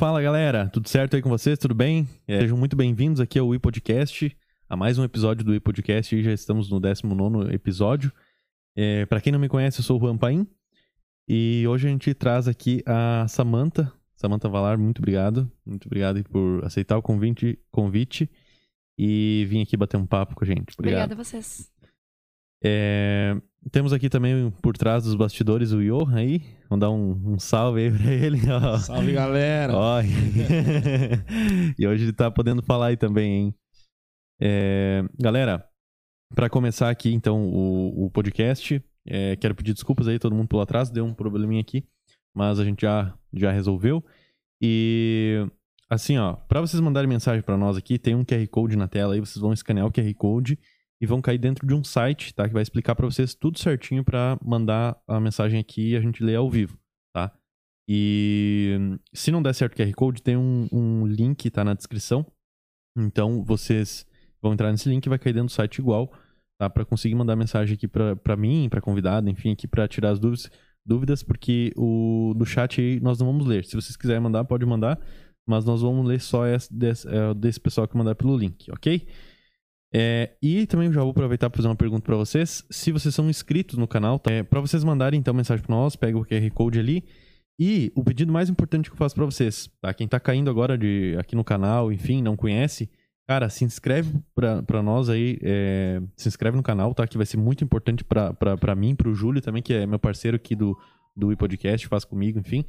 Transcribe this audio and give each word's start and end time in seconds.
Fala 0.00 0.22
galera, 0.22 0.66
tudo 0.66 0.88
certo 0.88 1.14
aí 1.14 1.20
com 1.20 1.28
vocês? 1.28 1.58
Tudo 1.58 1.74
bem? 1.74 2.08
É, 2.26 2.40
sejam 2.40 2.56
muito 2.56 2.74
bem-vindos 2.74 3.20
aqui 3.20 3.38
ao 3.38 3.54
iPodcast, 3.54 4.34
a 4.66 4.74
mais 4.74 4.96
um 4.96 5.04
episódio 5.04 5.44
do 5.44 5.54
iPodcast 5.54 6.16
e 6.16 6.22
já 6.22 6.32
estamos 6.32 6.70
no 6.70 6.80
19 6.80 7.54
episódio. 7.54 8.10
É, 8.74 9.04
para 9.04 9.20
quem 9.20 9.30
não 9.30 9.38
me 9.38 9.46
conhece, 9.46 9.80
eu 9.80 9.84
sou 9.84 9.98
o 9.98 10.00
Juan 10.00 10.16
Paim 10.16 10.46
e 11.28 11.66
hoje 11.68 11.86
a 11.86 11.90
gente 11.90 12.14
traz 12.14 12.48
aqui 12.48 12.82
a 12.86 13.26
Samantha. 13.28 13.92
Samantha 14.16 14.48
Valar, 14.48 14.78
muito 14.78 15.00
obrigado. 15.00 15.52
Muito 15.66 15.84
obrigado 15.84 16.24
por 16.24 16.64
aceitar 16.64 16.96
o 16.96 17.02
convite, 17.02 17.58
convite 17.70 18.26
e 18.98 19.44
vir 19.50 19.60
aqui 19.60 19.76
bater 19.76 19.98
um 19.98 20.06
papo 20.06 20.34
com 20.34 20.44
a 20.44 20.46
gente. 20.46 20.72
Obrigado. 20.78 21.12
Obrigada 21.12 21.12
a 21.12 21.16
vocês. 21.22 21.70
É, 22.64 23.36
temos 23.70 23.92
aqui 23.92 24.08
também 24.08 24.50
por 24.62 24.76
trás 24.76 25.04
dos 25.04 25.14
bastidores 25.14 25.72
o 25.72 25.82
Johan 25.82 26.16
aí. 26.16 26.42
Vamos 26.68 26.80
dar 26.80 26.90
um, 26.90 27.34
um 27.34 27.38
salve 27.38 27.82
aí 27.82 27.90
pra 27.90 28.12
ele. 28.12 28.40
ó. 28.50 28.78
Salve, 28.78 29.12
galera! 29.12 29.76
Ó, 29.76 30.00
e 31.78 31.86
hoje 31.86 32.04
ele 32.04 32.12
tá 32.12 32.30
podendo 32.30 32.62
falar 32.62 32.86
aí 32.86 32.96
também, 32.96 33.32
hein? 33.32 33.54
É, 34.40 35.04
galera, 35.18 35.62
para 36.34 36.48
começar 36.48 36.88
aqui 36.88 37.12
então 37.12 37.44
o, 37.44 38.06
o 38.06 38.10
podcast, 38.10 38.82
é, 39.06 39.36
quero 39.36 39.54
pedir 39.54 39.74
desculpas 39.74 40.08
aí 40.08 40.18
todo 40.18 40.34
mundo 40.34 40.48
pelo 40.48 40.62
atraso, 40.62 40.92
deu 40.92 41.04
um 41.04 41.12
probleminha 41.12 41.60
aqui, 41.60 41.84
mas 42.34 42.58
a 42.58 42.64
gente 42.64 42.82
já, 42.82 43.14
já 43.34 43.52
resolveu. 43.52 44.02
E 44.62 45.46
assim, 45.90 46.16
ó, 46.16 46.34
para 46.34 46.62
vocês 46.62 46.80
mandarem 46.80 47.08
mensagem 47.08 47.42
para 47.42 47.58
nós 47.58 47.76
aqui, 47.76 47.98
tem 47.98 48.14
um 48.14 48.24
QR 48.24 48.46
Code 48.48 48.76
na 48.76 48.88
tela 48.88 49.12
aí, 49.12 49.20
vocês 49.20 49.36
vão 49.36 49.52
escanear 49.52 49.86
o 49.86 49.92
QR 49.92 50.14
Code 50.14 50.58
e 51.00 51.06
vão 51.06 51.22
cair 51.22 51.38
dentro 51.38 51.66
de 51.66 51.74
um 51.74 51.82
site, 51.82 52.34
tá? 52.34 52.46
Que 52.46 52.52
vai 52.52 52.62
explicar 52.62 52.94
para 52.94 53.06
vocês 53.06 53.34
tudo 53.34 53.58
certinho 53.58 54.04
para 54.04 54.38
mandar 54.44 55.00
a 55.08 55.18
mensagem 55.18 55.58
aqui 55.58 55.90
e 55.90 55.96
a 55.96 56.00
gente 56.00 56.22
lê 56.22 56.34
ao 56.34 56.50
vivo, 56.50 56.78
tá? 57.14 57.32
E 57.88 58.98
se 59.12 59.30
não 59.30 59.42
der 59.42 59.54
certo 59.54 59.72
o 59.72 59.76
QR 59.76 59.92
Code, 59.94 60.22
tem 60.22 60.36
um, 60.36 60.68
um 60.70 61.06
link, 61.06 61.50
tá 61.50 61.64
na 61.64 61.74
descrição. 61.74 62.24
Então 62.96 63.42
vocês 63.42 64.06
vão 64.42 64.52
entrar 64.52 64.70
nesse 64.70 64.88
link 64.88 65.04
e 65.04 65.08
vai 65.08 65.18
cair 65.18 65.32
dentro 65.32 65.48
do 65.48 65.52
site 65.52 65.78
igual, 65.78 66.12
tá? 66.60 66.68
Para 66.68 66.84
conseguir 66.84 67.14
mandar 67.14 67.34
mensagem 67.34 67.74
aqui 67.74 67.88
para 67.88 68.36
mim, 68.36 68.68
para 68.68 68.80
convidado, 68.80 69.28
enfim, 69.30 69.52
aqui 69.52 69.66
para 69.66 69.88
tirar 69.88 70.10
as 70.10 70.18
dúvidas, 70.18 70.50
dúvidas, 70.86 71.22
porque 71.22 71.72
o 71.76 72.34
do 72.36 72.44
chat 72.44 72.80
aí 72.80 73.00
nós 73.00 73.18
não 73.18 73.26
vamos 73.26 73.46
ler. 73.46 73.64
Se 73.64 73.74
vocês 73.74 73.96
quiserem 73.96 74.22
mandar, 74.22 74.44
pode 74.44 74.66
mandar, 74.66 75.00
mas 75.48 75.64
nós 75.64 75.80
vamos 75.80 76.06
ler 76.06 76.20
só 76.20 76.46
esse, 76.46 76.72
desse, 76.72 77.08
é, 77.08 77.32
desse 77.34 77.58
pessoal 77.58 77.88
que 77.88 77.96
mandar 77.96 78.14
pelo 78.14 78.36
link, 78.36 78.70
ok? 78.70 79.06
É, 79.92 80.30
e 80.40 80.66
também 80.66 80.92
já 80.92 81.00
vou 81.00 81.10
aproveitar 81.10 81.50
para 81.50 81.56
fazer 81.56 81.68
uma 81.68 81.76
pergunta 81.76 82.02
para 82.02 82.16
vocês. 82.16 82.64
Se 82.70 82.92
vocês 82.92 83.14
são 83.14 83.28
inscritos 83.28 83.76
no 83.76 83.88
canal, 83.88 84.18
tá? 84.18 84.30
é, 84.30 84.42
para 84.42 84.60
vocês 84.60 84.84
mandarem 84.84 85.18
então 85.18 85.34
mensagem 85.34 85.64
para 85.64 85.74
nós, 85.74 85.96
pega 85.96 86.16
o 86.16 86.24
QR 86.24 86.50
Code 86.52 86.78
ali. 86.78 87.04
E 87.58 87.92
o 87.94 88.02
pedido 88.02 88.32
mais 88.32 88.48
importante 88.48 88.88
que 88.88 88.94
eu 88.94 88.98
faço 88.98 89.14
para 89.14 89.26
vocês, 89.26 89.68
tá? 89.82 89.92
Quem 89.92 90.08
tá 90.08 90.18
caindo 90.18 90.48
agora 90.48 90.78
de, 90.78 91.14
aqui 91.18 91.36
no 91.36 91.44
canal, 91.44 91.92
enfim, 91.92 92.22
não 92.22 92.34
conhece, 92.34 92.88
cara, 93.28 93.50
se 93.50 93.66
inscreve 93.66 94.18
para 94.34 94.82
nós 94.82 95.10
aí, 95.10 95.38
é, 95.42 96.00
se 96.16 96.26
inscreve 96.26 96.56
no 96.56 96.62
canal, 96.62 96.94
tá? 96.94 97.06
Que 97.06 97.18
vai 97.18 97.26
ser 97.26 97.36
muito 97.36 97.62
importante 97.62 98.02
para 98.02 98.74
mim, 98.74 98.94
para 98.94 99.10
o 99.10 99.14
Júlio 99.14 99.42
também, 99.42 99.62
que 99.62 99.74
é 99.74 99.86
meu 99.86 99.98
parceiro 99.98 100.36
aqui 100.36 100.56
do, 100.56 100.74
do 101.14 101.36
podcast, 101.36 101.86
faz 101.86 102.02
comigo, 102.02 102.38
enfim. 102.38 102.64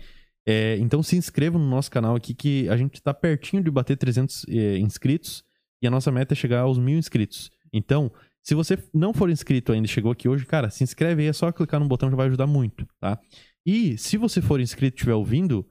É, 0.45 0.75
então 0.77 1.01
se 1.01 1.15
inscreva 1.15 1.57
no 1.57 1.69
nosso 1.69 1.89
canal 1.89 2.13
aqui, 2.13 2.33
que 2.33 2.67
a 2.67 2.75
gente 2.75 3.01
tá 3.01 3.13
pertinho 3.13 3.63
de 3.63 3.71
bater 3.71 3.95
300 3.95 4.45
é, 4.49 4.77
inscritos. 4.77 5.41
E 5.81 5.87
a 5.87 5.91
nossa 5.91 6.11
meta 6.11 6.33
é 6.33 6.35
chegar 6.35 6.61
aos 6.61 6.77
mil 6.77 6.97
inscritos. 6.97 7.51
Então, 7.73 8.11
se 8.43 8.55
você 8.55 8.77
não 8.93 9.13
for 9.13 9.29
inscrito 9.29 9.71
ainda 9.71 9.85
e 9.85 9.89
chegou 9.89 10.11
aqui 10.11 10.27
hoje, 10.27 10.45
cara, 10.45 10.69
se 10.69 10.83
inscreve 10.83 11.23
aí, 11.23 11.27
é 11.27 11.33
só 11.33 11.51
clicar 11.51 11.79
no 11.79 11.87
botão, 11.87 12.09
já 12.09 12.15
vai 12.15 12.27
ajudar 12.27 12.47
muito, 12.47 12.87
tá? 12.99 13.19
E 13.65 13.97
se 13.97 14.17
você 14.17 14.41
for 14.41 14.59
inscrito 14.59 14.95
e 14.95 14.97
estiver 14.97 15.13
ouvindo, 15.13 15.67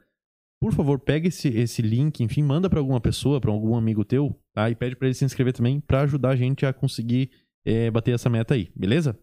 por 0.61 0.73
favor, 0.73 0.99
pega 0.99 1.29
esse, 1.29 1.49
esse 1.49 1.83
link, 1.83 2.23
enfim, 2.23 2.43
manda 2.43 2.71
para 2.71 2.79
alguma 2.79 3.01
pessoa, 3.01 3.41
para 3.41 3.51
algum 3.51 3.75
amigo 3.75 4.05
teu, 4.05 4.39
tá? 4.53 4.71
E 4.71 4.75
pede 4.75 4.95
para 4.95 5.09
ele 5.09 5.15
se 5.15 5.25
inscrever 5.25 5.53
também, 5.53 5.81
para 5.81 6.03
ajudar 6.03 6.31
a 6.31 6.37
gente 6.37 6.65
a 6.65 6.73
conseguir 6.73 7.31
é, 7.65 7.91
bater 7.91 8.15
essa 8.15 8.31
meta 8.31 8.55
aí, 8.55 8.71
beleza? 8.77 9.19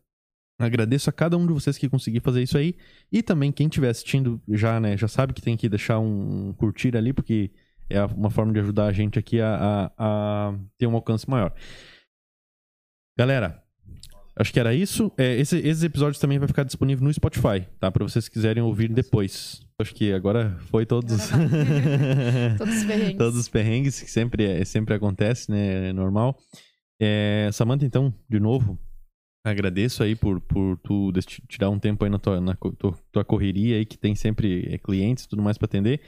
Agradeço 0.59 1.09
a 1.09 1.13
cada 1.13 1.37
um 1.37 1.45
de 1.45 1.53
vocês 1.53 1.77
que 1.77 1.87
conseguir 1.87 2.19
fazer 2.19 2.41
isso 2.41 2.57
aí. 2.57 2.75
E 3.11 3.21
também 3.21 3.51
quem 3.51 3.67
estiver 3.67 3.89
assistindo 3.89 4.41
já, 4.49 4.79
né, 4.79 4.97
já 4.97 5.07
sabe 5.07 5.33
que 5.33 5.41
tem 5.41 5.55
que 5.55 5.69
deixar 5.69 5.99
um 5.99 6.51
curtir 6.53 6.97
ali, 6.97 7.13
porque 7.13 7.51
é 7.89 8.03
uma 8.05 8.29
forma 8.29 8.53
de 8.53 8.59
ajudar 8.59 8.85
a 8.87 8.91
gente 8.91 9.17
aqui 9.19 9.39
a, 9.41 9.55
a, 9.55 9.91
a 9.97 10.53
ter 10.77 10.87
um 10.87 10.95
alcance 10.95 11.29
maior. 11.29 11.53
Galera, 13.17 13.63
acho 14.35 14.53
que 14.53 14.59
era 14.59 14.73
isso. 14.73 15.11
É, 15.17 15.35
esse, 15.35 15.57
esses 15.57 15.83
episódios 15.83 16.19
também 16.19 16.37
vai 16.39 16.47
ficar 16.47 16.63
disponível 16.63 17.03
no 17.03 17.13
Spotify, 17.13 17.67
tá? 17.79 17.91
Para 17.91 18.03
vocês 18.07 18.27
quiserem 18.29 18.61
ouvir 18.63 18.91
depois. 18.93 19.61
Acho 19.79 19.93
que 19.93 20.11
agora 20.11 20.57
foi 20.71 20.85
todos 20.85 21.29
Todos 22.57 22.75
os 22.77 22.83
perrengues. 22.85 23.17
todos 23.17 23.37
os 23.39 23.47
perrengues 23.49 24.01
que 24.01 24.09
sempre 24.09 24.43
é- 24.45 24.65
sempre 24.65 24.93
acontece, 24.93 25.51
né? 25.51 25.89
É 25.89 25.93
normal. 25.93 26.37
É, 26.99 27.49
Samantha, 27.53 27.85
então, 27.85 28.13
de 28.27 28.39
novo, 28.39 28.79
agradeço 29.45 30.01
aí 30.03 30.15
por, 30.15 30.41
por 30.41 30.77
tu 30.79 31.11
tirar 31.47 31.69
um 31.69 31.77
tempo 31.79 32.03
aí 32.03 32.09
na 32.09 32.17
tua, 32.19 32.41
na 32.41 32.55
tua, 32.55 32.97
tua 33.11 33.23
correria 33.23 33.77
aí, 33.77 33.85
que 33.85 33.97
tem 33.97 34.15
sempre 34.15 34.67
é, 34.73 34.77
clientes 34.79 35.25
e 35.25 35.29
tudo 35.29 35.41
mais 35.43 35.57
para 35.57 35.65
atender. 35.65 36.01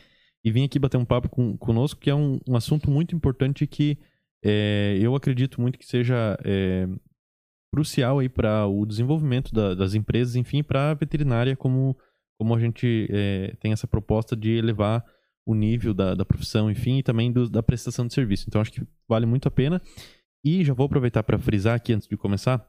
E 0.43 0.51
vim 0.51 0.63
aqui 0.65 0.79
bater 0.79 0.97
um 0.97 1.05
papo 1.05 1.27
com, 1.29 1.57
conosco, 1.57 1.99
que 1.99 2.09
é 2.09 2.15
um, 2.15 2.39
um 2.47 2.55
assunto 2.55 2.89
muito 2.89 3.15
importante 3.15 3.67
que 3.67 3.97
é, 4.43 4.97
eu 5.01 5.15
acredito 5.15 5.59
muito 5.59 5.77
que 5.77 5.85
seja 5.85 6.37
é, 6.45 6.87
crucial 7.73 8.19
aí 8.19 8.29
para 8.29 8.65
o 8.65 8.85
desenvolvimento 8.85 9.53
da- 9.53 9.75
das 9.75 9.93
empresas, 9.93 10.35
enfim, 10.35 10.63
para 10.63 10.91
a 10.91 10.93
veterinária, 10.93 11.55
como, 11.55 11.97
como 12.39 12.55
a 12.55 12.59
gente 12.59 13.07
é, 13.11 13.53
tem 13.59 13.71
essa 13.73 13.85
proposta 13.87 14.35
de 14.35 14.51
elevar 14.51 15.03
o 15.45 15.53
nível 15.53 15.93
da, 15.93 16.15
da 16.15 16.23
profissão, 16.23 16.69
enfim, 16.71 16.99
e 16.99 17.03
também 17.03 17.31
do- 17.31 17.49
da 17.49 17.61
prestação 17.61 18.07
de 18.07 18.13
serviço. 18.13 18.45
Então, 18.47 18.61
acho 18.61 18.71
que 18.71 18.81
vale 19.07 19.25
muito 19.25 19.47
a 19.47 19.51
pena. 19.51 19.81
E 20.45 20.63
já 20.63 20.73
vou 20.73 20.85
aproveitar 20.85 21.21
para 21.23 21.37
frisar 21.37 21.75
aqui 21.75 21.91
antes 21.91 22.07
de 22.07 22.15
começar 22.15 22.65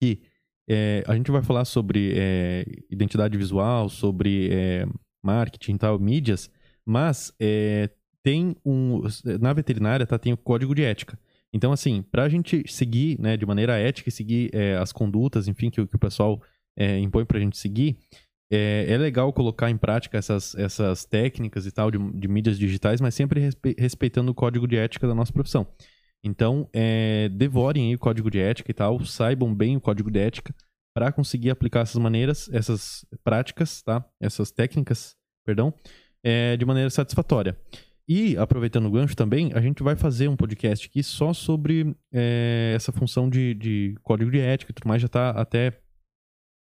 que 0.00 0.22
é, 0.68 1.02
a 1.06 1.16
gente 1.16 1.30
vai 1.32 1.42
falar 1.42 1.64
sobre 1.64 2.12
é, 2.16 2.64
identidade 2.88 3.36
visual, 3.36 3.88
sobre 3.88 4.48
é, 4.52 4.86
marketing 5.24 5.74
e 5.74 5.78
tal, 5.78 5.98
mídias, 5.98 6.48
mas 6.86 7.32
é, 7.40 7.90
tem 8.22 8.56
um. 8.64 9.02
Na 9.40 9.52
veterinária, 9.52 10.06
tá? 10.06 10.18
Tem 10.18 10.32
o 10.32 10.36
código 10.36 10.74
de 10.74 10.82
ética. 10.82 11.18
Então, 11.52 11.72
assim, 11.72 12.02
pra 12.02 12.28
gente 12.28 12.64
seguir, 12.66 13.20
né, 13.20 13.36
de 13.36 13.44
maneira 13.44 13.78
ética 13.78 14.08
e 14.08 14.12
seguir 14.12 14.50
é, 14.54 14.76
as 14.76 14.90
condutas, 14.92 15.48
enfim, 15.48 15.70
que, 15.70 15.80
o- 15.82 15.86
que 15.86 15.96
o 15.96 15.98
pessoal 15.98 16.40
é, 16.76 16.98
impõe 16.98 17.26
pra 17.26 17.38
gente 17.38 17.58
seguir, 17.58 17.98
é, 18.50 18.86
é 18.88 18.96
legal 18.98 19.32
colocar 19.32 19.70
em 19.70 19.76
prática 19.76 20.16
essas, 20.18 20.54
essas 20.54 21.04
técnicas 21.04 21.66
e 21.66 21.70
tal 21.72 21.90
de, 21.90 21.98
de 22.12 22.28
mídias 22.28 22.58
digitais, 22.58 23.00
mas 23.00 23.14
sempre 23.14 23.40
respe- 23.40 23.74
respeitando 23.78 24.30
o 24.30 24.34
código 24.34 24.66
de 24.66 24.76
ética 24.76 25.06
da 25.06 25.14
nossa 25.14 25.32
profissão. 25.32 25.66
Então, 26.24 26.68
é, 26.72 27.28
devorem 27.30 27.94
o 27.94 27.98
código 27.98 28.30
de 28.30 28.38
ética 28.38 28.70
e 28.70 28.74
tal, 28.74 29.04
saibam 29.04 29.54
bem 29.54 29.76
o 29.76 29.80
código 29.80 30.10
de 30.10 30.20
ética 30.20 30.54
para 30.94 31.10
conseguir 31.10 31.50
aplicar 31.50 31.80
essas 31.80 32.00
maneiras, 32.00 32.48
essas 32.52 33.04
práticas, 33.24 33.82
tá? 33.82 34.04
Essas 34.20 34.50
técnicas, 34.50 35.16
perdão, 35.44 35.74
é, 36.22 36.56
de 36.56 36.64
maneira 36.64 36.90
satisfatória. 36.90 37.56
E, 38.08 38.36
aproveitando 38.36 38.86
o 38.86 38.90
gancho 38.90 39.16
também, 39.16 39.52
a 39.54 39.60
gente 39.60 39.82
vai 39.82 39.94
fazer 39.94 40.28
um 40.28 40.36
podcast 40.36 40.86
aqui 40.86 41.02
só 41.02 41.32
sobre 41.32 41.96
é, 42.12 42.72
essa 42.74 42.92
função 42.92 43.30
de, 43.30 43.54
de 43.54 43.96
código 44.02 44.30
de 44.30 44.40
ética 44.40 44.72
e 44.72 44.74
tudo 44.74 44.88
mais. 44.88 45.00
Já 45.00 45.08
tá 45.08 45.30
até. 45.30 45.80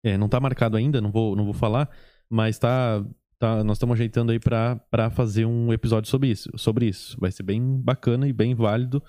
é, 0.03 0.17
não 0.17 0.27
tá 0.27 0.39
marcado 0.39 0.77
ainda, 0.77 0.99
não 1.01 1.11
vou, 1.11 1.35
não 1.35 1.45
vou 1.45 1.53
falar, 1.53 1.89
mas 2.29 2.59
tá. 2.59 3.03
tá 3.39 3.63
nós 3.63 3.77
estamos 3.77 3.93
ajeitando 3.95 4.31
aí 4.31 4.39
para 4.39 5.09
fazer 5.11 5.45
um 5.45 5.71
episódio 5.71 6.09
sobre 6.09 6.29
isso, 6.29 6.49
sobre 6.57 6.87
isso. 6.87 7.17
Vai 7.19 7.31
ser 7.31 7.43
bem 7.43 7.81
bacana 7.81 8.27
e 8.27 8.33
bem 8.33 8.53
válido 8.53 9.01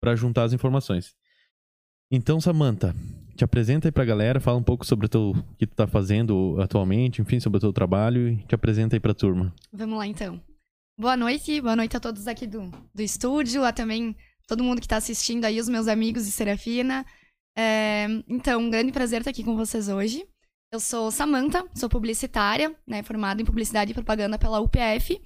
para 0.00 0.16
juntar 0.16 0.44
as 0.44 0.52
informações. 0.52 1.14
Então, 2.10 2.40
Samantha, 2.40 2.94
te 3.36 3.44
apresenta 3.44 3.86
aí 3.86 3.92
pra 3.92 4.04
galera, 4.04 4.40
fala 4.40 4.56
um 4.56 4.62
pouco 4.62 4.86
sobre 4.86 5.06
o 5.06 5.08
teu, 5.08 5.34
que 5.58 5.66
tu 5.66 5.76
tá 5.76 5.86
fazendo 5.86 6.56
atualmente, 6.60 7.20
enfim, 7.20 7.38
sobre 7.38 7.58
o 7.58 7.60
teu 7.60 7.72
trabalho 7.72 8.28
e 8.28 8.36
te 8.44 8.54
apresenta 8.54 8.96
aí 8.96 9.00
pra 9.00 9.12
turma. 9.12 9.54
Vamos 9.72 9.98
lá, 9.98 10.06
então. 10.06 10.40
Boa 10.98 11.16
noite, 11.16 11.60
boa 11.60 11.76
noite 11.76 11.96
a 11.96 12.00
todos 12.00 12.26
aqui 12.26 12.46
do, 12.46 12.70
do 12.94 13.02
estúdio, 13.02 13.62
a 13.62 13.72
também 13.72 14.16
todo 14.46 14.64
mundo 14.64 14.80
que 14.80 14.86
está 14.86 14.96
assistindo 14.96 15.44
aí, 15.44 15.60
os 15.60 15.68
meus 15.68 15.86
amigos 15.86 16.24
de 16.24 16.32
Serafina. 16.32 17.04
É, 17.56 18.06
então, 18.26 18.62
um 18.62 18.70
grande 18.70 18.90
prazer 18.90 19.20
estar 19.20 19.30
aqui 19.30 19.44
com 19.44 19.54
vocês 19.54 19.88
hoje. 19.88 20.26
Eu 20.72 20.80
sou 20.80 21.10
Samantha, 21.10 21.64
sou 21.74 21.88
publicitária, 21.88 22.74
né, 22.86 23.02
formada 23.02 23.40
em 23.40 23.44
Publicidade 23.44 23.90
e 23.90 23.94
Propaganda 23.94 24.38
pela 24.38 24.60
UPF 24.60 25.20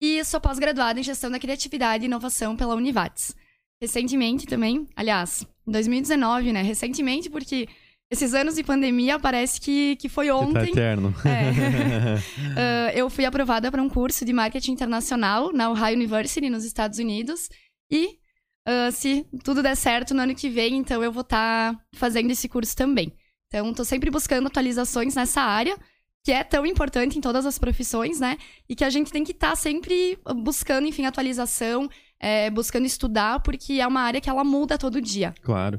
e 0.00 0.24
sou 0.24 0.40
pós-graduada 0.40 1.00
em 1.00 1.02
Gestão 1.02 1.30
da 1.30 1.38
Criatividade 1.38 2.04
e 2.04 2.06
Inovação 2.06 2.56
pela 2.56 2.74
Univates. 2.74 3.34
Recentemente 3.80 4.46
também, 4.46 4.86
aliás, 4.96 5.46
em 5.66 5.72
2019, 5.72 6.52
né, 6.52 6.62
recentemente 6.62 7.28
porque 7.28 7.68
esses 8.10 8.34
anos 8.34 8.54
de 8.54 8.62
pandemia 8.62 9.18
parece 9.18 9.60
que, 9.60 9.96
que 9.96 10.08
foi 10.08 10.28
tá 10.28 10.36
ontem. 10.36 10.70
eterno. 10.70 11.14
É. 11.24 12.14
Ah, 12.56 12.92
eu 12.94 13.10
fui 13.10 13.24
aprovada 13.24 13.70
para 13.70 13.82
um 13.82 13.88
curso 13.88 14.24
de 14.24 14.32
marketing 14.32 14.72
internacional 14.72 15.52
na 15.52 15.70
Ohio 15.70 15.96
University, 15.96 16.48
nos 16.48 16.64
Estados 16.64 16.98
Unidos. 16.98 17.48
E 17.90 18.18
ah, 18.66 18.90
se 18.90 19.26
tudo 19.42 19.62
der 19.62 19.76
certo 19.76 20.14
no 20.14 20.22
ano 20.22 20.34
que 20.34 20.48
vem, 20.48 20.76
então 20.76 21.02
eu 21.02 21.12
vou 21.12 21.22
estar 21.22 21.78
fazendo 21.94 22.30
esse 22.30 22.48
curso 22.48 22.74
também. 22.76 23.12
Então, 23.48 23.70
estou 23.70 23.84
sempre 23.84 24.10
buscando 24.10 24.46
atualizações 24.46 25.14
nessa 25.14 25.40
área, 25.40 25.76
que 26.24 26.32
é 26.32 26.42
tão 26.42 26.66
importante 26.66 27.18
em 27.18 27.20
todas 27.20 27.46
as 27.46 27.58
profissões, 27.58 28.18
né? 28.18 28.36
E 28.68 28.74
que 28.74 28.84
a 28.84 28.90
gente 28.90 29.12
tem 29.12 29.22
que 29.22 29.32
estar 29.32 29.50
tá 29.50 29.56
sempre 29.56 30.18
buscando, 30.42 30.88
enfim, 30.88 31.04
atualização, 31.04 31.88
é, 32.24 32.48
buscando 32.48 32.86
estudar, 32.86 33.40
porque 33.40 33.74
é 33.74 33.86
uma 33.86 34.00
área 34.00 34.18
que 34.18 34.30
ela 34.30 34.42
muda 34.42 34.78
todo 34.78 34.98
dia. 34.98 35.34
Claro. 35.42 35.78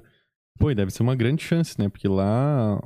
Pô, 0.60 0.70
e 0.70 0.76
deve 0.76 0.92
ser 0.92 1.02
uma 1.02 1.16
grande 1.16 1.44
chance, 1.44 1.76
né? 1.80 1.90
Porque 1.90 2.08
lá, 2.08 2.80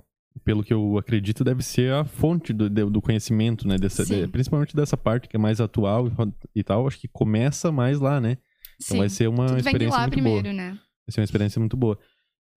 pelo 0.46 0.64
que 0.64 0.74
eu 0.74 0.98
acredito, 0.98 1.44
deve 1.44 1.62
ser 1.62 1.92
a 1.92 2.06
fonte 2.06 2.54
do, 2.54 2.70
do 2.70 3.02
conhecimento, 3.02 3.68
né? 3.68 3.78
Dessa, 3.78 4.06
de, 4.06 4.30
principalmente 4.30 4.74
dessa 4.74 4.96
parte 4.96 5.28
que 5.28 5.36
é 5.36 5.40
mais 5.40 5.60
atual 5.60 6.08
e, 6.08 6.12
e, 6.56 6.64
tal. 6.64 6.88
Acho 6.88 6.98
que 6.98 7.10
começa 7.10 7.70
mais 7.70 8.00
lá, 8.00 8.22
né? 8.22 8.38
Então 8.76 8.96
Sim. 8.96 8.98
vai 9.00 9.10
ser 9.10 9.28
uma 9.28 9.48
Tudo 9.48 9.58
experiência 9.58 9.78
vem 9.78 9.88
de 9.88 9.94
lá 9.94 10.02
muito 10.04 10.14
primeiro, 10.14 10.44
boa. 10.44 10.54
né? 10.54 10.70
Vai 10.70 11.14
ser 11.14 11.20
uma 11.20 11.26
experiência 11.26 11.60
muito 11.60 11.76
boa. 11.76 12.00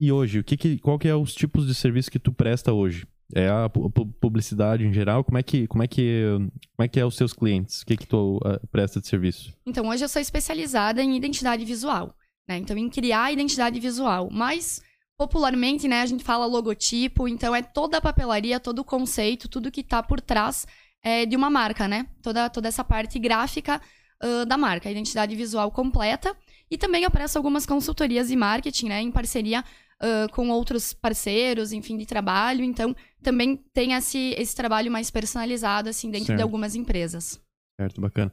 E 0.00 0.12
hoje, 0.12 0.38
o 0.38 0.44
que, 0.44 0.56
que 0.56 0.78
qual 0.78 1.00
que 1.00 1.08
é 1.08 1.16
os 1.16 1.34
tipos 1.34 1.66
de 1.66 1.74
serviço 1.74 2.12
que 2.12 2.18
tu 2.20 2.32
presta 2.32 2.72
hoje? 2.72 3.08
É 3.34 3.48
a 3.48 3.68
publicidade 3.68 4.84
em 4.84 4.92
geral? 4.92 5.24
Como 5.24 5.38
é 5.38 5.42
que, 5.42 5.66
como 5.66 5.82
é 5.82 5.88
que, 5.88 6.24
como 6.76 6.84
é, 6.84 6.88
que 6.88 7.00
é 7.00 7.04
os 7.04 7.16
seus 7.16 7.32
clientes? 7.32 7.82
O 7.82 7.86
que 7.86 7.96
que 7.96 8.06
tu 8.06 8.36
uh, 8.36 8.66
presta 8.68 9.00
de 9.00 9.06
serviço? 9.06 9.54
Então, 9.64 9.88
hoje 9.88 10.04
eu 10.04 10.08
sou 10.08 10.20
especializada 10.20 11.02
em 11.02 11.16
identidade 11.16 11.64
visual, 11.64 12.14
né? 12.48 12.58
Então, 12.58 12.76
em 12.76 12.90
criar 12.90 13.32
identidade 13.32 13.80
visual. 13.80 14.28
Mas, 14.30 14.82
popularmente, 15.16 15.88
né, 15.88 16.02
a 16.02 16.06
gente 16.06 16.22
fala 16.22 16.44
logotipo. 16.44 17.26
Então, 17.26 17.54
é 17.54 17.62
toda 17.62 17.98
a 17.98 18.00
papelaria, 18.00 18.60
todo 18.60 18.80
o 18.80 18.84
conceito, 18.84 19.48
tudo 19.48 19.70
que 19.70 19.80
está 19.80 20.02
por 20.02 20.20
trás 20.20 20.66
é, 21.02 21.24
de 21.24 21.34
uma 21.34 21.48
marca, 21.48 21.88
né? 21.88 22.06
Toda, 22.22 22.50
toda 22.50 22.68
essa 22.68 22.84
parte 22.84 23.18
gráfica 23.18 23.80
uh, 24.22 24.46
da 24.46 24.58
marca, 24.58 24.90
identidade 24.90 25.34
visual 25.34 25.70
completa. 25.70 26.36
E 26.70 26.78
também 26.78 27.04
eu 27.04 27.10
presto 27.10 27.36
algumas 27.36 27.66
consultorias 27.66 28.28
de 28.28 28.36
marketing, 28.36 28.88
né? 28.88 29.00
Em 29.02 29.10
parceria 29.10 29.64
uh, 30.02 30.30
com 30.32 30.48
outros 30.50 30.92
parceiros, 30.92 31.72
enfim, 31.72 31.96
de 31.96 32.04
trabalho. 32.04 32.64
Então, 32.64 32.94
também 33.22 33.56
tem 33.72 33.92
esse, 33.92 34.34
esse 34.36 34.54
trabalho 34.54 34.90
mais 34.90 35.10
personalizado, 35.10 35.88
assim, 35.88 36.10
dentro 36.10 36.26
certo. 36.26 36.38
de 36.38 36.42
algumas 36.42 36.74
empresas. 36.74 37.40
Certo, 37.80 38.00
bacana. 38.00 38.32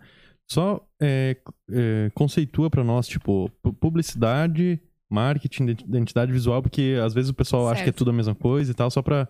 Só 0.52 0.86
é, 1.00 1.38
é, 1.72 2.12
conceitua 2.16 2.70
para 2.70 2.84
nós, 2.84 3.08
tipo, 3.08 3.52
publicidade, 3.80 4.82
marketing, 5.10 5.70
identidade 5.70 6.32
visual, 6.32 6.62
porque 6.62 6.98
às 7.04 7.14
vezes 7.14 7.30
o 7.30 7.34
pessoal 7.36 7.64
certo. 7.64 7.76
acha 7.76 7.84
que 7.84 7.90
é 7.90 7.94
tudo 7.94 8.10
a 8.10 8.14
mesma 8.14 8.34
coisa 8.34 8.72
e 8.72 8.74
tal, 8.74 8.90
só 8.90 9.02
para 9.02 9.28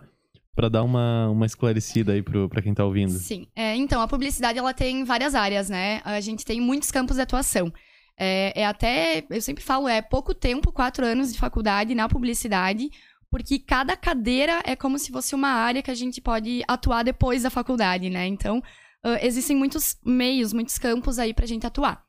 para 0.55 0.67
dar 0.67 0.83
uma, 0.83 1.29
uma 1.29 1.45
esclarecida 1.45 2.11
aí 2.11 2.21
para 2.21 2.61
quem 2.61 2.71
está 2.71 2.83
ouvindo. 2.83 3.11
Sim. 3.11 3.47
É, 3.55 3.77
então, 3.77 4.01
a 4.01 4.07
publicidade 4.09 4.59
ela 4.59 4.73
tem 4.73 5.05
várias 5.05 5.33
áreas, 5.33 5.69
né? 5.69 6.01
A 6.03 6.19
gente 6.19 6.43
tem 6.43 6.59
muitos 6.59 6.91
campos 6.91 7.15
de 7.15 7.21
atuação. 7.21 7.71
É, 8.19 8.51
é 8.61 8.65
até, 8.65 9.25
eu 9.29 9.41
sempre 9.41 9.63
falo, 9.63 9.87
é 9.87 10.01
pouco 10.01 10.33
tempo, 10.33 10.73
quatro 10.73 11.05
anos 11.05 11.31
de 11.31 11.39
faculdade 11.39 11.95
na 11.95 12.09
publicidade, 12.09 12.91
porque 13.31 13.59
cada 13.59 13.95
cadeira 13.95 14.61
é 14.65 14.75
como 14.75 14.99
se 14.99 15.11
fosse 15.11 15.33
uma 15.33 15.49
área 15.49 15.81
que 15.81 15.91
a 15.91 15.95
gente 15.95 16.19
pode 16.19 16.61
atuar 16.67 17.03
depois 17.03 17.43
da 17.43 17.49
faculdade, 17.49 18.09
né? 18.09 18.27
Então, 18.27 18.57
uh, 19.05 19.17
existem 19.21 19.55
muitos 19.55 19.97
meios, 20.03 20.51
muitos 20.51 20.77
campos 20.77 21.17
aí 21.17 21.33
pra 21.33 21.45
gente 21.45 21.65
atuar. 21.65 22.03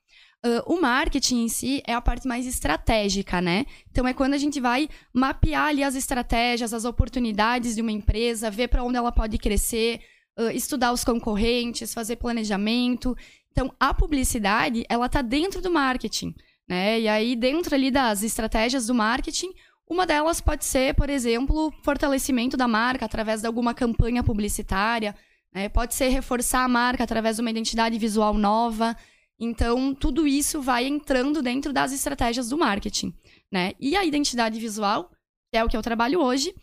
Uh, 0.45 0.75
o 0.75 0.81
marketing 0.81 1.45
em 1.45 1.49
si 1.49 1.83
é 1.87 1.93
a 1.93 2.01
parte 2.01 2.27
mais 2.27 2.47
estratégica, 2.47 3.43
né? 3.43 3.67
Então 3.91 4.09
é 4.09 4.15
quando 4.15 4.33
a 4.33 4.39
gente 4.39 4.59
vai 4.59 4.89
mapear 5.13 5.67
ali 5.67 5.85
as 5.85 5.95
estratégias, 5.95 6.73
as 6.73 6.87
oportunidades 6.87 7.75
de 7.75 7.83
uma 7.83 7.93
empresa, 7.93 8.51
ver 8.51 8.69
para 8.69 8.83
onde 8.83 8.97
ela 8.97 9.13
pode 9.13 9.37
crescer, 9.37 10.01
uh, 10.39 10.51
estudar 10.51 10.93
os 10.93 11.05
concorrentes, 11.05 11.93
fazer 11.93 12.17
planejamento. 12.17 13.15
Então, 13.53 13.75
a 13.79 13.93
publicidade, 13.93 14.85
ela 14.89 15.09
tá 15.09 15.23
dentro 15.23 15.61
do 15.61 15.71
marketing, 15.71 16.35
né? 16.69 17.01
E 17.01 17.09
aí, 17.09 17.35
dentro 17.35 17.75
ali 17.75 17.91
das 17.91 18.23
estratégias 18.23 18.87
do 18.87 18.95
marketing, 18.95 19.51
uma 19.89 20.07
delas 20.07 20.41
pode 20.41 20.65
ser, 20.65 20.95
por 20.95 21.11
exemplo, 21.11 21.73
fortalecimento 21.83 22.57
da 22.57 22.69
marca 22.69 23.05
através 23.05 23.41
de 23.41 23.47
alguma 23.49 23.75
campanha 23.75 24.23
publicitária, 24.23 25.17
né? 25.53 25.69
Pode 25.69 25.95
ser 25.95 26.09
reforçar 26.09 26.63
a 26.63 26.69
marca 26.69 27.03
através 27.03 27.37
de 27.37 27.43
uma 27.43 27.51
identidade 27.51 27.99
visual 27.99 28.35
nova. 28.35 28.97
Então, 29.39 29.93
tudo 29.95 30.29
isso 30.29 30.63
vai 30.63 30.87
entrando 30.87 31.43
dentro 31.43 31.73
das 31.73 31.93
estratégias 31.93 32.51
do 32.51 32.57
marketing, 32.57 33.13
né? 33.51 33.73
E 33.81 33.97
a 33.97 34.05
identidade 34.05 34.61
visual, 34.61 35.11
que 35.51 35.59
é 35.59 35.65
o 35.65 35.69
que 35.69 35.77
eu 35.77 35.83
trabalho 35.83 36.21
hoje, 36.21 36.55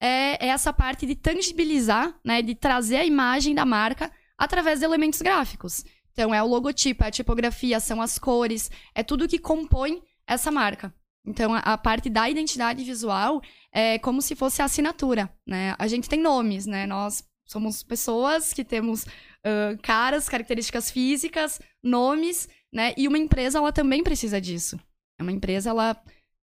é, 0.00 0.46
é 0.46 0.48
essa 0.50 0.72
parte 0.72 1.06
de 1.06 1.16
tangibilizar, 1.16 2.14
né? 2.24 2.40
De 2.40 2.54
trazer 2.54 2.98
a 2.98 3.04
imagem 3.04 3.52
da 3.52 3.64
marca 3.64 4.12
através 4.38 4.78
de 4.78 4.84
elementos 4.84 5.20
gráficos. 5.20 5.84
Então, 6.16 6.34
é 6.34 6.42
o 6.42 6.46
logotipo, 6.46 7.04
é 7.04 7.08
a 7.08 7.10
tipografia, 7.10 7.78
são 7.78 8.00
as 8.00 8.18
cores, 8.18 8.70
é 8.94 9.02
tudo 9.02 9.28
que 9.28 9.38
compõe 9.38 10.02
essa 10.26 10.50
marca. 10.50 10.90
Então, 11.26 11.52
a, 11.52 11.58
a, 11.58 11.76
parte 11.76 12.08
da 12.08 12.30
identidade 12.30 12.82
visual 12.82 13.42
é 13.70 13.98
como 13.98 14.22
se 14.22 14.34
fosse 14.34 14.62
a 14.62 14.64
assinatura, 14.64 15.30
né? 15.46 15.74
A 15.78 15.86
gente 15.86 16.08
tem 16.08 16.18
nomes, 16.18 16.64
né? 16.64 16.86
Nós 16.86 17.22
somos 17.44 17.82
pessoas 17.82 18.54
que 18.54 18.64
temos 18.64 19.04
uh, 19.04 19.76
caras, 19.82 20.26
características 20.26 20.90
físicas, 20.90 21.60
nomes, 21.82 22.48
né? 22.72 22.94
E 22.96 23.06
uma 23.06 23.18
empresa, 23.18 23.58
ela 23.58 23.70
também 23.70 24.02
precisa 24.02 24.40
disso. 24.40 24.80
Uma 25.20 25.32
empresa, 25.32 25.68
ela 25.68 26.02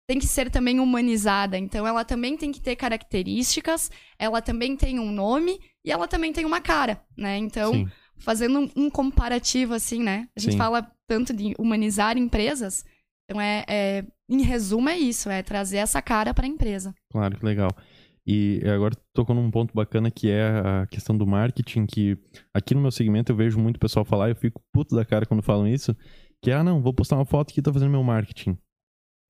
tem 0.09 0.21
que 0.21 0.29
ser 0.29 0.49
também 0.49 0.79
humanizada. 0.79 1.59
Então, 1.59 1.85
ela 1.85 2.05
também 2.05 2.37
tem 2.37 2.53
que 2.53 2.61
ter 2.61 2.77
características, 2.77 3.91
ela 4.17 4.41
também 4.41 4.77
tem 4.77 5.01
um 5.01 5.11
nome 5.11 5.59
e 5.85 5.91
ela 5.91 6.07
também 6.07 6.33
tem 6.33 6.45
uma 6.45 6.61
cara, 6.61 7.05
né? 7.17 7.37
Então... 7.37 7.73
Sim 7.73 7.91
fazendo 8.19 8.71
um, 8.77 8.91
comparativo, 8.91 9.75
assim, 9.75 10.03
né? 10.03 10.29
A 10.37 10.41
gente 10.41 10.53
Sim. 10.53 10.59
fala 10.59 10.91
tanto 11.07 11.35
de 11.35 11.55
humanizar 11.59 12.17
empresas. 12.17 12.85
Então, 13.25 13.41
é, 13.41 13.65
é, 13.69 14.05
em 14.29 14.43
resumo, 14.43 14.89
é 14.89 14.99
isso: 14.99 15.29
é 15.29 15.43
trazer 15.43 15.79
essa 15.79 16.01
cara 16.01 16.33
para 16.33 16.47
a 16.47 16.49
empresa. 16.49 16.95
Claro, 17.11 17.39
que 17.39 17.45
legal. 17.45 17.71
E 18.27 18.61
agora 18.75 18.95
tocou 19.15 19.37
num 19.37 19.51
ponto 19.51 19.73
bacana 19.73 20.11
que 20.11 20.29
é 20.29 20.49
a 20.49 20.87
questão 20.87 21.17
do 21.17 21.25
marketing, 21.25 21.87
que 21.87 22.19
aqui 22.53 22.75
no 22.75 22.81
meu 22.81 22.91
segmento 22.91 23.31
eu 23.31 23.37
vejo 23.37 23.57
muito 23.57 23.79
pessoal 23.79 24.05
falar, 24.05 24.29
eu 24.29 24.35
fico 24.35 24.61
puto 24.73 24.97
da 24.97 25.05
cara 25.05 25.25
quando 25.25 25.45
falam 25.45 25.69
isso, 25.69 25.97
que 26.43 26.51
ah, 26.51 26.65
não, 26.65 26.83
vou 26.83 26.93
postar 26.93 27.15
uma 27.15 27.25
foto 27.25 27.55
que 27.55 27.63
tô 27.63 27.73
fazendo 27.73 27.91
meu 27.91 28.03
marketing. 28.03 28.59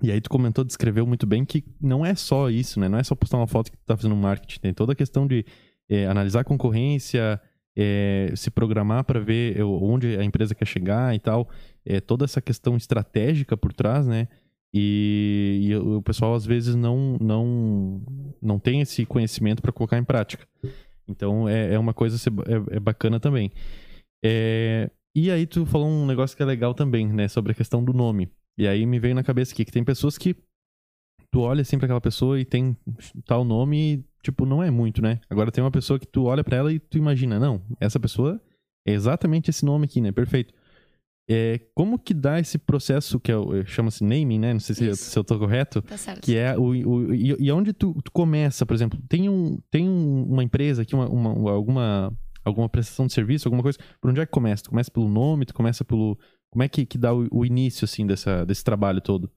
E 0.03 0.11
aí 0.11 0.21
tu 0.21 0.31
comentou, 0.31 0.65
descreveu 0.65 1.07
muito 1.07 1.27
bem 1.27 1.45
que 1.45 1.63
não 1.79 2.05
é 2.05 2.15
só 2.15 2.49
isso, 2.49 2.81
né? 2.81 2.89
Não 2.89 2.99
é 2.99 3.03
só 3.03 3.15
postar 3.15 3.37
uma 3.37 3.47
foto 3.47 3.71
que 3.71 3.77
tu 3.77 3.85
tá 3.85 3.97
fazendo 3.97 4.17
marketing, 4.17 4.61
tem 4.61 4.73
toda 4.73 4.93
a 4.93 4.97
questão 4.97 5.27
de 5.27 5.45
é, 5.91 6.07
analisar 6.07 6.41
a 6.41 6.45
concorrência, 6.45 7.41
é, 7.77 8.33
se 8.35 8.51
programar 8.51 9.05
para 9.05 9.21
ver 9.21 9.63
onde 9.63 10.17
a 10.17 10.25
empresa 10.25 10.55
quer 10.55 10.67
chegar 10.67 11.15
e 11.15 11.19
tal. 11.19 11.49
É, 11.85 12.01
toda 12.01 12.25
essa 12.25 12.41
questão 12.41 12.77
estratégica 12.77 13.57
por 13.57 13.73
trás, 13.73 14.07
né? 14.07 14.29
E, 14.75 15.61
e 15.63 15.77
o 15.77 16.03
pessoal 16.03 16.35
às 16.35 16.45
vezes 16.45 16.75
não, 16.75 17.17
não, 17.21 18.03
não 18.43 18.59
tem 18.59 18.81
esse 18.81 19.07
conhecimento 19.07 19.63
para 19.63 19.73
colocar 19.73 19.99
em 19.99 20.05
prática. 20.05 20.47
Então 21.09 21.49
é, 21.49 21.75
é 21.75 21.79
uma 21.79 21.95
coisa 21.95 22.17
é, 22.47 22.77
é 22.77 22.81
bacana 22.81 23.21
também. 23.21 23.53
É, 24.25 24.91
e 25.15 25.31
aí 25.31 25.47
tu 25.47 25.65
falou 25.65 25.89
um 25.89 26.07
negócio 26.07 26.37
que 26.37 26.43
é 26.43 26.47
legal 26.47 26.75
também, 26.75 27.07
né? 27.13 27.29
Sobre 27.29 27.53
a 27.53 27.55
questão 27.55 27.85
do 27.85 27.93
nome. 27.93 28.31
E 28.59 28.67
aí 28.67 28.87
me 28.87 28.99
veio 28.99 29.15
na 29.15 29.23
cabeça 29.23 29.53
aqui 29.53 29.65
que 29.65 29.73
tem 29.73 29.85
pessoas 29.85 30.17
que 30.17 30.35
tu 31.31 31.41
olha 31.41 31.65
sempre 31.65 31.87
aquela 31.87 32.01
pessoa 32.01 32.41
e 32.41 32.45
tem 32.45 32.77
tal 33.27 33.45
nome 33.45 33.95
e 33.95 34.05
tipo, 34.27 34.45
não 34.45 34.63
é 34.63 34.71
muito, 34.71 35.01
né? 35.01 35.21
Agora 35.31 35.51
tem 35.51 35.63
uma 35.63 35.71
pessoa 35.71 35.99
que 35.99 36.07
tu 36.07 36.25
olha 36.25 36.45
para 36.45 36.57
ela 36.57 36.73
e 36.73 36.79
tu 36.79 36.99
imagina, 36.99 37.39
não, 37.39 37.63
essa 37.81 37.99
pessoa 37.99 38.41
é 38.87 38.93
exatamente 38.93 39.51
esse 39.51 39.65
nome 39.65 39.87
aqui, 39.87 40.01
né? 40.01 40.13
Perfeito. 40.13 40.53
É, 41.29 41.61
como 41.75 41.99
que 41.99 42.15
dá 42.15 42.39
esse 42.39 42.57
processo 42.57 43.19
que 43.19 43.33
é, 43.33 43.37
chama-se 43.65 44.05
naming, 44.05 44.39
né? 44.39 44.53
Não 44.53 44.61
sei 44.61 44.75
se, 44.75 44.95
se 44.95 45.19
eu 45.19 45.25
tô 45.25 45.39
correto. 45.39 45.83
Tá 45.83 45.97
certo. 45.97 46.23
Que 46.23 46.37
é 46.37 46.57
o, 46.57 46.67
o 46.67 47.15
e, 47.15 47.35
e 47.39 47.51
onde 47.51 47.73
tu, 47.73 47.95
tu, 48.03 48.13
começa, 48.13 48.65
por 48.65 48.75
exemplo, 48.75 48.99
tem, 49.09 49.29
um, 49.29 49.59
tem 49.71 49.89
um, 49.89 50.25
uma 50.25 50.45
empresa 50.45 50.83
aqui, 50.83 50.95
uma, 50.95 51.09
uma, 51.09 51.51
alguma, 51.51 52.17
alguma 52.45 52.69
prestação 52.69 53.07
de 53.07 53.13
serviço, 53.13 53.49
alguma 53.49 53.63
coisa, 53.63 53.79
por 54.01 54.11
onde 54.11 54.21
é 54.21 54.27
que 54.27 54.31
começa? 54.31 54.65
Tu 54.65 54.71
começa 54.71 54.91
pelo 54.91 55.09
nome, 55.09 55.47
tu 55.47 55.55
começa 55.55 55.85
pelo... 55.85 56.17
Como 56.49 56.63
é 56.63 56.69
que, 56.69 56.87
que 56.87 56.97
dá 56.97 57.13
o, 57.13 57.27
o 57.33 57.45
início, 57.45 57.85
assim, 57.85 58.07
dessa, 58.07 58.47
desse 58.47 58.63
trabalho 58.63 59.01
todo? 59.01 59.31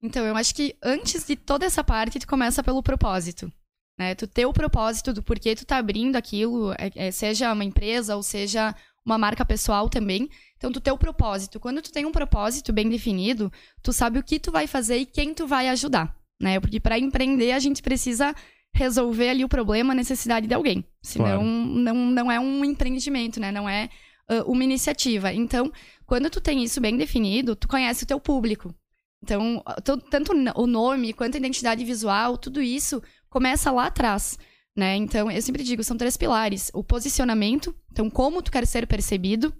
Então, 0.00 0.24
eu 0.24 0.36
acho 0.36 0.54
que 0.54 0.76
antes 0.82 1.24
de 1.26 1.34
toda 1.34 1.66
essa 1.66 1.82
parte, 1.82 2.20
tu 2.20 2.26
começa 2.26 2.62
pelo 2.62 2.82
propósito. 2.82 3.52
Né? 3.98 4.14
Tu 4.14 4.26
ter 4.26 4.46
o 4.46 4.52
propósito 4.52 5.12
do 5.12 5.22
porquê 5.22 5.54
tu 5.54 5.66
tá 5.66 5.76
abrindo 5.76 6.16
aquilo, 6.16 6.72
é, 6.72 6.90
é, 6.94 7.10
seja 7.10 7.52
uma 7.52 7.64
empresa 7.64 8.16
ou 8.16 8.22
seja 8.22 8.74
uma 9.04 9.18
marca 9.18 9.44
pessoal 9.44 9.88
também. 9.88 10.28
Então, 10.56 10.70
tu 10.70 10.80
ter 10.80 10.92
o 10.92 10.98
propósito. 10.98 11.58
Quando 11.58 11.82
tu 11.82 11.92
tem 11.92 12.06
um 12.06 12.12
propósito 12.12 12.72
bem 12.72 12.88
definido, 12.88 13.52
tu 13.82 13.92
sabe 13.92 14.18
o 14.18 14.22
que 14.22 14.38
tu 14.38 14.52
vai 14.52 14.66
fazer 14.66 14.96
e 14.98 15.06
quem 15.06 15.34
tu 15.34 15.46
vai 15.46 15.68
ajudar, 15.68 16.14
né? 16.40 16.60
Porque 16.60 16.78
para 16.78 16.98
empreender, 16.98 17.52
a 17.52 17.58
gente 17.58 17.82
precisa 17.82 18.34
resolver 18.74 19.28
ali 19.28 19.44
o 19.44 19.48
problema, 19.48 19.92
a 19.92 19.96
necessidade 19.96 20.46
de 20.46 20.54
alguém. 20.54 20.84
Senão, 21.02 21.26
claro. 21.26 21.42
não, 21.42 21.94
não 21.94 22.32
é 22.32 22.38
um 22.38 22.64
empreendimento, 22.64 23.40
né? 23.40 23.50
Não 23.50 23.68
é 23.68 23.90
uh, 24.30 24.50
uma 24.50 24.64
iniciativa. 24.64 25.32
Então, 25.32 25.70
quando 26.06 26.30
tu 26.30 26.40
tem 26.40 26.62
isso 26.62 26.80
bem 26.80 26.96
definido, 26.96 27.56
tu 27.56 27.68
conhece 27.68 28.04
o 28.04 28.06
teu 28.06 28.20
público. 28.20 28.74
Então, 29.22 29.62
tanto 30.10 30.32
o 30.56 30.66
nome 30.66 31.12
quanto 31.12 31.36
a 31.36 31.38
identidade 31.38 31.84
visual, 31.84 32.36
tudo 32.36 32.60
isso 32.60 33.00
começa 33.32 33.70
lá 33.72 33.86
atrás, 33.86 34.38
né? 34.76 34.94
Então, 34.96 35.30
eu 35.30 35.42
sempre 35.42 35.64
digo, 35.64 35.82
são 35.82 35.96
três 35.96 36.16
pilares. 36.16 36.70
O 36.74 36.84
posicionamento, 36.84 37.74
então 37.90 38.08
como 38.10 38.42
tu 38.42 38.52
quer 38.52 38.66
ser 38.66 38.86
percebido, 38.86 39.52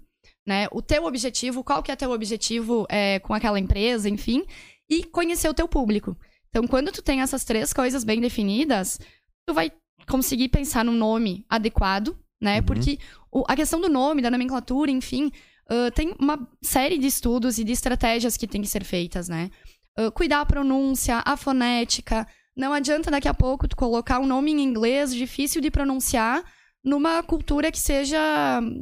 né? 0.47 0.67
O 0.71 0.81
teu 0.81 1.05
objetivo, 1.05 1.63
qual 1.63 1.81
que 1.81 1.91
é 1.91 1.95
teu 1.95 2.11
objetivo 2.11 2.85
é, 2.89 3.19
com 3.19 3.33
aquela 3.33 3.59
empresa, 3.59 4.07
enfim, 4.09 4.45
e 4.89 5.03
conhecer 5.03 5.49
o 5.49 5.53
teu 5.53 5.67
público. 5.67 6.15
Então, 6.49 6.67
quando 6.67 6.91
tu 6.91 7.01
tem 7.01 7.21
essas 7.21 7.43
três 7.43 7.73
coisas 7.73 8.03
bem 8.03 8.21
definidas, 8.21 8.99
tu 9.47 9.53
vai 9.53 9.71
conseguir 10.07 10.49
pensar 10.49 10.85
num 10.85 10.93
nome 10.95 11.45
adequado, 11.49 12.15
né? 12.41 12.57
Uhum. 12.59 12.63
Porque 12.63 12.99
o- 13.31 13.43
a 13.47 13.55
questão 13.55 13.81
do 13.81 13.89
nome, 13.89 14.21
da 14.21 14.29
nomenclatura, 14.29 14.91
enfim, 14.91 15.31
ah, 15.69 15.89
tem 15.91 16.13
uma 16.19 16.47
série 16.61 16.97
de 16.97 17.07
estudos 17.07 17.57
e 17.57 17.63
de 17.63 17.71
estratégias 17.71 18.37
que 18.37 18.45
tem 18.47 18.61
que 18.61 18.67
ser 18.67 18.83
feitas, 18.83 19.27
né? 19.29 19.49
Ah, 19.97 20.11
cuidar 20.11 20.41
a 20.41 20.45
pronúncia, 20.45 21.23
a 21.25 21.35
fonética. 21.37 22.27
Não 22.55 22.71
adianta 22.73 23.09
daqui 23.09 23.27
a 23.27 23.33
pouco 23.33 23.67
tu 23.67 23.75
colocar 23.75 24.19
um 24.19 24.27
nome 24.27 24.51
em 24.51 24.61
inglês 24.61 25.13
difícil 25.13 25.61
de 25.61 25.71
pronunciar 25.71 26.43
numa 26.83 27.23
cultura 27.23 27.71
que 27.71 27.79
seja, 27.79 28.19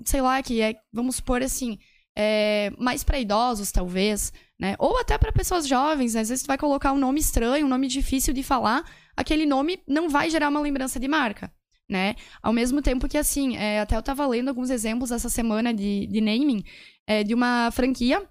sei 0.06 0.22
lá, 0.22 0.42
que 0.42 0.62
é, 0.62 0.76
vamos 0.92 1.18
supor 1.18 1.42
assim, 1.42 1.78
é, 2.16 2.72
mais 2.78 3.04
para 3.04 3.20
idosos, 3.20 3.72
talvez, 3.72 4.34
né? 4.60 4.76
Ou 4.80 4.98
até 4.98 5.18
para 5.18 5.32
pessoas 5.32 5.68
jovens, 5.68 6.16
né? 6.16 6.22
Às 6.22 6.30
vezes 6.30 6.44
tu 6.44 6.48
vai 6.48 6.58
colocar 6.58 6.92
um 6.92 6.98
nome 6.98 7.20
estranho, 7.20 7.66
um 7.66 7.70
nome 7.70 7.88
difícil 7.88 8.34
de 8.34 8.44
falar, 8.44 8.84
aquele 9.16 9.46
nome 9.46 9.80
não 9.88 10.10
vai 10.10 10.30
gerar 10.30 10.50
uma 10.50 10.60
lembrança 10.60 11.00
de 11.00 11.08
marca, 11.08 11.52
né? 11.90 12.16
Ao 12.42 12.52
mesmo 12.52 12.82
tempo 12.82 13.08
que, 13.08 13.18
assim, 13.18 13.56
é, 13.56 13.80
até 13.80 13.96
eu 13.96 14.02
tava 14.04 14.26
lendo 14.28 14.50
alguns 14.50 14.70
exemplos 14.70 15.12
essa 15.12 15.30
semana 15.30 15.74
de, 15.74 16.08
de 16.08 16.20
naming 16.20 16.64
é, 17.08 17.24
de 17.24 17.34
uma 17.34 17.70
franquia 17.72 18.28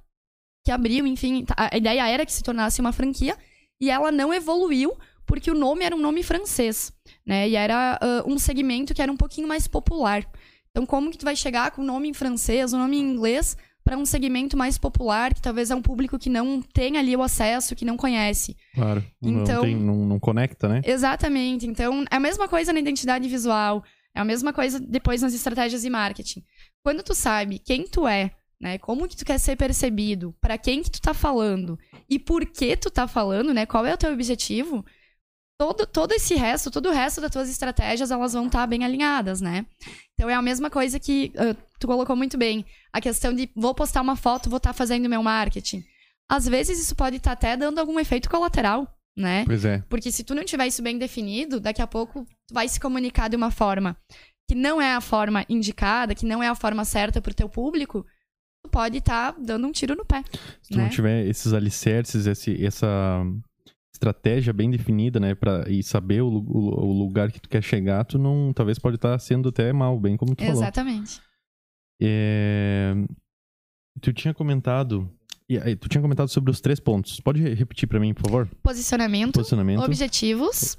que 0.64 0.70
abriu, 0.70 1.06
enfim, 1.06 1.44
tá- 1.44 1.70
a 1.72 1.76
ideia 1.76 2.06
era 2.06 2.26
que 2.26 2.32
se 2.32 2.42
tornasse 2.42 2.80
uma 2.80 2.92
franquia 2.92 3.36
e 3.80 3.88
ela 3.90 4.12
não 4.12 4.32
evoluiu 4.34 4.96
porque 5.30 5.48
o 5.48 5.54
nome 5.54 5.84
era 5.84 5.94
um 5.94 6.00
nome 6.00 6.24
francês, 6.24 6.92
né? 7.24 7.48
E 7.48 7.54
era 7.54 7.96
ah, 8.02 8.24
um 8.26 8.36
segmento 8.36 8.92
que 8.92 9.00
era 9.00 9.12
um 9.12 9.16
pouquinho 9.16 9.46
mais 9.46 9.68
popular. 9.68 10.26
Então, 10.72 10.84
como 10.84 11.08
que 11.08 11.16
tu 11.18 11.24
vai 11.24 11.36
chegar 11.36 11.70
com 11.70 11.82
o 11.82 11.84
nome 11.84 12.08
em 12.08 12.12
francês, 12.12 12.72
o 12.72 12.78
nome 12.78 12.96
em 12.98 13.00
inglês, 13.00 13.56
para 13.84 13.96
um 13.96 14.04
segmento 14.04 14.56
mais 14.56 14.76
popular, 14.76 15.32
que 15.32 15.40
talvez 15.40 15.70
é 15.70 15.74
um 15.74 15.82
público 15.82 16.18
que 16.18 16.28
não 16.28 16.60
tem 16.60 16.96
ali 16.96 17.16
o 17.16 17.22
acesso, 17.22 17.76
que 17.76 17.84
não 17.84 17.96
conhece? 17.96 18.56
Claro. 18.74 19.04
Não, 19.22 19.42
Então- 19.42 19.62
tem, 19.62 19.76
não, 19.76 20.04
não 20.04 20.18
conecta, 20.18 20.68
né? 20.68 20.80
Exatamente. 20.84 21.64
Então, 21.64 22.02
é 22.10 22.16
a 22.16 22.20
mesma 22.20 22.48
coisa 22.48 22.72
na 22.72 22.80
identidade 22.80 23.28
visual, 23.28 23.84
é 24.12 24.20
a 24.20 24.24
mesma 24.24 24.52
coisa 24.52 24.80
depois 24.80 25.22
nas 25.22 25.32
estratégias 25.32 25.82
de 25.82 25.90
marketing. 25.90 26.42
Quando 26.82 27.04
tu 27.04 27.14
sabe 27.14 27.60
quem 27.60 27.84
tu 27.84 28.08
é, 28.08 28.32
né, 28.60 28.78
como 28.78 29.06
que 29.08 29.16
tu 29.16 29.24
quer 29.24 29.38
ser 29.38 29.54
percebido, 29.56 30.34
para 30.40 30.58
quem 30.58 30.82
que 30.82 30.90
tu 30.90 31.00
tá 31.00 31.14
falando 31.14 31.78
e 32.08 32.18
por 32.18 32.44
que 32.44 32.76
tu 32.76 32.90
tá 32.90 33.06
falando, 33.06 33.54
né, 33.54 33.64
qual 33.64 33.86
é 33.86 33.94
o 33.94 33.96
teu 33.96 34.12
objetivo, 34.12 34.84
todo, 35.60 35.86
todo 35.86 36.12
esse 36.12 36.34
resto, 36.34 36.70
todo 36.70 36.88
o 36.88 36.92
resto 36.92 37.20
das 37.20 37.30
tuas 37.30 37.50
estratégias, 37.50 38.10
elas 38.10 38.32
vão 38.32 38.46
estar 38.46 38.66
bem 38.66 38.82
alinhadas, 38.82 39.42
né? 39.42 39.66
Então 40.14 40.30
é 40.30 40.32
a 40.32 40.40
mesma 40.40 40.70
coisa 40.70 40.98
que 40.98 41.34
ah, 41.36 41.54
tu 41.78 41.86
colocou 41.86 42.16
muito 42.16 42.38
bem, 42.38 42.64
a 42.90 42.98
questão 42.98 43.34
de 43.34 43.50
vou 43.54 43.74
postar 43.74 44.00
uma 44.00 44.16
foto, 44.16 44.48
vou 44.48 44.56
estar 44.56 44.72
fazendo 44.72 45.06
meu 45.06 45.22
marketing. 45.22 45.84
Às 46.30 46.48
vezes 46.48 46.80
isso 46.80 46.96
pode 46.96 47.16
estar 47.16 47.32
até 47.32 47.58
dando 47.58 47.78
algum 47.78 48.00
efeito 48.00 48.30
colateral, 48.30 48.88
né? 49.14 49.44
Pois 49.44 49.66
é. 49.66 49.84
Porque 49.86 50.10
se 50.10 50.24
tu 50.24 50.34
não 50.34 50.46
tiver 50.46 50.66
isso 50.66 50.82
bem 50.82 50.96
definido, 50.96 51.60
daqui 51.60 51.82
a 51.82 51.86
pouco 51.86 52.24
tu 52.48 52.54
vai 52.54 52.66
se 52.66 52.80
comunicar 52.80 53.28
de 53.28 53.36
uma 53.36 53.50
forma 53.50 53.94
que 54.48 54.54
não 54.54 54.80
é 54.80 54.94
a 54.94 55.00
forma 55.02 55.44
indicada, 55.46 56.14
que 56.14 56.24
não 56.24 56.42
é 56.42 56.48
a 56.48 56.54
forma 56.54 56.86
certa 56.86 57.20
pro 57.20 57.34
teu 57.34 57.50
público, 57.50 58.06
tu 58.64 58.70
pode 58.70 58.96
estar 58.96 59.34
dando 59.38 59.66
um 59.66 59.72
tiro 59.72 59.94
no 59.94 60.06
pé. 60.06 60.24
Se 60.62 60.70
tu 60.70 60.78
não 60.78 60.84
né? 60.84 60.90
tiver 60.90 61.26
esses 61.26 61.52
alicerces, 61.52 62.26
esse, 62.26 62.64
essa 62.64 63.22
estratégia 64.00 64.50
bem 64.52 64.70
definida, 64.70 65.20
né, 65.20 65.34
pra, 65.34 65.64
e 65.68 65.82
saber 65.82 66.22
o, 66.22 66.28
o- 66.28 66.86
o 66.86 66.92
lugar 66.98 67.30
que 67.30 67.38
tu 67.40 67.48
quer 67.50 67.62
chegar, 67.62 68.02
tu 68.04 68.18
não, 68.18 68.50
talvez 68.54 68.78
pode 68.78 68.96
estar 68.96 69.18
sendo 69.18 69.50
até 69.50 69.72
mal, 69.74 70.00
bem 70.00 70.16
como 70.16 70.34
tu 70.34 70.42
falou. 70.42 70.62
Exatamente. 70.62 71.20
É, 72.00 72.94
Tu 74.00 74.12
tinha 74.14 74.32
comentado, 74.32 75.10
tu 75.80 75.88
tinha 75.88 76.00
comentado 76.00 76.28
sobre 76.28 76.50
os 76.50 76.60
três 76.60 76.80
pontos. 76.80 77.20
Pode 77.20 77.42
re- 77.42 77.52
repetir 77.54 77.86
pra 77.86 78.00
mim, 78.00 78.14
por 78.14 78.22
favor? 78.22 78.48
Posicionamento, 78.62 79.34
Posicionamento 79.34 79.82
objetivos 79.82 80.78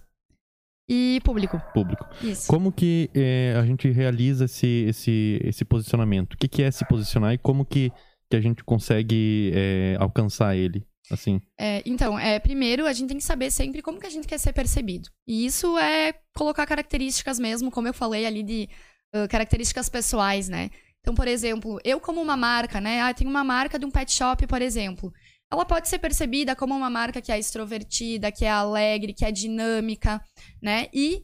e 0.90 1.20
público. 1.24 1.62
público. 1.76 2.08
Isso. 2.24 2.48
Como 2.48 2.72
que 2.72 3.10
é, 3.14 3.54
a 3.62 3.64
gente 3.66 3.88
realiza 3.92 4.46
esse, 4.46 4.86
esse, 4.88 5.40
esse 5.44 5.64
posicionamento? 5.64 6.34
O 6.34 6.38
que, 6.38 6.48
que 6.48 6.64
é 6.64 6.72
se 6.72 6.84
posicionar 6.88 7.34
e 7.34 7.38
como 7.38 7.64
que, 7.66 7.92
que 8.30 8.36
a 8.36 8.42
gente 8.42 8.64
consegue 8.64 9.52
é, 9.54 9.96
alcançar 10.00 10.56
ele? 10.56 10.84
Assim, 11.12 11.42
É, 11.60 11.82
então, 11.86 12.18
é, 12.18 12.40
primeiro 12.40 12.86
a 12.86 12.94
gente 12.94 13.10
tem 13.10 13.18
que 13.18 13.24
saber 13.24 13.52
sempre 13.52 13.82
como 13.82 14.00
que 14.00 14.08
a 14.08 14.10
gente 14.10 14.28
quer 14.28 14.38
ser 14.38 14.54
percebido. 14.54 15.10
E 15.28 15.46
isso 15.46 15.78
é 15.78 16.14
colocar 16.36 16.66
características 16.66 17.40
mesmo, 17.40 17.70
como 17.70 17.88
eu 17.88 17.94
falei 17.94 18.26
ali 18.26 18.44
de 18.44 18.70
ah, 19.14 19.28
características 19.28 19.90
pessoais, 19.90 20.48
né? 20.48 20.70
Então, 21.02 21.14
por 21.14 21.28
exemplo, 21.28 21.80
eu 21.84 22.00
como 22.00 22.22
uma 22.22 22.38
marca, 22.38 22.80
né? 22.80 23.02
Ah, 23.02 23.14
tem 23.14 23.28
uma 23.28 23.44
marca 23.44 23.78
de 23.78 23.86
um 23.86 23.92
pet 23.92 24.12
shop, 24.12 24.46
por 24.48 24.62
exemplo. 24.62 25.12
Ela 25.52 25.66
pode 25.66 25.90
ser 25.90 26.00
percebida 26.00 26.56
como 26.56 26.76
uma 26.76 26.90
marca 26.90 27.22
que 27.22 27.32
é 27.32 27.38
extrovertida, 27.38 28.32
que 28.32 28.46
é 28.46 28.50
alegre, 28.50 29.14
que 29.14 29.26
é 29.26 29.32
dinâmica, 29.32 30.22
né? 30.62 30.88
E 30.94 31.24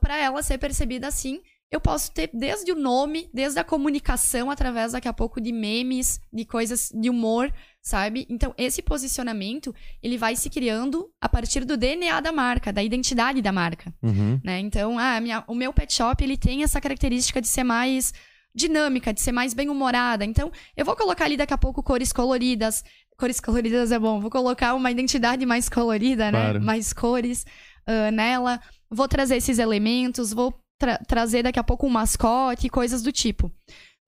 para 0.00 0.18
ela 0.18 0.42
ser 0.42 0.58
percebida 0.58 1.08
assim, 1.08 1.40
eu 1.70 1.80
posso 1.80 2.12
ter 2.12 2.28
desde 2.34 2.70
o 2.70 2.76
nome, 2.76 3.30
desde 3.32 3.58
a 3.58 3.64
comunicação, 3.64 4.50
através 4.50 4.92
daqui 4.92 5.08
a 5.08 5.12
pouco 5.12 5.40
de 5.40 5.52
memes, 5.52 6.20
de 6.30 6.44
coisas 6.44 6.90
de 6.94 7.08
humor, 7.08 7.50
sabe? 7.82 8.26
Então, 8.30 8.54
esse 8.56 8.80
posicionamento, 8.80 9.74
ele 10.02 10.16
vai 10.16 10.36
se 10.36 10.48
criando 10.48 11.10
a 11.20 11.28
partir 11.28 11.64
do 11.64 11.76
DNA 11.76 12.20
da 12.20 12.30
marca, 12.32 12.72
da 12.72 12.82
identidade 12.82 13.42
da 13.42 13.50
marca, 13.52 13.92
uhum, 14.02 14.40
né? 14.44 14.60
Então, 14.60 14.98
ah, 14.98 15.20
minha- 15.20 15.44
o 15.48 15.54
meu 15.54 15.72
pet 15.72 15.92
shop, 15.92 16.22
ele 16.22 16.36
tem 16.36 16.62
essa 16.62 16.80
característica 16.80 17.40
de 17.40 17.48
ser 17.48 17.64
mais 17.64 18.14
dinâmica, 18.54 19.12
de 19.12 19.20
ser 19.20 19.32
mais 19.32 19.52
bem-humorada. 19.54 20.24
Então, 20.24 20.50
eu 20.76 20.84
vou 20.84 20.94
colocar 20.94 21.24
ali 21.24 21.36
daqui 21.36 21.54
a 21.54 21.58
pouco 21.58 21.82
cores 21.82 22.12
coloridas. 22.12 22.84
Cores 23.18 23.40
coloridas 23.40 23.90
é 23.92 23.98
bom. 23.98 24.20
Vou 24.20 24.30
colocar 24.30 24.74
uma 24.74 24.90
identidade 24.90 25.44
mais 25.46 25.68
colorida, 25.68 26.30
Claro. 26.30 26.58
né? 26.60 26.64
Mais 26.64 26.92
cores 26.92 27.44
ah, 27.86 28.10
nela. 28.10 28.60
Vou 28.90 29.08
trazer 29.08 29.36
esses 29.36 29.58
elementos, 29.58 30.32
vou 30.32 30.54
tra- 30.78 30.98
trazer 31.08 31.42
daqui 31.42 31.58
a 31.58 31.64
pouco 31.64 31.86
um 31.86 31.90
mascote, 31.90 32.68
coisas 32.68 33.02
do 33.02 33.10
tipo. 33.10 33.50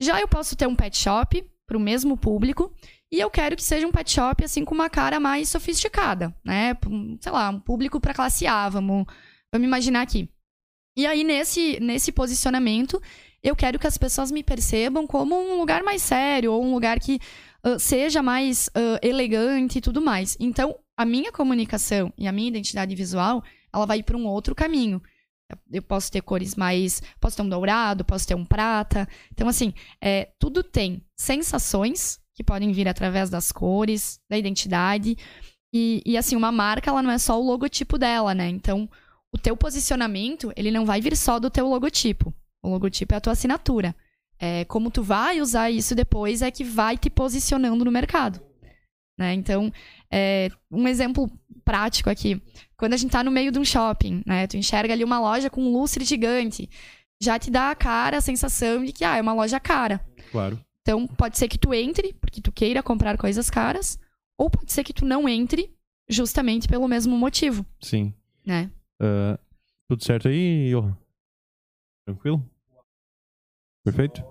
Já 0.01 0.21
eu 0.21 0.29
posso 0.29 0.55
ter 0.57 0.67
um 0.69 0.77
pet 0.77 0.97
shop 0.97 1.43
para 1.67 1.77
o 1.79 1.81
mesmo 1.81 2.17
público 2.17 2.71
e 3.13 3.21
eu 3.21 3.31
quero 3.31 3.57
que 3.57 3.63
seja 3.63 3.87
um 3.87 3.93
pet 3.93 4.11
shop 4.11 4.45
assim 4.45 4.65
com 4.65 4.75
uma 4.75 4.91
cara 4.91 5.21
mais 5.21 5.49
sofisticada, 5.49 6.35
né? 6.45 6.77
Sei 7.21 7.33
lá, 7.33 7.51
um 7.51 7.61
público 7.61 8.01
para 8.01 8.15
classe 8.15 8.47
A, 8.47 8.69
vamos, 8.69 9.07
vamos 9.53 9.67
imaginar 9.67 10.03
aqui. 10.03 10.29
E 10.97 11.07
aí 11.07 11.25
nesse 11.25 11.79
nesse 11.81 12.13
posicionamento, 12.13 13.01
eu 13.43 13.55
quero 13.55 13.79
que 13.79 13.87
as 13.87 13.99
pessoas 13.99 14.31
me 14.31 14.43
percebam 14.43 15.07
como 15.07 15.37
um 15.37 15.59
lugar 15.59 15.83
mais 15.83 16.03
sério 16.03 16.53
ou 16.53 16.65
um 16.65 16.73
lugar 16.73 16.99
que 16.99 17.21
ah, 17.65 17.79
seja 17.79 18.23
mais 18.23 18.69
ah, 18.75 18.99
elegante 19.03 19.79
e 19.79 19.81
tudo 19.81 20.01
mais. 20.01 20.37
Então, 20.39 20.79
a 20.97 21.05
minha 21.05 21.33
comunicação 21.33 22.13
e 22.17 22.27
a 22.27 22.33
minha 22.33 22.49
identidade 22.49 22.95
visual, 22.95 23.43
ela 23.73 23.87
vai 23.87 24.03
para 24.03 24.17
um 24.17 24.27
outro 24.27 24.55
caminho. 24.55 25.03
Eu 25.71 25.83
posso 25.83 26.11
ter 26.11 26.21
cores 26.23 26.55
mais. 26.57 27.03
Posso 27.21 27.37
ter 27.37 27.43
um 27.43 27.49
dourado, 27.49 28.05
posso 28.05 28.27
ter 28.27 28.35
um 28.35 28.45
prata. 28.45 29.09
Então, 29.33 29.49
assim, 29.49 29.73
é, 30.01 30.31
tudo 30.39 30.63
tem 30.63 31.03
sensações 31.17 32.19
que 32.35 32.45
podem 32.45 32.73
vir 32.73 32.89
através 32.89 33.31
das 33.31 33.53
cores, 33.53 34.19
da 34.29 34.37
identidade. 34.37 35.17
E, 35.73 36.03
e, 36.05 36.17
assim, 36.17 36.37
uma 36.37 36.53
marca, 36.53 36.91
ela 36.91 37.03
não 37.03 37.11
é 37.11 37.19
só 37.19 37.41
o 37.41 37.45
logotipo 37.45 37.99
dela, 37.99 38.35
né? 38.35 38.49
Então, 38.49 38.89
o 39.33 39.39
teu 39.39 39.57
posicionamento, 39.57 40.53
ele 40.57 40.71
não 40.71 40.85
vai 40.85 41.01
vir 41.01 41.17
só 41.17 41.39
do 41.39 41.51
teu 41.51 41.69
logotipo. 41.69 42.33
O 42.63 42.69
logotipo 42.69 43.15
é 43.15 43.17
a 43.17 43.21
tua 43.21 43.33
assinatura. 43.33 43.95
É, 44.39 44.65
como 44.65 44.91
tu 44.91 45.03
vai 45.03 45.41
usar 45.41 45.71
isso 45.71 45.95
depois 45.95 46.43
é 46.43 46.51
que 46.51 46.65
vai 46.65 46.97
te 46.97 47.09
posicionando 47.09 47.85
no 47.85 47.91
mercado. 47.91 48.41
Né? 49.19 49.33
Então, 49.35 49.73
é, 50.11 50.51
um 50.71 50.87
exemplo 50.89 51.31
prático 51.65 52.11
aqui. 52.11 52.41
Quando 52.77 52.95
a 52.95 52.97
gente 52.97 53.11
tá 53.11 53.23
no 53.23 53.31
meio 53.31 53.51
de 53.51 53.59
um 53.59 53.65
shopping, 53.65 54.23
né? 54.27 54.47
Tu 54.47 54.57
enxerga 54.57 54.93
ali 54.93 55.05
uma 55.05 55.21
loja 55.21 55.49
com 55.49 55.63
um 55.63 55.73
lustre 55.73 56.05
gigante. 56.05 56.69
Já 57.23 57.39
te 57.39 57.51
dá 57.51 57.71
a 57.71 57.75
cara, 57.75 58.19
a 58.19 58.21
sensação 58.21 58.85
de 58.85 58.93
que 58.93 59.05
ah, 59.05 59.17
é 59.17 59.23
uma 59.23 59.33
loja 59.33 59.59
cara. 59.59 60.01
claro. 60.31 60.64
Então, 60.87 61.07
pode 61.07 61.39
ser 61.39 61.49
que 61.49 61.57
tu 61.57 61.73
entre, 61.73 62.13
porque 62.13 62.43
tu 62.43 62.53
queira 62.53 62.83
comprar 62.83 63.17
coisas 63.17 63.49
caras, 63.49 63.99
ou 64.37 64.51
pode 64.51 64.71
ser 64.71 64.85
que 64.85 64.93
tu 64.93 65.07
não 65.07 65.27
entre 65.27 65.75
justamente 66.07 66.69
pelo 66.69 66.87
mesmo 66.87 67.17
motivo, 67.17 67.65
Sim. 67.81 68.13
né? 68.47 68.71
Ah, 69.01 69.39
tudo 69.89 70.05
certo 70.05 70.29
aí, 70.29 70.71
Johan? 70.71 70.95
Tranquilo? 72.05 72.45
Perfeito? 73.83 74.23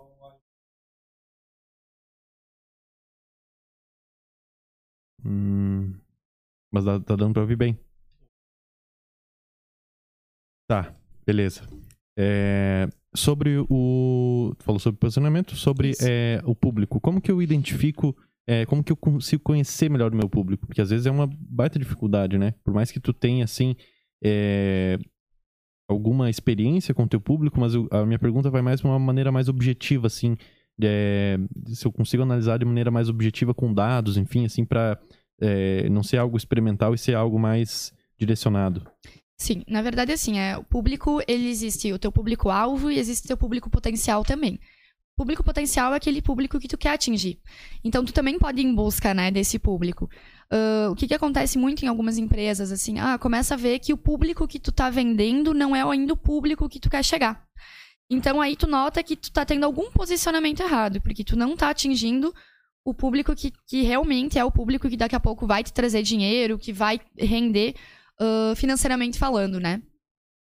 Hum, 5.25 5.93
mas 6.72 6.86
dá- 6.86 7.00
tá 7.00 7.15
dando 7.15 7.33
pra 7.33 7.41
ouvir 7.41 7.55
bem. 7.55 7.79
Tá, 10.67 10.93
beleza. 11.25 11.67
É, 12.15 12.88
sobre 13.15 13.58
o. 13.70 14.53
Falou 14.60 14.79
sobre 14.79 15.00
posicionamento, 15.00 15.55
sobre 15.55 15.93
é, 16.01 16.41
o 16.46 16.55
público. 16.55 17.00
Como 17.00 17.22
que 17.22 17.32
eu 17.32 17.41
identifico. 17.41 18.15
é, 18.48 18.65
como 18.65 18.84
que 18.84 18.91
eu 18.91 18.98
consigo 18.98 19.41
conhecer 19.43 19.89
melhor 19.89 20.12
o 20.13 20.15
meu 20.15 20.27
público? 20.29 20.65
Porque 20.67 20.82
às 20.82 20.89
vezes 20.89 21.05
é 21.05 21.12
uma 21.12 21.29
baita 21.39 21.79
dificuldade, 21.79 22.38
né? 22.38 22.53
Por 22.63 22.74
mais 22.74 22.91
que 22.91 23.00
tu 23.00 23.13
tenha, 23.13 23.43
assim, 23.46 23.75
é, 24.24 24.98
alguma 25.88 26.29
experiência 26.29 26.93
com 26.93 27.03
o 27.03 27.08
teu 27.08 27.22
público, 27.22 27.60
mas 27.60 27.74
eu- 27.75 27.88
a 27.91 28.05
minha 28.05 28.20
pergunta 28.20 28.50
vai 28.50 28.62
mais 28.62 28.79
de 28.82 28.86
uma 28.88 28.98
maneira 29.00 29.32
mais 29.32 29.48
objetiva, 29.50 30.08
assim. 30.08 30.36
é, 30.82 31.38
se 31.67 31.86
eu 31.86 31.91
consigo 31.91 32.24
analisar 32.24 32.58
de 32.58 32.65
maneira 32.65 32.89
mais 32.89 33.08
objetiva 33.08 33.53
com 33.53 33.72
dados, 33.72 34.17
enfim, 34.17 34.43
assim, 34.46 34.65
pra 34.65 35.00
é, 35.39 35.88
não 35.89 36.01
ser 36.01 36.17
algo 36.17 36.36
experimental 36.36 36.96
e 36.96 36.98
ser 36.98 37.13
algo 37.15 37.38
mais 37.39 37.93
direcionado. 38.17 38.82
Sim, 39.38 39.63
na 39.68 39.82
verdade, 39.82 40.12
assim, 40.12 40.40
é, 40.40 40.58
o 40.58 40.63
público, 40.63 41.22
ele 41.28 41.50
existe 41.50 41.92
o 41.92 42.00
teu 42.00 42.12
público-alvo 42.12 42.92
e 42.92 43.00
existe 43.00 43.25
o 43.25 43.28
teu 43.28 43.38
público 43.38 43.70
potencial 43.70 44.24
também. 44.24 44.60
Público 45.16 45.44
potencial 45.44 45.94
é 45.94 45.98
aquele 45.98 46.22
público 46.22 46.60
que 46.60 46.68
tu 46.68 46.78
quer 46.78 46.94
atingir. 46.94 47.40
Então, 47.84 48.04
tu 48.04 48.12
também 48.12 48.40
pode 48.40 48.62
ir 48.62 48.66
em 48.66 48.74
busca, 48.74 49.13
né, 49.13 49.30
desse 49.30 49.60
público. 49.60 50.10
Uh, 50.52 50.92
o 50.92 50.96
que, 50.96 51.08
que 51.08 51.13
acontece 51.13 51.58
muito 51.58 51.84
em 51.84 51.88
algumas 51.88 52.18
empresas, 52.18 52.72
assim, 52.72 53.00
ah, 53.00 53.18
começa 53.18 53.54
a 53.54 53.58
ver 53.58 53.80
que 53.80 53.94
o 53.94 53.98
público 53.98 54.48
que 54.48 54.60
tu 54.60 54.72
tá 54.72 54.90
vendendo 54.90 55.54
não 55.54 55.75
é 55.75 55.84
ainda 55.84 56.13
o 56.13 56.18
público 56.18 56.68
que 56.68 56.80
tu 56.80 56.90
quer 56.90 57.04
chegar. 57.04 57.46
Então, 58.10 58.42
aí 58.42 58.56
tu 58.56 58.68
nota 58.68 59.04
que 59.04 59.16
tu 59.16 59.32
tá 59.32 59.46
tendo 59.46 59.66
algum 59.66 59.92
posicionamento 59.92 60.62
errado, 60.62 61.02
porque 61.02 61.24
tu 61.24 61.36
não 61.36 61.56
tá 61.56 61.70
atingindo 61.70 62.34
o 62.86 62.94
público 62.94 63.36
que, 63.36 63.52
que 63.68 63.82
realmente 63.82 64.38
é 64.38 64.44
o 64.44 64.52
público 64.52 64.90
que 64.90 64.98
daqui 64.98 65.16
a 65.16 65.20
pouco 65.20 65.48
vai 65.48 65.63
te 65.63 65.72
trazer 65.72 66.04
dinheiro, 66.04 66.58
que 66.58 66.74
vai 66.74 67.00
render 67.18 67.75
uh, 68.22 68.55
financeiramente 68.55 69.17
falando, 69.17 69.60
né? 69.60 69.82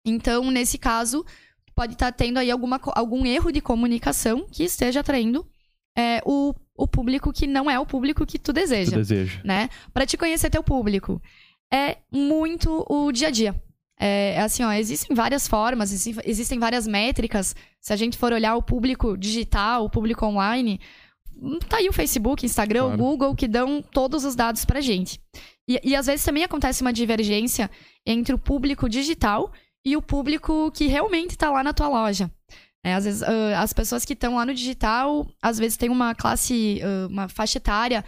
Então, 0.05 0.51
nesse 0.51 0.77
caso, 0.77 1.25
pode 1.75 1.93
estar 1.93 2.11
tá 2.11 2.17
tendo 2.17 2.37
aí 2.37 2.51
alguma, 2.51 2.79
algum 2.93 3.25
erro 3.25 3.51
de 3.51 3.61
comunicação 3.61 4.47
que 4.49 4.63
esteja 4.63 4.99
atraindo 4.99 5.45
é, 5.97 6.21
o, 6.25 6.53
o 6.75 6.87
público 6.87 7.31
que 7.31 7.47
não 7.47 7.69
é 7.69 7.79
o 7.79 7.85
público 7.85 8.25
que 8.25 8.37
tu 8.37 8.51
deseja. 8.51 8.91
Tu 8.91 8.97
deseja. 8.97 9.41
Né? 9.43 9.69
Para 9.93 10.05
te 10.05 10.17
conhecer 10.17 10.49
teu 10.49 10.63
público. 10.63 11.21
É 11.73 11.97
muito 12.11 12.85
o 12.89 13.11
dia 13.11 13.29
a 13.29 13.31
dia. 13.31 13.55
É, 13.97 14.33
é 14.33 14.41
assim, 14.41 14.63
ó, 14.63 14.71
existem 14.73 15.15
várias 15.15 15.47
formas, 15.47 15.91
existem 16.25 16.59
várias 16.59 16.85
métricas. 16.85 17.55
Se 17.79 17.93
a 17.93 17.95
gente 17.95 18.17
for 18.17 18.33
olhar 18.33 18.55
o 18.55 18.63
público 18.63 19.17
digital, 19.17 19.85
o 19.85 19.89
público 19.89 20.25
online, 20.25 20.79
hum, 21.35 21.59
tá 21.59 21.77
aí 21.77 21.87
o 21.87 21.93
Facebook, 21.93 22.45
Instagram, 22.45 22.81
claro. 22.81 22.95
o 22.95 22.97
Google, 22.97 23.35
que 23.35 23.47
dão 23.47 23.81
todos 23.81 24.25
os 24.25 24.35
dados 24.35 24.65
pra 24.65 24.81
gente. 24.81 25.19
E, 25.67 25.79
e 25.83 25.95
às 25.95 26.05
vezes 26.05 26.25
também 26.25 26.43
acontece 26.43 26.81
uma 26.81 26.93
divergência 26.93 27.69
entre 28.05 28.33
o 28.33 28.37
público 28.37 28.87
digital 28.87 29.51
e 29.83 29.95
o 29.95 30.01
público 30.01 30.71
que 30.71 30.87
realmente 30.87 31.31
está 31.31 31.49
lá 31.49 31.63
na 31.63 31.73
tua 31.73 31.87
loja. 31.87 32.29
É, 32.83 32.93
às 32.93 33.05
vezes, 33.05 33.21
uh, 33.21 33.55
as 33.57 33.73
pessoas 33.73 34.05
que 34.05 34.13
estão 34.13 34.35
lá 34.35 34.45
no 34.45 34.53
digital, 34.53 35.27
às 35.41 35.57
vezes 35.57 35.75
tem 35.75 35.89
uma 35.89 36.13
classe, 36.13 36.79
uh, 36.83 37.07
uma 37.07 37.27
faixa 37.27 37.57
etária, 37.57 38.05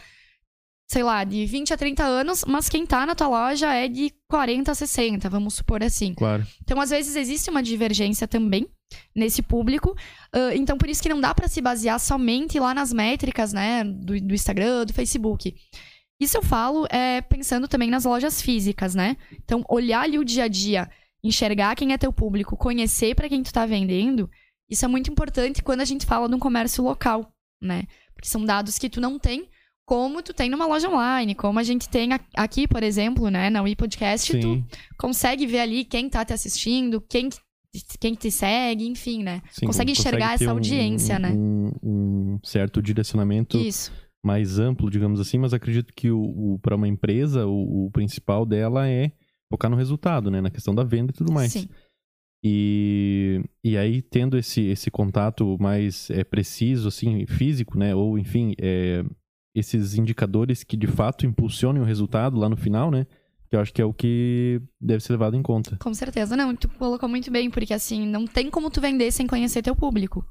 sei 0.87 1.01
lá, 1.01 1.23
de 1.23 1.47
20 1.47 1.73
a 1.73 1.77
30 1.77 2.03
anos, 2.03 2.45
mas 2.47 2.69
quem 2.69 2.83
está 2.83 3.03
na 3.03 3.15
tua 3.15 3.27
loja 3.27 3.73
é 3.73 3.87
de 3.87 4.13
40 4.29 4.71
a 4.71 4.75
60, 4.75 5.29
vamos 5.29 5.55
supor 5.55 5.83
assim. 5.83 6.13
Claro. 6.13 6.45
Então, 6.61 6.79
às 6.79 6.91
vezes, 6.91 7.15
existe 7.15 7.49
uma 7.49 7.63
divergência 7.63 8.27
também 8.27 8.67
nesse 9.15 9.41
público. 9.41 9.95
Uh, 10.33 10.53
então, 10.53 10.77
por 10.77 10.87
isso 10.87 11.01
que 11.01 11.09
não 11.09 11.19
dá 11.19 11.33
para 11.33 11.47
se 11.47 11.59
basear 11.59 11.99
somente 11.99 12.59
lá 12.59 12.71
nas 12.71 12.93
métricas, 12.93 13.51
né, 13.51 13.83
do, 13.83 14.19
do 14.21 14.33
Instagram, 14.35 14.85
do 14.85 14.93
Facebook. 14.93 15.55
Isso 16.19 16.37
eu 16.37 16.41
falo 16.41 16.87
é, 16.89 17.21
pensando 17.21 17.67
também 17.67 17.89
nas 17.89 18.05
lojas 18.05 18.41
físicas, 18.41 18.95
né? 18.95 19.17
Então, 19.43 19.63
olhar 19.69 20.01
ali 20.01 20.17
o 20.17 20.25
dia 20.25 20.45
a 20.45 20.47
dia 20.47 20.89
enxergar 21.23 21.75
quem 21.75 21.93
é 21.93 21.97
teu 21.97 22.13
público, 22.13 22.55
conhecer 22.55 23.15
para 23.15 23.27
quem 23.27 23.43
tu 23.43 23.51
tá 23.51 23.65
vendendo, 23.65 24.29
isso 24.69 24.85
é 24.85 24.87
muito 24.87 25.11
importante 25.11 25.63
quando 25.63 25.81
a 25.81 25.85
gente 25.85 26.05
fala 26.05 26.27
de 26.27 26.35
um 26.35 26.39
comércio 26.39 26.83
local, 26.83 27.31
né? 27.61 27.83
Porque 28.13 28.29
são 28.29 28.45
dados 28.45 28.77
que 28.77 28.89
tu 28.89 29.01
não 29.01 29.19
tem 29.19 29.49
como 29.85 30.21
tu 30.21 30.33
tem 30.33 30.49
numa 30.49 30.67
loja 30.67 30.89
online, 30.89 31.33
como 31.33 31.59
a 31.59 31.63
gente 31.63 31.87
tem 31.87 32.09
aqui, 32.35 32.67
por 32.67 32.83
exemplo, 32.83 33.29
né, 33.29 33.49
na 33.49 33.61
WePodcast, 33.61 34.33
Sim. 34.33 34.39
tu 34.41 34.65
consegue 34.97 35.47
ver 35.47 35.61
ali 35.61 35.85
quem 35.85 36.09
tá 36.09 36.25
te 36.25 36.33
assistindo, 36.33 36.99
quem 36.99 37.29
quem 37.99 38.15
te 38.15 38.31
segue, 38.31 38.87
enfim, 38.87 39.23
né? 39.23 39.41
Sim, 39.51 39.65
consegue 39.65 39.91
enxergar 39.91 40.31
consegue 40.31 40.43
essa 40.43 40.51
audiência, 40.51 41.15
um, 41.15 41.19
né? 41.19 41.31
Um, 41.31 41.71
um, 41.83 42.39
certo 42.43 42.81
direcionamento 42.81 43.57
Isso. 43.57 43.91
Mais 44.23 44.59
amplo, 44.59 44.89
digamos 44.89 45.19
assim, 45.19 45.37
mas 45.37 45.53
acredito 45.53 45.93
que 45.93 46.11
o, 46.11 46.19
o 46.19 46.59
para 46.59 46.75
uma 46.75 46.87
empresa, 46.87 47.45
o, 47.45 47.85
o 47.85 47.91
principal 47.91 48.45
dela 48.45 48.87
é 48.87 49.11
focar 49.49 49.71
no 49.71 49.77
resultado, 49.77 50.29
né? 50.29 50.41
Na 50.41 50.49
questão 50.49 50.75
da 50.75 50.83
venda 50.83 51.11
e 51.11 51.15
tudo 51.15 51.31
mais. 51.31 51.53
Sim. 51.53 51.69
E, 52.43 53.41
e 53.63 53.77
aí, 53.77 54.01
tendo 54.01 54.37
esse, 54.37 54.61
esse 54.61 54.91
contato 54.91 55.57
mais 55.59 56.09
é, 56.09 56.23
preciso, 56.23 56.87
assim, 56.87 57.25
físico, 57.25 57.77
né? 57.77 57.95
Ou, 57.95 58.17
enfim, 58.17 58.53
é, 58.59 59.03
esses 59.55 59.95
indicadores 59.95 60.63
que 60.63 60.77
de 60.77 60.87
fato 60.87 61.25
impulsionem 61.25 61.81
o 61.81 61.85
resultado 61.85 62.37
lá 62.37 62.47
no 62.47 62.57
final, 62.57 62.91
né? 62.91 63.07
Que 63.49 63.55
eu 63.55 63.59
acho 63.61 63.73
que 63.73 63.81
é 63.81 63.85
o 63.85 63.93
que 63.93 64.61
deve 64.79 65.03
ser 65.03 65.13
levado 65.13 65.35
em 65.35 65.41
conta. 65.41 65.77
Com 65.77 65.93
certeza, 65.93 66.35
não. 66.35 66.55
Tu 66.55 66.67
colocou 66.69 67.07
muito 67.07 67.31
bem, 67.31 67.49
porque 67.49 67.73
assim, 67.73 68.05
não 68.05 68.25
tem 68.25 68.51
como 68.51 68.69
tu 68.69 68.81
vender 68.81 69.11
sem 69.11 69.25
conhecer 69.25 69.61
teu 69.61 69.75
público. 69.75 70.25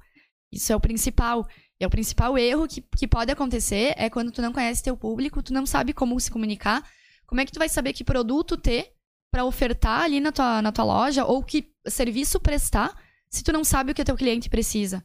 Isso 0.53 0.73
é 0.73 0.77
o 0.77 0.81
principal. 0.81 1.47
E 1.81 1.85
é 1.85 1.87
o 1.87 1.91
principal 1.91 2.39
erro 2.39 2.67
que, 2.67 2.83
que 2.97 3.07
pode 3.07 3.31
acontecer 3.31 3.95
é 3.97 4.09
quando 4.09 4.31
tu 4.31 4.41
não 4.41 4.53
conhece 4.53 4.83
teu 4.83 4.97
público, 4.97 5.43
tu 5.43 5.53
não 5.53 5.67
sabe 5.67 5.93
como 5.93 6.19
se 6.19 6.31
comunicar. 6.31 6.83
Como 7.27 7.41
é 7.41 7.45
que 7.45 7.53
tu 7.53 7.59
vai 7.59 7.69
saber 7.69 7.93
que 7.93 8.05
produto 8.05 8.57
ter 8.57 8.93
para 9.31 9.45
ofertar 9.45 10.03
ali 10.03 10.21
na 10.21 10.33
tua, 10.33 10.63
na 10.63 10.73
tua 10.73 10.85
loja 10.85 11.25
ou 11.25 11.43
que 11.43 11.71
serviço 11.87 12.41
prestar 12.41 12.97
se 13.29 13.43
tu 13.43 13.53
não 13.53 13.65
sabe 13.65 13.93
o 13.93 13.95
que 13.95 14.03
o 14.03 14.05
teu 14.05 14.17
cliente 14.17 14.49
precisa. 14.49 15.05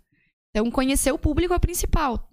Então, 0.50 0.70
conhecer 0.70 1.12
o 1.12 1.18
público 1.18 1.54
é 1.54 1.58
o 1.58 1.60
principal. 1.60 2.30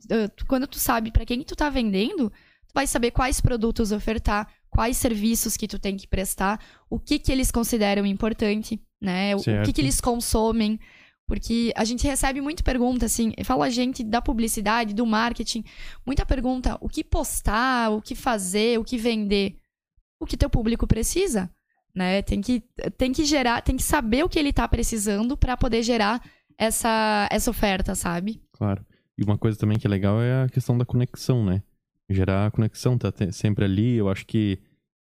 Quando 0.47 0.67
tu 0.67 0.79
sabe 0.79 1.11
para 1.11 1.25
quem 1.25 1.43
tu 1.43 1.57
tá 1.57 1.71
vendendo, 1.71 2.31
tu 2.31 2.73
vai 2.75 2.87
saber 2.87 3.11
quais 3.13 3.41
produtos 3.41 3.93
ofertar, 3.93 4.53
quais 4.71 4.97
serviços 4.97 5.57
que 5.57 5.69
tu 5.69 5.79
tem 5.79 5.97
que 5.97 6.07
prestar, 6.07 6.61
o 6.91 6.99
que 6.99 7.19
que 7.19 7.33
eles 7.33 7.51
consideram 7.51 8.05
importante, 8.05 8.81
né? 9.01 9.35
O, 9.37 9.39
o 9.39 9.63
que 9.65 9.73
que 9.73 9.81
eles 9.81 10.01
consomem. 10.01 10.79
Porque 11.29 11.73
a 11.77 11.85
gente 11.85 12.05
recebe 12.05 12.41
muita 12.41 12.65
pergunta, 12.65 13.07
assim, 13.07 13.33
fala 13.45 13.67
a 13.67 13.71
gente 13.71 14.03
da 14.03 14.21
publicidade, 14.21 14.95
do 14.95 15.07
marketing, 15.07 15.63
muita 16.05 16.27
pergunta, 16.27 16.77
o 16.81 16.89
que 16.89 17.05
postar, 17.05 17.91
o 17.91 18.03
que 18.03 18.17
fazer, 18.17 18.81
o 18.81 18.85
que 18.85 18.99
vender. 18.99 19.57
O 20.19 20.27
que 20.27 20.37
teu 20.37 20.51
público 20.51 20.85
precisa 20.85 21.49
né? 21.99 22.23
Tem 22.23 22.41
que, 22.41 22.63
tem 22.97 23.13
que 23.13 23.25
gerar, 23.25 23.61
tem 23.61 23.77
que 23.77 23.83
saber 23.83 24.25
o 24.25 24.29
que 24.29 24.39
ele 24.39 24.51
está 24.51 24.67
precisando 24.69 25.37
para 25.37 25.57
poder 25.57 25.83
gerar 25.83 26.23
essa, 26.57 27.29
essa 27.31 27.51
oferta, 27.51 27.95
sabe? 27.95 28.41
Claro. 28.53 28.87
E 29.19 29.25
uma 29.25 29.37
coisa 29.37 29.59
também 29.59 29.79
que 29.79 29.87
é 29.87 29.91
legal 29.91 30.23
é 30.23 30.45
a 30.45 30.49
questão 30.49 30.79
da 30.79 30.85
conexão, 30.85 31.45
né? 31.45 31.61
Gerar 32.09 32.53
conexão, 32.53 32.97
tá 32.97 33.13
sempre 33.33 33.65
ali. 33.65 33.97
Eu 33.97 34.09
acho 34.09 34.25
que 34.25 34.61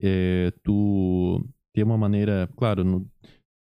é, 0.02 0.52
tu 0.64 1.46
ter 1.72 1.84
uma 1.84 1.96
maneira, 1.96 2.48
claro, 2.56 2.82
no, 2.84 3.08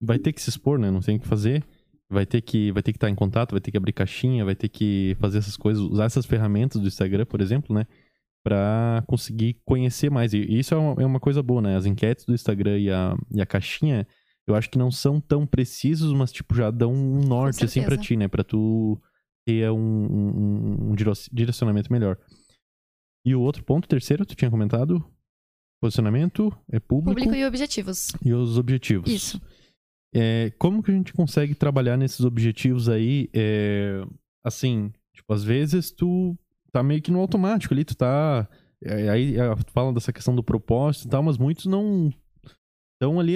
vai 0.00 0.18
ter 0.18 0.32
que 0.32 0.42
se 0.42 0.50
expor, 0.50 0.78
né? 0.78 0.90
Não 0.90 1.00
tem 1.00 1.16
o 1.16 1.20
que 1.20 1.26
fazer. 1.26 1.64
Vai 2.10 2.26
ter 2.26 2.42
que 2.42 2.70
vai 2.70 2.82
ter 2.82 2.92
que 2.92 2.98
estar 2.98 3.08
em 3.08 3.14
contato, 3.14 3.52
vai 3.52 3.60
ter 3.60 3.70
que 3.70 3.76
abrir 3.76 3.92
caixinha, 3.92 4.44
vai 4.44 4.54
ter 4.54 4.68
que 4.68 5.16
fazer 5.20 5.38
essas 5.38 5.56
coisas, 5.56 5.82
usar 5.82 6.04
essas 6.04 6.26
ferramentas 6.26 6.80
do 6.80 6.86
Instagram, 6.86 7.24
por 7.24 7.40
exemplo, 7.40 7.74
né? 7.74 7.86
para 8.44 9.02
conseguir 9.06 9.58
conhecer 9.64 10.10
mais. 10.10 10.34
E 10.34 10.58
isso 10.58 10.74
é 10.74 10.76
uma, 10.76 11.02
é 11.02 11.06
uma, 11.06 11.18
coisa 11.18 11.42
boa, 11.42 11.62
né? 11.62 11.76
As 11.76 11.86
enquetes 11.86 12.26
do 12.26 12.34
Instagram 12.34 12.78
e 12.78 12.90
a, 12.90 13.16
e 13.30 13.40
a 13.40 13.46
caixinha, 13.46 14.06
eu 14.46 14.54
acho 14.54 14.68
que 14.68 14.76
não 14.76 14.90
são 14.90 15.18
tão 15.18 15.46
precisos, 15.46 16.12
mas 16.12 16.30
tipo 16.30 16.54
já 16.54 16.70
dão 16.70 16.92
um 16.92 17.20
norte 17.20 17.64
assim 17.64 17.82
para 17.82 17.96
ti, 17.96 18.16
né? 18.16 18.28
Para 18.28 18.44
tu 18.44 19.00
ter 19.46 19.70
um, 19.70 19.78
um, 19.78 20.90
um, 20.90 20.94
direcionamento 21.32 21.90
melhor. 21.90 22.18
E 23.24 23.34
o 23.34 23.40
outro 23.40 23.64
ponto, 23.64 23.88
terceiro, 23.88 24.26
tu 24.26 24.34
tinha 24.34 24.50
comentado? 24.50 25.02
Posicionamento 25.80 26.52
é 26.70 26.78
público. 26.78 27.18
Público 27.18 27.34
e 27.34 27.46
objetivos. 27.46 28.08
E 28.22 28.32
os 28.34 28.58
objetivos. 28.58 29.10
Isso. 29.10 29.40
É, 30.14 30.52
como 30.58 30.80
que 30.80 30.92
a 30.92 30.94
gente 30.94 31.12
consegue 31.12 31.56
trabalhar 31.56 31.96
nesses 31.96 32.20
objetivos 32.20 32.88
aí? 32.88 33.28
É, 33.34 34.00
assim, 34.44 34.92
tipo, 35.12 35.32
às 35.34 35.42
vezes 35.42 35.90
tu 35.90 36.38
tá 36.70 36.82
meio 36.82 37.02
que 37.02 37.10
no 37.10 37.18
automático 37.18 37.74
ali, 37.74 37.84
tu 37.84 37.96
tá. 37.96 38.48
É, 38.82 39.08
aí 39.08 39.36
é, 39.36 39.56
fala 39.72 39.92
dessa 39.92 40.12
questão 40.12 40.34
do 40.34 40.42
propósito 40.42 41.06
e 41.06 41.10
tal, 41.10 41.22
mas 41.22 41.36
muitos 41.36 41.66
não 41.66 42.12
estão 42.92 43.18
ali 43.18 43.34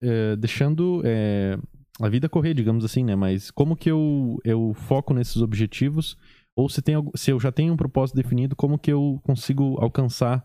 é, 0.00 0.36
deixando 0.36 1.02
é, 1.04 1.58
a 2.00 2.08
vida 2.08 2.28
correr, 2.28 2.54
digamos 2.54 2.84
assim, 2.84 3.02
né? 3.02 3.16
Mas 3.16 3.50
como 3.50 3.76
que 3.76 3.90
eu, 3.90 4.38
eu 4.44 4.74
foco 4.74 5.12
nesses 5.12 5.42
objetivos? 5.42 6.16
Ou 6.54 6.68
se, 6.68 6.80
tem, 6.80 6.94
se 7.16 7.32
eu 7.32 7.40
já 7.40 7.50
tenho 7.50 7.72
um 7.72 7.76
propósito 7.76 8.16
definido, 8.16 8.54
como 8.54 8.78
que 8.78 8.92
eu 8.92 9.20
consigo 9.24 9.76
alcançar 9.80 10.42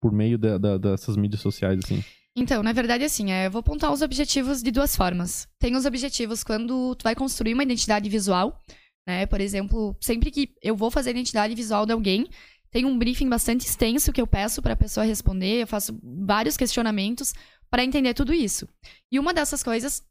por 0.00 0.12
meio 0.12 0.36
da, 0.36 0.58
da, 0.58 0.76
dessas 0.76 1.16
mídias 1.16 1.40
sociais, 1.40 1.80
assim? 1.82 2.02
Então, 2.36 2.62
na 2.62 2.72
verdade, 2.72 3.04
assim, 3.04 3.32
é, 3.32 3.46
eu 3.46 3.50
vou 3.50 3.60
apontar 3.60 3.92
os 3.92 4.02
objetivos 4.02 4.62
de 4.62 4.70
duas 4.70 4.94
formas. 4.94 5.48
Tem 5.58 5.74
os 5.74 5.84
objetivos 5.84 6.44
quando 6.44 6.94
tu 6.94 7.02
vai 7.02 7.14
construir 7.14 7.54
uma 7.54 7.62
identidade 7.62 8.08
visual, 8.08 8.58
né? 9.06 9.26
Por 9.26 9.40
exemplo, 9.40 9.96
sempre 10.00 10.30
que 10.30 10.54
eu 10.62 10.76
vou 10.76 10.90
fazer 10.90 11.10
a 11.10 11.12
identidade 11.12 11.54
visual 11.54 11.84
de 11.84 11.92
alguém, 11.92 12.28
tem 12.70 12.84
um 12.84 12.96
briefing 12.96 13.28
bastante 13.28 13.66
extenso 13.66 14.12
que 14.12 14.20
eu 14.20 14.26
peço 14.26 14.62
para 14.62 14.74
a 14.74 14.76
pessoa 14.76 15.04
responder, 15.04 15.62
eu 15.62 15.66
faço 15.66 15.98
vários 16.02 16.56
questionamentos 16.56 17.34
para 17.68 17.84
entender 17.84 18.14
tudo 18.14 18.32
isso. 18.32 18.68
E 19.10 19.18
uma 19.18 19.34
dessas 19.34 19.62
coisas, 19.62 20.02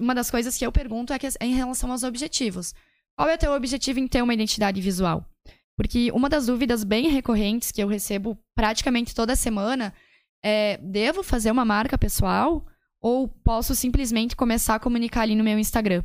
uma 0.00 0.14
das 0.14 0.30
coisas 0.30 0.56
que 0.56 0.64
eu 0.64 0.72
pergunto 0.72 1.12
é, 1.12 1.18
que, 1.18 1.26
é 1.26 1.30
em 1.40 1.54
relação 1.54 1.90
aos 1.90 2.02
objetivos. 2.02 2.72
Qual 3.16 3.28
é 3.28 3.34
o 3.34 3.38
teu 3.38 3.52
objetivo 3.52 4.00
em 4.00 4.08
ter 4.08 4.22
uma 4.22 4.34
identidade 4.34 4.80
visual? 4.80 5.24
Porque 5.76 6.10
uma 6.12 6.28
das 6.28 6.46
dúvidas 6.46 6.84
bem 6.84 7.08
recorrentes 7.08 7.72
que 7.72 7.82
eu 7.82 7.88
recebo 7.88 8.38
praticamente 8.54 9.14
toda 9.14 9.34
semana 9.34 9.92
é: 10.44 10.78
devo 10.82 11.22
fazer 11.22 11.50
uma 11.50 11.64
marca 11.64 11.96
pessoal 11.96 12.64
ou 13.00 13.26
posso 13.26 13.74
simplesmente 13.74 14.36
começar 14.36 14.74
a 14.74 14.80
comunicar 14.80 15.22
ali 15.22 15.34
no 15.34 15.42
meu 15.42 15.58
Instagram? 15.58 16.04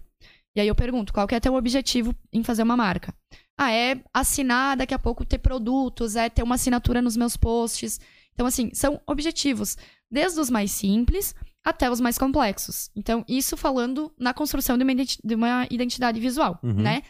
E 0.56 0.62
aí 0.62 0.68
eu 0.68 0.76
pergunto, 0.76 1.14
qual 1.14 1.28
que 1.28 1.36
é 1.36 1.40
teu 1.40 1.54
objetivo 1.54 2.16
em 2.34 2.44
fazer 2.44 2.64
uma 2.64 2.76
marca? 2.76 3.14
Ah, 3.58 3.72
é 3.72 4.02
assinar 4.14 4.78
daqui 4.78 4.94
a 4.94 5.00
pouco 5.00 5.26
ter 5.26 5.38
produtos, 5.38 6.16
é 6.16 6.30
ter 6.30 6.44
uma 6.44 6.56
assinatura 6.56 7.02
nos 7.02 7.16
meus 7.16 7.38
posts. 7.38 8.00
Então, 8.34 8.48
assim, 8.48 8.72
são 8.74 9.00
objetivos, 9.06 9.78
desde 10.10 10.40
os 10.40 10.50
mais 10.50 10.72
simples 10.72 11.36
até 11.64 11.92
os 11.92 12.00
mais 12.00 12.18
complexos. 12.18 12.90
Então, 12.96 13.24
isso 13.28 13.58
falando 13.58 14.12
na 14.18 14.34
construção 14.34 14.78
de 14.78 14.84
uma, 14.84 14.96
de 14.96 15.36
uma 15.36 15.68
identidade 15.70 16.20
visual, 16.20 16.58
uhum. 16.64 16.74
né? 16.74 17.04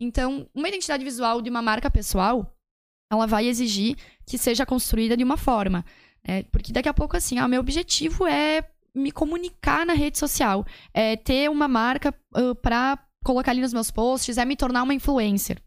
Então, 0.00 0.48
uma 0.54 0.68
identidade 0.68 1.02
visual 1.02 1.42
de 1.42 1.50
uma 1.50 1.60
marca 1.60 1.90
pessoal, 1.90 2.56
ela 3.10 3.26
vai 3.26 3.46
exigir 3.46 3.96
que 4.24 4.38
seja 4.38 4.64
construída 4.64 5.16
de 5.16 5.24
uma 5.24 5.36
forma. 5.36 5.84
Né? 6.26 6.42
Porque 6.44 6.72
daqui 6.72 6.88
a 6.88 6.94
pouco, 6.94 7.16
assim, 7.16 7.38
ah, 7.38 7.48
meu 7.48 7.60
objetivo 7.60 8.26
é 8.26 8.64
me 8.94 9.12
comunicar 9.12 9.84
na 9.84 9.92
rede 9.92 10.18
social, 10.18 10.64
é 10.94 11.16
ter 11.16 11.50
uma 11.50 11.68
marca 11.68 12.14
uh, 12.34 12.54
para 12.54 12.98
colocar 13.22 13.50
ali 13.50 13.60
nos 13.60 13.72
meus 13.72 13.90
posts, 13.90 14.38
é 14.38 14.44
me 14.44 14.56
tornar 14.56 14.82
uma 14.82 14.94
influencer. 14.94 15.58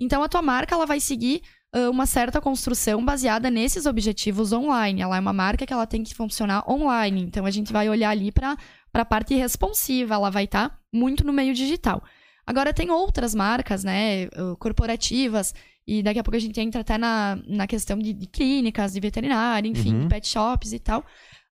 Então, 0.00 0.22
a 0.22 0.28
tua 0.28 0.42
marca, 0.42 0.74
ela 0.74 0.84
vai 0.84 1.00
seguir 1.00 1.42
uma 1.90 2.06
certa 2.06 2.40
construção 2.40 3.04
baseada 3.04 3.50
nesses 3.50 3.84
objetivos 3.84 4.52
online. 4.52 5.02
Ela 5.02 5.16
é 5.16 5.20
uma 5.20 5.32
marca 5.32 5.66
que 5.66 5.72
ela 5.72 5.86
tem 5.86 6.02
que 6.02 6.14
funcionar 6.14 6.68
online. 6.70 7.22
Então 7.22 7.44
a 7.44 7.50
gente 7.50 7.72
vai 7.72 7.88
olhar 7.88 8.10
ali 8.10 8.32
para 8.32 8.56
a 8.94 9.04
parte 9.04 9.34
responsiva, 9.34 10.14
ela 10.14 10.30
vai 10.30 10.44
estar 10.44 10.70
tá 10.70 10.78
muito 10.92 11.26
no 11.26 11.32
meio 11.32 11.52
digital. 11.52 12.02
Agora 12.46 12.72
tem 12.72 12.90
outras 12.90 13.34
marcas, 13.34 13.84
né, 13.84 14.28
corporativas, 14.58 15.54
e 15.88 16.02
daqui 16.02 16.18
a 16.18 16.22
pouco 16.22 16.36
a 16.36 16.40
gente 16.40 16.60
entra 16.60 16.82
até 16.82 16.98
na, 16.98 17.40
na 17.46 17.66
questão 17.66 17.98
de, 17.98 18.12
de 18.12 18.26
clínicas, 18.26 18.92
de 18.92 19.00
veterinária, 19.00 19.66
enfim, 19.66 19.94
uhum. 19.94 20.00
de 20.02 20.08
pet 20.08 20.28
shops 20.28 20.74
e 20.74 20.78
tal, 20.78 21.00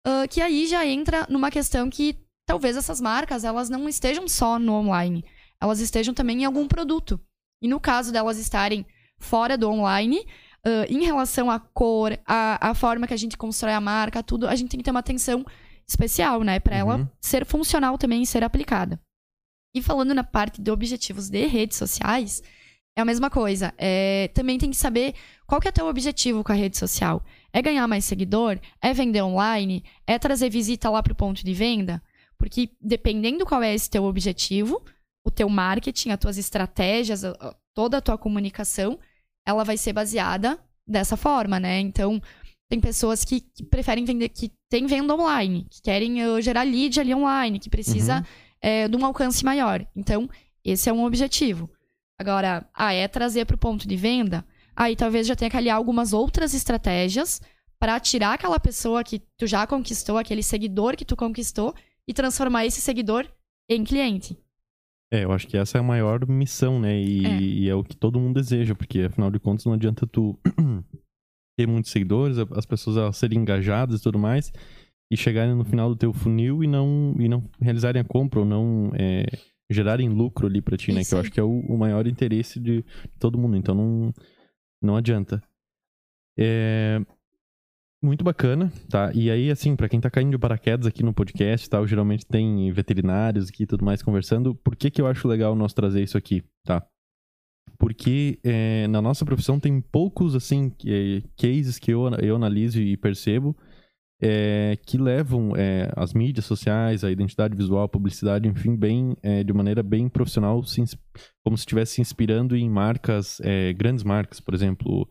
uh, 0.05 0.27
que 0.29 0.41
aí 0.41 0.67
já 0.67 0.85
entra 0.85 1.25
numa 1.29 1.49
questão 1.49 1.89
que 1.89 2.19
talvez 2.45 2.75
essas 2.75 2.99
marcas 2.99 3.45
elas 3.45 3.69
não 3.69 3.87
estejam 3.87 4.27
só 4.27 4.59
no 4.59 4.73
online, 4.73 5.23
elas 5.61 5.79
estejam 5.79 6.13
também 6.13 6.41
em 6.41 6.45
algum 6.45 6.67
produto. 6.67 7.17
E 7.61 7.67
no 7.69 7.79
caso 7.79 8.11
delas 8.11 8.37
estarem 8.37 8.85
fora 9.17 9.57
do 9.57 9.69
online. 9.69 10.19
Uh, 10.67 10.83
em 10.89 11.05
relação 11.05 11.49
à 11.49 11.59
cor, 11.59 12.17
à, 12.25 12.71
à 12.71 12.73
forma 12.73 13.05
que 13.05 13.13
a 13.13 13.17
gente 13.17 13.37
constrói 13.37 13.73
a 13.73 13.79
marca, 13.79 14.23
tudo, 14.23 14.47
a 14.47 14.55
gente 14.55 14.69
tem 14.69 14.79
que 14.79 14.83
ter 14.83 14.89
uma 14.89 14.99
atenção 14.99 15.45
especial, 15.87 16.41
né? 16.41 16.59
Para 16.59 16.83
uhum. 16.83 16.91
ela 16.91 17.11
ser 17.21 17.45
funcional 17.45 17.99
também 17.99 18.23
e 18.23 18.25
ser 18.25 18.43
aplicada. 18.43 18.99
E 19.75 19.81
falando 19.81 20.15
na 20.15 20.23
parte 20.23 20.59
de 20.59 20.71
objetivos 20.71 21.29
de 21.29 21.45
redes 21.45 21.77
sociais, 21.77 22.41
é 22.95 23.01
a 23.01 23.05
mesma 23.05 23.29
coisa. 23.29 23.73
É, 23.77 24.29
também 24.33 24.57
tem 24.57 24.69
que 24.69 24.77
saber 24.77 25.13
qual 25.45 25.59
que 25.59 25.67
é 25.67 25.71
o 25.71 25.73
teu 25.73 25.87
objetivo 25.87 26.43
com 26.43 26.51
a 26.51 26.55
rede 26.55 26.77
social. 26.77 27.23
É 27.51 27.61
ganhar 27.61 27.87
mais 27.87 28.05
seguidor? 28.05 28.59
É 28.81 28.93
vender 28.93 29.21
online? 29.21 29.83
É 30.07 30.17
trazer 30.17 30.49
visita 30.49 30.89
lá 30.89 31.03
para 31.03 31.13
o 31.13 31.15
ponto 31.15 31.43
de 31.43 31.53
venda? 31.53 32.01
Porque 32.37 32.69
dependendo 32.81 33.45
qual 33.45 33.61
é 33.61 33.73
esse 33.73 33.89
teu 33.89 34.03
objetivo, 34.05 34.81
o 35.25 35.31
teu 35.31 35.49
marketing, 35.49 36.11
as 36.11 36.19
tuas 36.19 36.37
estratégias, 36.37 37.23
toda 37.73 37.97
a 37.97 38.01
tua 38.01 38.17
comunicação, 38.17 38.97
ela 39.45 39.63
vai 39.63 39.77
ser 39.77 39.93
baseada 39.93 40.59
dessa 40.87 41.17
forma, 41.17 41.59
né? 41.59 41.79
Então, 41.79 42.21
tem 42.69 42.79
pessoas 42.79 43.23
que, 43.23 43.41
que 43.41 43.63
preferem 43.63 44.05
vender, 44.05 44.29
que 44.29 44.51
tem 44.69 44.85
venda 44.85 45.15
online, 45.15 45.67
que 45.69 45.81
querem 45.81 46.25
uh, 46.25 46.41
gerar 46.41 46.63
lead 46.63 46.99
ali 46.99 47.13
online, 47.13 47.59
que 47.59 47.69
precisa 47.69 48.17
uhum. 48.17 48.23
é, 48.61 48.87
de 48.87 48.95
um 48.95 49.05
alcance 49.05 49.43
maior. 49.43 49.85
Então, 49.95 50.29
esse 50.63 50.89
é 50.89 50.93
um 50.93 51.05
objetivo. 51.05 51.69
Agora, 52.19 52.67
ah, 52.73 52.93
é 52.93 53.07
trazer 53.07 53.45
para 53.45 53.55
o 53.55 53.59
ponto 53.59 53.87
de 53.87 53.95
venda? 53.95 54.45
Aí 54.75 54.95
talvez 54.95 55.27
já 55.27 55.35
tenha 55.35 55.49
que 55.49 55.57
aliar 55.57 55.77
algumas 55.77 56.13
outras 56.13 56.53
estratégias 56.53 57.41
para 57.79 57.99
tirar 57.99 58.33
aquela 58.33 58.59
pessoa 58.59 59.03
que 59.03 59.21
tu 59.37 59.45
já 59.45 59.67
conquistou, 59.67 60.17
aquele 60.17 60.41
seguidor 60.41 60.95
que 60.95 61.05
tu 61.05 61.15
conquistou, 61.15 61.73
e 62.07 62.13
transformar 62.13 62.65
esse 62.65 62.81
seguidor 62.81 63.27
em 63.69 63.83
cliente. 63.83 64.37
É, 65.11 65.23
eu 65.23 65.31
acho 65.31 65.47
que 65.47 65.57
essa 65.57 65.77
é 65.77 65.81
a 65.81 65.83
maior 65.83 66.27
missão, 66.27 66.79
né? 66.79 66.99
E 66.99 67.25
é, 67.25 67.39
e 67.39 67.69
é 67.69 67.75
o 67.75 67.83
que 67.83 67.95
todo 67.95 68.19
mundo 68.19 68.39
deseja, 68.39 68.75
porque 68.75 69.01
afinal 69.01 69.31
de 69.31 69.39
contas 69.39 69.65
não 69.65 69.73
adianta 69.73 70.07
tu 70.07 70.37
ter 71.57 71.67
muitos 71.67 71.91
seguidores, 71.91 72.37
as 72.37 72.65
pessoas 72.65 72.97
elas 72.97 73.17
serem 73.17 73.39
engajadas 73.39 73.99
e 73.99 74.03
tudo 74.03 74.19
mais, 74.19 74.51
e 75.11 75.17
chegarem 75.17 75.55
no 75.55 75.63
final 75.63 75.89
do 75.89 75.95
teu 75.95 76.11
funil 76.11 76.63
e 76.63 76.67
não, 76.67 77.15
e 77.19 77.27
não 77.27 77.43
realizarem 77.61 78.01
a 78.01 78.05
compra 78.05 78.39
ou 78.39 78.45
não 78.45 78.91
é, 78.93 79.25
gerarem 79.69 80.09
lucro 80.09 80.47
ali 80.47 80.61
pra 80.61 80.77
ti, 80.77 80.91
né? 80.91 81.01
Isso. 81.01 81.09
Que 81.09 81.15
eu 81.15 81.19
acho 81.19 81.31
que 81.31 81.39
é 81.39 81.43
o, 81.43 81.59
o 81.59 81.77
maior 81.77 82.07
interesse 82.07 82.59
de, 82.59 82.83
todo 83.19 83.37
mundo. 83.37 83.57
Então 83.57 83.73
não, 83.75 84.13
não 84.81 84.95
adianta. 84.95 85.41
É, 86.37 86.99
muito 88.03 88.23
bacana, 88.23 88.71
tá? 88.89 89.11
E 89.13 89.31
aí, 89.31 89.49
assim, 89.49 89.75
para 89.75 89.89
quem 89.89 89.99
tá 89.99 90.09
caindo 90.09 90.31
de 90.31 90.37
paraquedas 90.37 90.85
aqui 90.85 91.03
no 91.03 91.13
podcast 91.13 91.69
tal, 91.69 91.87
geralmente 91.87 92.25
tem 92.25 92.71
veterinários 92.71 93.49
aqui 93.49 93.63
e 93.63 93.67
tudo 93.67 93.83
mais 93.83 94.03
conversando. 94.03 94.53
Por 94.55 94.75
que 94.75 94.91
que 94.91 95.01
eu 95.01 95.07
acho 95.07 95.27
legal 95.27 95.55
nós 95.55 95.73
trazer 95.73 96.03
isso 96.03 96.17
aqui, 96.17 96.43
tá? 96.63 96.85
Porque 97.77 98.39
é, 98.43 98.87
na 98.87 99.01
nossa 99.01 99.25
profissão 99.25 99.59
tem 99.59 99.81
poucos, 99.81 100.35
assim, 100.35 100.71
cases 101.35 101.79
que 101.79 101.91
eu, 101.91 102.07
eu 102.21 102.35
analiso 102.35 102.79
e 102.79 102.95
percebo 102.95 103.55
é, 104.21 104.77
que 104.85 104.97
levam 104.97 105.55
é, 105.55 105.91
as 105.95 106.13
mídias 106.13 106.45
sociais, 106.45 107.03
a 107.03 107.11
identidade 107.11 107.55
visual, 107.55 107.83
a 107.83 107.89
publicidade, 107.89 108.47
enfim, 108.47 108.75
bem, 108.75 109.15
é, 109.21 109.43
de 109.43 109.53
maneira 109.53 109.83
bem 109.83 110.07
profissional, 110.07 110.61
como 111.43 111.57
se 111.57 111.61
estivesse 111.61 111.95
se 111.95 112.01
inspirando 112.01 112.55
em 112.55 112.69
marcas, 112.69 113.39
é, 113.41 113.73
grandes 113.73 114.03
marcas, 114.03 114.39
por 114.39 114.53
exemplo, 114.53 115.07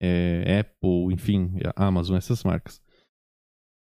é, 0.00 0.60
Apple, 0.60 1.12
enfim, 1.12 1.52
Amazon, 1.76 2.16
essas 2.16 2.42
marcas. 2.42 2.80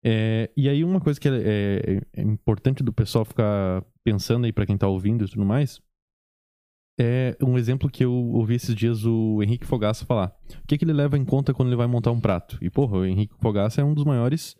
É, 0.04 0.52
e 0.56 0.70
aí 0.70 0.84
uma 0.84 1.02
coisa 1.02 1.20
que 1.20 1.28
é, 1.28 2.22
importante 2.22 2.84
do 2.84 2.94
pessoal 2.94 3.26
ficar 3.26 3.84
pensando 4.04 4.46
aí 4.46 4.54
para 4.54 4.66
quem 4.66 4.78
tá 4.78 4.88
ouvindo 4.88 5.26
e 5.26 5.30
tudo 5.30 5.44
mais, 5.44 5.82
é 6.98 7.36
um 7.42 7.58
exemplo 7.58 7.90
que 7.90 8.06
eu 8.06 8.14
ouvi 8.14 8.56
esses 8.56 8.74
dias 8.74 9.06
o 9.06 9.42
Henrique 9.44 9.66
Fogaça 9.66 10.06
falar. 10.06 10.36
O 10.64 10.68
que, 10.68 10.78
que 10.78 10.86
ele 10.86 10.94
leva 10.94 11.18
em 11.18 11.26
conta 11.26 11.54
quando 11.54 11.70
ele 11.70 11.76
vai 11.76 11.88
montar 11.88 12.12
um 12.12 12.20
prato? 12.20 12.58
E, 12.62 12.70
porra, 12.70 13.00
o 13.00 13.06
Henrique 13.06 13.36
Fogaça 13.40 13.82
é 13.82 13.84
um 13.84 13.94
dos 13.94 14.06
maiores 14.06 14.56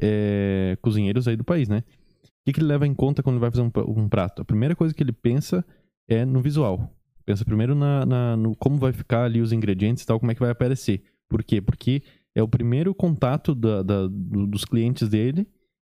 é, 0.00 0.76
cozinheiros 0.80 1.28
aí 1.28 1.36
do 1.36 1.44
país, 1.44 1.68
né? 1.68 1.84
O 2.24 2.44
que, 2.46 2.52
que 2.52 2.60
ele 2.60 2.68
leva 2.68 2.86
em 2.86 2.94
conta 2.94 3.22
quando 3.22 3.36
ele 3.36 3.40
vai 3.40 3.50
fazer 3.50 3.62
um, 3.62 3.70
um 4.00 4.08
prato? 4.08 4.42
A 4.42 4.44
primeira 4.44 4.74
coisa 4.74 4.94
que 4.94 5.02
ele 5.02 5.12
pensa 5.12 5.64
é 6.08 6.24
no 6.24 6.40
visual. 6.40 6.90
Pensa 7.24 7.44
primeiro 7.44 7.74
na, 7.74 8.04
na, 8.04 8.36
no 8.36 8.54
como 8.56 8.76
vai 8.76 8.92
ficar 8.92 9.24
ali 9.24 9.40
os 9.40 9.52
ingredientes 9.52 10.02
e 10.02 10.06
tal, 10.06 10.20
como 10.20 10.30
é 10.30 10.34
que 10.34 10.40
vai 10.40 10.50
aparecer. 10.50 11.02
Por 11.28 11.42
quê? 11.42 11.60
Porque 11.60 12.02
é 12.34 12.42
o 12.42 12.48
primeiro 12.48 12.94
contato 12.94 13.54
da, 13.54 13.82
da, 13.82 14.06
dos 14.06 14.64
clientes 14.64 15.08
dele, 15.08 15.46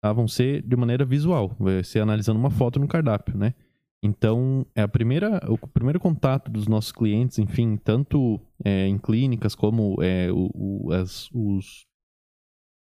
tá? 0.02 0.12
vão 0.12 0.28
ser 0.28 0.64
de 0.64 0.76
maneira 0.76 1.06
visual, 1.06 1.56
vai 1.60 1.84
ser 1.84 2.00
analisando 2.00 2.40
uma 2.40 2.50
foto 2.50 2.80
no 2.80 2.88
cardápio, 2.88 3.38
né? 3.38 3.54
Então, 4.02 4.66
é 4.74 4.82
a 4.82 4.88
primeira, 4.88 5.42
o 5.50 5.58
primeiro 5.68 6.00
contato 6.00 6.50
dos 6.50 6.68
nossos 6.68 6.92
clientes, 6.92 7.38
enfim, 7.38 7.76
tanto 7.76 8.40
é, 8.64 8.88
em 8.88 8.98
clínicas 8.98 9.56
como 9.56 10.02
é, 10.02 10.32
o, 10.32 10.50
o, 10.54 10.92
as, 10.94 11.30
os, 11.34 11.86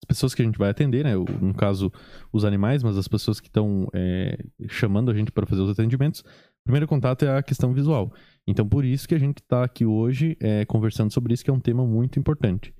as 0.02 0.06
pessoas 0.08 0.34
que 0.34 0.42
a 0.42 0.44
gente 0.44 0.58
vai 0.58 0.68
atender, 0.68 1.04
né? 1.04 1.14
No 1.14 1.54
caso, 1.54 1.90
os 2.30 2.44
animais, 2.44 2.82
mas 2.82 2.98
as 2.98 3.08
pessoas 3.08 3.40
que 3.40 3.48
estão 3.48 3.88
é, 3.94 4.38
chamando 4.68 5.10
a 5.10 5.14
gente 5.14 5.32
para 5.32 5.46
fazer 5.46 5.62
os 5.62 5.70
atendimentos, 5.70 6.22
primeiro 6.66 6.86
contato 6.86 7.24
é 7.24 7.38
a 7.38 7.42
questão 7.42 7.72
visual. 7.72 8.12
Então, 8.46 8.68
por 8.68 8.84
isso 8.84 9.08
que 9.08 9.14
a 9.14 9.18
gente 9.18 9.38
está 9.38 9.64
aqui 9.64 9.86
hoje 9.86 10.36
é, 10.40 10.66
conversando 10.66 11.12
sobre 11.12 11.32
isso, 11.32 11.44
que 11.44 11.50
é 11.50 11.54
um 11.54 11.60
tema 11.60 11.86
muito 11.86 12.18
importante. 12.18 12.74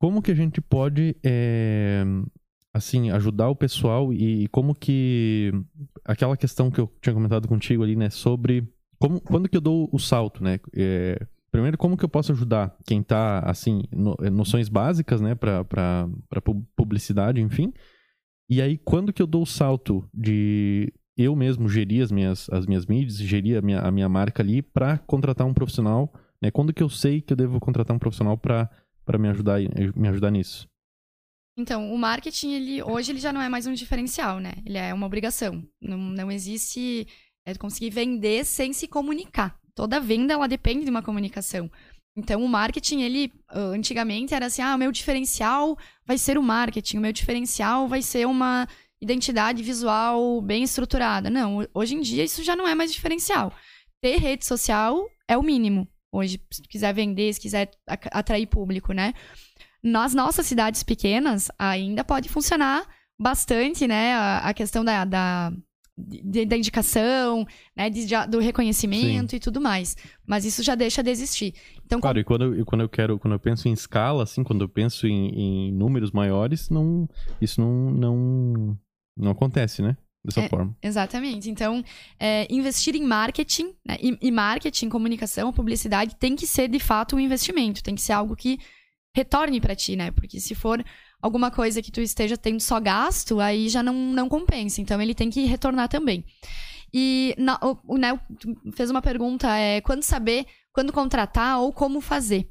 Como 0.00 0.22
que 0.22 0.30
a 0.30 0.34
gente 0.34 0.60
pode, 0.60 1.16
é, 1.24 2.04
assim, 2.72 3.10
ajudar 3.10 3.48
o 3.48 3.56
pessoal 3.56 4.12
e 4.12 4.46
como 4.48 4.74
que 4.74 5.52
aquela 6.04 6.36
questão 6.36 6.70
que 6.70 6.80
eu 6.80 6.92
tinha 7.00 7.14
comentado 7.14 7.48
contigo 7.48 7.82
ali, 7.82 7.96
né, 7.96 8.10
sobre 8.10 8.68
como, 8.98 9.20
quando 9.20 9.48
que 9.48 9.56
eu 9.56 9.60
dou 9.60 9.88
o 9.92 9.98
salto, 9.98 10.42
né? 10.42 10.58
É, 10.74 11.24
primeiro, 11.50 11.78
como 11.78 11.96
que 11.96 12.04
eu 12.04 12.08
posso 12.08 12.32
ajudar 12.32 12.76
quem 12.84 13.00
está, 13.00 13.40
assim, 13.40 13.82
no, 13.92 14.16
noções 14.30 14.68
básicas, 14.68 15.20
né, 15.20 15.34
para 15.34 16.06
publicidade, 16.76 17.40
enfim. 17.40 17.72
E 18.50 18.60
aí, 18.60 18.76
quando 18.76 19.12
que 19.12 19.22
eu 19.22 19.26
dou 19.26 19.42
o 19.42 19.46
salto 19.46 20.08
de 20.12 20.92
eu 21.16 21.34
mesmo 21.36 21.68
gerir 21.68 22.02
as 22.02 22.10
minhas, 22.10 22.48
as 22.50 22.66
minhas 22.66 22.86
mídias, 22.86 23.18
gerir 23.18 23.58
a 23.58 23.62
minha, 23.62 23.80
a 23.80 23.90
minha 23.90 24.08
marca 24.08 24.42
ali 24.42 24.62
para 24.62 24.98
contratar 24.98 25.46
um 25.46 25.54
profissional, 25.54 26.12
né? 26.42 26.50
Quando 26.50 26.72
que 26.72 26.82
eu 26.82 26.88
sei 26.88 27.20
que 27.20 27.32
eu 27.32 27.36
devo 27.36 27.60
contratar 27.60 27.94
um 27.94 27.98
profissional 27.98 28.36
para 28.36 28.70
me 29.18 29.28
ajudar 29.28 29.60
me 29.94 30.08
ajudar 30.08 30.30
nisso? 30.30 30.68
Então, 31.58 31.92
o 31.92 31.98
marketing, 31.98 32.52
ele, 32.52 32.82
hoje, 32.84 33.10
ele 33.10 33.18
já 33.18 33.32
não 33.32 33.42
é 33.42 33.48
mais 33.48 33.66
um 33.66 33.74
diferencial, 33.74 34.38
né? 34.38 34.52
Ele 34.64 34.78
é 34.78 34.94
uma 34.94 35.06
obrigação. 35.06 35.60
Não, 35.82 35.98
não 35.98 36.30
existe 36.30 37.04
é, 37.44 37.52
conseguir 37.54 37.90
vender 37.90 38.44
sem 38.44 38.72
se 38.72 38.86
comunicar. 38.86 39.58
Toda 39.74 39.98
venda, 39.98 40.34
ela 40.34 40.46
depende 40.46 40.84
de 40.84 40.90
uma 40.90 41.02
comunicação. 41.02 41.68
Então, 42.16 42.44
o 42.44 42.48
marketing, 42.48 43.00
ele, 43.02 43.32
antigamente, 43.50 44.34
era 44.34 44.46
assim, 44.46 44.62
ah, 44.62 44.76
o 44.76 44.78
meu 44.78 44.92
diferencial 44.92 45.76
vai 46.06 46.16
ser 46.16 46.38
o 46.38 46.42
marketing, 46.42 46.98
o 46.98 47.00
meu 47.00 47.12
diferencial 47.12 47.88
vai 47.88 48.02
ser 48.02 48.24
uma 48.24 48.68
identidade 49.00 49.60
visual 49.60 50.40
bem 50.40 50.62
estruturada. 50.62 51.28
Não, 51.28 51.66
hoje 51.74 51.94
em 51.94 52.00
dia 52.00 52.24
isso 52.24 52.42
já 52.42 52.54
não 52.54 52.68
é 52.68 52.74
mais 52.74 52.92
diferencial. 52.92 53.52
Ter 54.00 54.16
rede 54.16 54.46
social 54.46 55.08
é 55.26 55.36
o 55.36 55.42
mínimo. 55.42 55.88
Hoje, 56.10 56.40
se 56.50 56.62
quiser 56.62 56.94
vender, 56.94 57.32
se 57.34 57.40
quiser 57.40 57.70
atrair 57.86 58.46
público, 58.46 58.92
né? 58.92 59.12
Nas 59.82 60.14
nossas 60.14 60.46
cidades 60.46 60.82
pequenas, 60.82 61.50
ainda 61.58 62.02
pode 62.04 62.28
funcionar 62.28 62.84
bastante, 63.18 63.86
né? 63.86 64.14
A, 64.14 64.38
a 64.38 64.54
questão 64.54 64.84
da, 64.84 65.04
da, 65.04 65.52
da 65.96 66.56
indicação, 66.56 67.46
né? 67.76 67.88
De, 67.90 68.06
do 68.28 68.38
reconhecimento 68.38 69.30
Sim. 69.30 69.36
e 69.36 69.40
tudo 69.40 69.60
mais. 69.60 69.96
Mas 70.26 70.44
isso 70.44 70.62
já 70.62 70.74
deixa 70.74 71.02
de 71.02 71.10
existir. 71.10 71.54
Então, 71.84 72.00
claro, 72.00 72.14
como... 72.16 72.20
e 72.20 72.24
quando, 72.24 72.54
eu, 72.56 72.66
quando 72.66 72.80
eu 72.82 72.88
quero, 72.88 73.18
quando 73.18 73.34
eu 73.34 73.40
penso 73.40 73.68
em 73.68 73.72
escala, 73.72 74.22
assim, 74.24 74.42
quando 74.44 74.62
eu 74.62 74.68
penso 74.68 75.06
em, 75.06 75.28
em 75.28 75.72
números 75.72 76.10
maiores, 76.12 76.70
não, 76.70 77.08
isso 77.40 77.60
não, 77.60 77.90
não 77.90 78.78
não 79.16 79.32
acontece, 79.32 79.82
né? 79.82 79.96
Dessa 80.24 80.42
É, 80.42 80.48
forma. 80.48 80.76
Exatamente. 80.82 81.50
Então, 81.50 81.82
é, 82.18 82.46
investir 82.52 82.94
em 82.94 83.02
marketing, 83.02 83.74
né? 83.86 83.96
e, 84.00 84.18
e 84.20 84.30
marketing, 84.30 84.88
comunicação, 84.88 85.52
publicidade 85.52 86.16
tem 86.16 86.36
que 86.36 86.46
ser 86.46 86.68
de 86.68 86.78
fato 86.78 87.16
um 87.16 87.20
investimento, 87.20 87.82
tem 87.82 87.94
que 87.94 88.02
ser 88.02 88.12
algo 88.12 88.36
que 88.36 88.58
retorne 89.18 89.60
para 89.60 89.74
ti, 89.74 89.96
né? 89.96 90.10
Porque 90.10 90.40
se 90.40 90.54
for 90.54 90.84
alguma 91.20 91.50
coisa 91.50 91.82
que 91.82 91.90
tu 91.90 92.00
esteja 92.00 92.36
tendo 92.36 92.60
só 92.60 92.80
gasto, 92.80 93.40
aí 93.40 93.68
já 93.68 93.82
não, 93.82 93.94
não 93.94 94.28
compensa. 94.28 94.80
Então, 94.80 95.00
ele 95.00 95.14
tem 95.14 95.30
que 95.30 95.44
retornar 95.44 95.88
também. 95.88 96.24
E 96.92 97.34
na, 97.36 97.58
o, 97.62 97.94
o, 97.94 97.96
né, 97.98 98.18
tu 98.38 98.56
fez 98.72 98.90
uma 98.90 99.02
pergunta, 99.02 99.54
é 99.56 99.80
quando 99.80 100.02
saber, 100.02 100.46
quando 100.72 100.92
contratar 100.92 101.60
ou 101.60 101.72
como 101.72 102.00
fazer. 102.00 102.48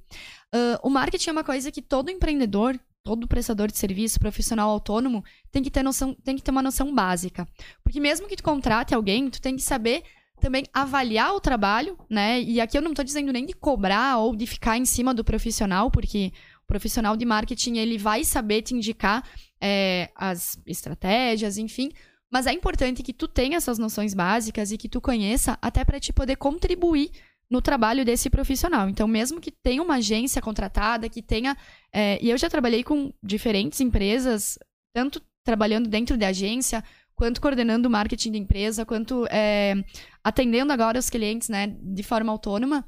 Ah, 0.52 0.80
o 0.84 0.90
marketing 0.90 1.30
é 1.30 1.34
uma 1.34 1.44
coisa 1.44 1.72
que 1.72 1.82
todo 1.82 2.12
empreendedor, 2.12 2.80
todo 3.04 3.28
prestador 3.28 3.72
de 3.72 3.78
serviço, 3.78 4.20
profissional 4.20 4.70
autônomo, 4.70 5.24
tem 5.52 5.64
que 5.64 5.72
ter 5.72 5.84
noção, 5.84 6.14
tem 6.14 6.36
que 6.36 6.44
ter 6.44 6.52
uma 6.52 6.62
noção 6.62 6.94
básica. 6.94 7.48
Porque 7.84 8.00
mesmo 8.00 8.28
que 8.28 8.36
tu 8.36 8.44
contrate 8.44 8.94
alguém, 8.94 9.30
tu 9.30 9.42
tem 9.42 9.56
que 9.56 9.64
saber 9.64 10.04
também 10.40 10.66
avaliar 10.72 11.34
o 11.34 11.40
trabalho, 11.40 11.98
né? 12.10 12.40
E 12.42 12.62
aqui 12.62 12.78
eu 12.78 12.82
não 12.82 12.92
estou 12.92 13.04
dizendo 13.04 13.34
nem 13.34 13.46
de 13.46 13.54
cobrar 13.54 14.18
ou 14.20 14.36
de 14.36 14.46
ficar 14.46 14.78
em 14.78 14.86
cima 14.86 15.14
do 15.14 15.24
profissional, 15.24 15.90
porque 15.90 16.32
profissional 16.68 17.16
de 17.16 17.26
marketing 17.26 17.78
ele 17.78 17.98
vai 17.98 18.24
saber 18.24 18.62
te 18.62 18.76
indicar 18.76 19.24
é, 19.60 20.10
as 20.16 20.60
estratégias, 20.66 21.58
enfim. 21.58 21.92
Mas 22.32 22.46
é 22.46 22.52
importante 22.52 23.02
que 23.02 23.14
tu 23.14 23.28
tenha 23.28 23.58
essas 23.58 23.80
noções 23.80 24.14
básicas 24.14 24.72
e 24.72 24.78
que 24.78 24.90
tu 24.90 25.00
conheça 25.00 25.58
até 25.62 25.86
para 25.86 26.00
te 26.00 26.12
poder 26.12 26.36
contribuir 26.36 27.10
no 27.50 27.62
trabalho 27.62 28.04
desse 28.04 28.30
profissional. 28.30 28.90
Então, 28.90 29.08
mesmo 29.08 29.40
que 29.40 29.52
tenha 29.52 29.82
uma 29.82 29.96
agência 29.96 30.42
contratada, 30.42 31.10
que 31.10 31.22
tenha. 31.22 31.56
é, 31.94 32.20
e 32.22 32.30
eu 32.30 32.38
já 32.38 32.50
trabalhei 32.50 32.84
com 32.84 33.14
diferentes 33.24 33.80
empresas, 33.80 34.60
tanto 34.94 35.22
trabalhando 35.46 35.88
dentro 35.88 36.18
da 36.18 36.28
agência, 36.28 36.84
quanto 37.16 37.40
coordenando 37.40 37.88
o 37.88 37.92
marketing 37.92 38.34
da 38.34 38.38
empresa, 38.38 38.86
quanto 38.86 39.26
é, 39.32 39.76
atendendo 40.24 40.74
agora 40.74 41.00
os 41.00 41.10
clientes, 41.10 41.48
né, 41.48 41.68
de 41.68 42.04
forma 42.04 42.32
autônoma. 42.32 42.86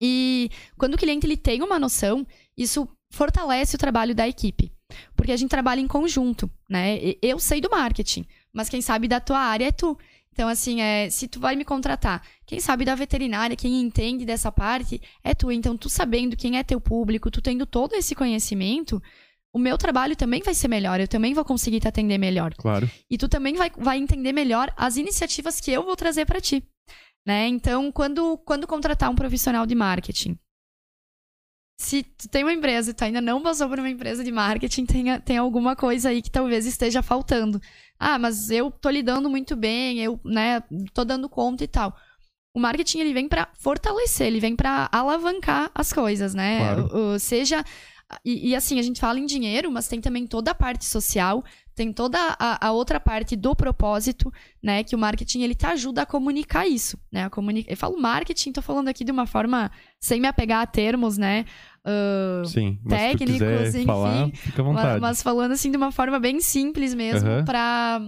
E 0.00 0.50
quando 0.76 0.94
o 0.94 0.98
cliente 0.98 1.26
ele 1.26 1.36
tem 1.36 1.62
uma 1.62 1.78
noção, 1.78 2.26
isso 2.56 2.88
fortalece 3.10 3.76
o 3.76 3.78
trabalho 3.78 4.14
da 4.14 4.28
equipe, 4.28 4.72
porque 5.16 5.32
a 5.32 5.36
gente 5.36 5.50
trabalha 5.50 5.80
em 5.80 5.86
conjunto, 5.86 6.50
né? 6.68 6.98
Eu 7.22 7.38
sei 7.38 7.60
do 7.60 7.70
marketing, 7.70 8.26
mas 8.52 8.68
quem 8.68 8.80
sabe 8.80 9.08
da 9.08 9.20
tua 9.20 9.38
área 9.38 9.66
é 9.66 9.72
tu. 9.72 9.96
Então, 10.32 10.48
assim, 10.48 10.80
é, 10.80 11.08
se 11.10 11.28
tu 11.28 11.38
vai 11.38 11.54
me 11.54 11.64
contratar, 11.64 12.20
quem 12.44 12.58
sabe 12.58 12.84
da 12.84 12.96
veterinária, 12.96 13.54
quem 13.54 13.80
entende 13.80 14.24
dessa 14.24 14.50
parte 14.50 15.00
é 15.22 15.32
tu. 15.32 15.52
Então, 15.52 15.76
tu 15.76 15.88
sabendo 15.88 16.36
quem 16.36 16.58
é 16.58 16.64
teu 16.64 16.80
público, 16.80 17.30
tu 17.30 17.40
tendo 17.40 17.64
todo 17.64 17.94
esse 17.94 18.16
conhecimento, 18.16 19.00
o 19.52 19.60
meu 19.60 19.78
trabalho 19.78 20.16
também 20.16 20.42
vai 20.42 20.52
ser 20.52 20.66
melhor. 20.66 20.98
Eu 20.98 21.06
também 21.06 21.32
vou 21.32 21.44
conseguir 21.44 21.78
te 21.78 21.86
atender 21.86 22.18
melhor. 22.18 22.52
Claro. 22.54 22.90
E 23.08 23.16
tu 23.16 23.28
também 23.28 23.54
vai, 23.54 23.70
vai 23.78 23.96
entender 23.96 24.32
melhor 24.32 24.74
as 24.76 24.96
iniciativas 24.96 25.60
que 25.60 25.70
eu 25.70 25.84
vou 25.84 25.94
trazer 25.94 26.26
para 26.26 26.40
ti. 26.40 26.64
Né? 27.24 27.46
Então, 27.46 27.92
quando, 27.92 28.36
quando 28.38 28.66
contratar 28.66 29.08
um 29.10 29.14
profissional 29.14 29.64
de 29.64 29.76
marketing, 29.76 30.36
se 31.76 32.02
tu 32.02 32.28
tem 32.28 32.44
uma 32.44 32.52
empresa 32.52 32.90
e 32.90 32.94
tu 32.94 33.02
ainda 33.02 33.20
não 33.20 33.42
passou 33.42 33.68
por 33.68 33.78
uma 33.78 33.88
empresa 33.90 34.22
de 34.22 34.30
marketing, 34.30 34.86
tem, 34.86 35.20
tem 35.20 35.36
alguma 35.38 35.74
coisa 35.74 36.08
aí 36.10 36.22
que 36.22 36.30
talvez 36.30 36.66
esteja 36.66 37.02
faltando. 37.02 37.60
Ah, 37.98 38.18
mas 38.18 38.50
eu 38.50 38.70
tô 38.70 38.88
lidando 38.90 39.28
muito 39.28 39.56
bem, 39.56 39.98
eu, 40.00 40.20
né, 40.24 40.62
tô 40.92 41.04
dando 41.04 41.28
conta 41.28 41.64
e 41.64 41.68
tal. 41.68 41.94
O 42.56 42.60
marketing 42.60 43.00
ele 43.00 43.12
vem 43.12 43.28
para 43.28 43.48
fortalecer, 43.58 44.28
ele 44.28 44.38
vem 44.40 44.54
para 44.54 44.88
alavancar 44.92 45.70
as 45.74 45.92
coisas, 45.92 46.34
né? 46.34 46.58
Claro. 46.58 46.88
O- 46.92 47.14
o- 47.14 47.18
seja 47.18 47.64
e, 48.24 48.50
e, 48.50 48.54
assim, 48.56 48.78
a 48.78 48.82
gente 48.82 49.00
fala 49.00 49.18
em 49.18 49.26
dinheiro, 49.26 49.70
mas 49.72 49.88
tem 49.88 50.00
também 50.00 50.26
toda 50.26 50.50
a 50.50 50.54
parte 50.54 50.84
social, 50.84 51.42
tem 51.74 51.92
toda 51.92 52.18
a, 52.38 52.68
a 52.68 52.72
outra 52.72 53.00
parte 53.00 53.34
do 53.34 53.54
propósito, 53.54 54.32
né? 54.62 54.84
Que 54.84 54.94
o 54.94 54.98
marketing 54.98 55.42
ele 55.42 55.54
te 55.54 55.66
ajuda 55.66 56.02
a 56.02 56.06
comunicar 56.06 56.66
isso, 56.66 56.98
né? 57.10 57.24
A 57.24 57.30
comuni... 57.30 57.64
Eu 57.68 57.76
falo 57.76 58.00
marketing, 58.00 58.52
tô 58.52 58.62
falando 58.62 58.88
aqui 58.88 59.04
de 59.04 59.10
uma 59.10 59.26
forma 59.26 59.70
sem 60.00 60.20
me 60.20 60.28
apegar 60.28 60.62
a 60.62 60.66
termos, 60.66 61.18
né? 61.18 61.44
ah, 61.84 62.42
Sim. 62.46 62.78
Mas 62.84 63.00
técnicos, 63.00 63.74
enfim, 63.74 63.86
falar, 63.86 64.30
fica 64.30 64.62
à 64.62 64.64
vontade. 64.64 65.00
mas 65.00 65.22
falando 65.22 65.52
assim 65.52 65.70
de 65.70 65.76
uma 65.76 65.92
forma 65.92 66.18
bem 66.18 66.40
simples 66.40 66.94
mesmo, 66.94 67.28
Aham. 67.28 67.44
pra 67.44 68.00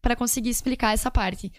para 0.00 0.14
conseguir 0.14 0.50
explicar 0.50 0.94
essa 0.94 1.10
parte. 1.10 1.52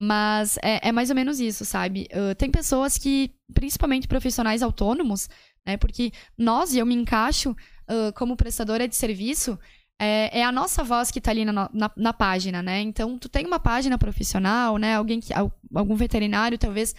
Mas 0.00 0.56
é, 0.62 0.88
é 0.88 0.92
mais 0.92 1.10
ou 1.10 1.16
menos 1.16 1.38
isso, 1.38 1.66
sabe? 1.66 2.08
Ah, 2.10 2.34
tem 2.34 2.50
pessoas 2.50 2.96
que, 2.96 3.30
principalmente 3.52 4.08
profissionais 4.08 4.62
autônomos, 4.62 5.28
né? 5.66 5.76
Porque 5.76 6.10
nós, 6.38 6.72
e 6.72 6.78
eu 6.78 6.86
me 6.86 6.94
encaixo 6.94 7.54
ah, 7.86 8.10
como 8.14 8.36
prestadora 8.36 8.88
de 8.88 8.96
serviço, 8.96 9.58
é, 10.00 10.40
é 10.40 10.44
a 10.44 10.50
nossa 10.50 10.82
voz 10.82 11.10
que 11.10 11.20
tá 11.20 11.30
ali 11.30 11.44
na, 11.44 11.68
na, 11.72 11.90
na 11.94 12.12
página, 12.12 12.62
né? 12.62 12.80
Então, 12.80 13.18
tu 13.18 13.28
tem 13.28 13.46
uma 13.46 13.60
página 13.60 13.98
profissional, 13.98 14.78
né? 14.78 14.94
Alguém 14.96 15.20
que, 15.20 15.32
al- 15.34 15.52
algum 15.74 15.94
veterinário, 15.94 16.56
talvez, 16.56 16.94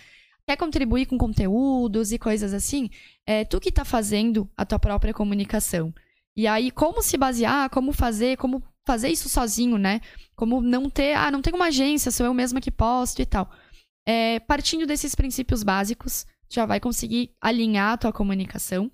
quer 0.48 0.56
contribuir 0.56 1.08
com 1.08 1.18
conteúdos 1.18 2.12
e 2.12 2.20
coisas 2.20 2.54
assim, 2.54 2.90
é 3.26 3.44
tu 3.44 3.60
que 3.60 3.72
tá 3.72 3.84
fazendo 3.84 4.48
a 4.56 4.66
tua 4.66 4.78
própria 4.78 5.14
comunicação. 5.14 5.92
E 6.38 6.48
aí, 6.48 6.70
como 6.70 7.02
se 7.02 7.18
basear, 7.18 7.70
como 7.70 7.92
fazer, 7.92 8.38
como 8.38 8.64
fazer 8.86 9.10
isso 9.10 9.28
sozinho, 9.28 9.78
né? 9.78 10.00
Como 10.36 10.62
não 10.62 10.90
ter, 10.90 11.16
ah, 11.16 11.32
não 11.32 11.42
tem 11.42 11.54
uma 11.54 11.68
agência, 11.68 12.12
sou 12.12 12.26
eu 12.26 12.34
mesma 12.34 12.62
que 12.62 12.72
posto 12.72 13.22
e 13.22 13.26
tal. 13.26 13.50
É, 14.08 14.40
partindo 14.42 14.86
desses 14.86 15.16
princípios 15.16 15.64
básicos, 15.64 16.26
já 16.50 16.66
vai 16.66 16.80
conseguir 16.80 17.32
alinhar 17.42 17.94
a 17.94 17.98
tua 17.98 18.14
comunicação. 18.14 18.92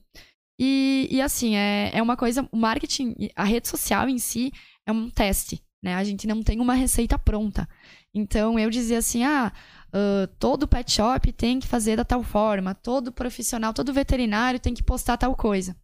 E, 0.60 1.08
e 1.12 1.22
assim, 1.22 1.56
é, 1.56 1.92
é 1.94 2.02
uma 2.02 2.18
coisa, 2.18 2.48
o 2.52 2.58
marketing, 2.58 3.16
a 3.36 3.44
rede 3.44 3.68
social 3.68 4.10
em 4.10 4.18
si 4.18 4.52
é 4.86 4.92
um 4.92 5.10
teste, 5.10 5.62
né? 5.84 5.96
A 5.96 6.04
gente 6.04 6.26
não 6.26 6.42
tem 6.42 6.60
uma 6.60 6.74
receita 6.74 7.18
pronta. 7.20 7.68
Então, 8.14 8.58
eu 8.58 8.70
dizia 8.70 8.98
assim, 8.98 9.24
ah, 9.24 9.52
ah, 9.94 10.28
todo 10.40 10.68
pet 10.68 10.92
shop 10.92 11.32
tem 11.34 11.60
que 11.60 11.68
fazer 11.68 11.96
da 11.96 12.06
tal 12.06 12.24
forma, 12.24 12.74
todo 12.76 13.12
profissional, 13.12 13.74
todo 13.74 13.94
veterinário 13.94 14.60
tem 14.60 14.74
que 14.74 14.84
postar 14.84 15.18
tal 15.18 15.36
coisa. 15.36 15.76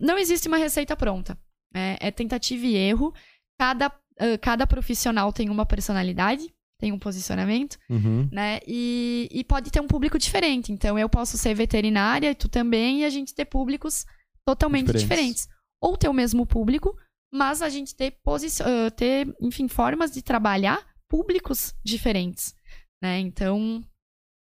Não 0.00 0.18
existe 0.18 0.48
uma 0.48 0.56
receita 0.56 0.96
pronta. 0.96 1.38
né? 1.74 1.96
É 2.00 2.10
tentativa 2.10 2.66
e 2.66 2.76
erro. 2.76 3.12
Cada, 3.58 3.86
ah, 3.86 4.38
cada 4.40 4.66
profissional 4.66 5.32
tem 5.32 5.50
uma 5.50 5.66
personalidade, 5.66 6.52
tem 6.78 6.92
um 6.92 6.98
posicionamento, 6.98 7.76
Uhum. 7.90 8.28
né? 8.30 8.60
E, 8.66 9.28
e 9.32 9.42
pode 9.44 9.70
ter 9.70 9.80
um 9.80 9.86
público 9.88 10.18
diferente. 10.18 10.70
Então, 10.72 10.98
eu 10.98 11.08
posso 11.08 11.36
ser 11.36 11.54
veterinária 11.54 12.30
e 12.30 12.34
tu 12.34 12.48
também, 12.48 13.00
e 13.00 13.04
a 13.04 13.10
gente 13.10 13.34
ter 13.34 13.44
públicos 13.44 14.06
totalmente 14.46 14.86
Diferentes. 14.86 15.08
diferentes. 15.08 15.48
Ou 15.82 15.96
ter 15.96 16.08
o 16.08 16.12
mesmo 16.14 16.46
público, 16.46 16.96
mas 17.32 17.62
a 17.62 17.68
gente 17.68 17.94
ter, 17.94 18.12
posici- 18.24 18.62
ter 18.96 19.28
enfim, 19.40 19.68
formas 19.68 20.10
de 20.12 20.22
trabalhar 20.22 20.84
públicos 21.08 21.74
diferentes, 21.84 22.54
né? 23.02 23.18
Então, 23.20 23.82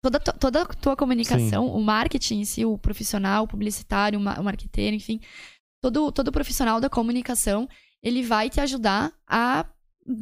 toda, 0.03 0.19
toda 0.21 0.63
a 0.63 0.67
tua 0.67 0.97
comunicação, 0.97 1.67
o 1.69 1.83
marketing 1.83 2.41
em 2.41 2.45
si, 2.45 2.65
o 2.65 2.77
profissional, 2.79 3.45
o 3.45 3.49
publicitário, 3.49 4.19
o 4.19 4.23
marqueteiro, 4.43 4.97
enfim, 4.97 5.21
todo, 5.83 6.11
todo 6.13 6.33
profissional 6.33 6.81
da 6.81 6.89
comunicação, 6.91 7.69
ele 8.03 8.23
vai 8.23 8.49
te 8.51 8.61
ajudar 8.61 9.13
a 9.29 9.65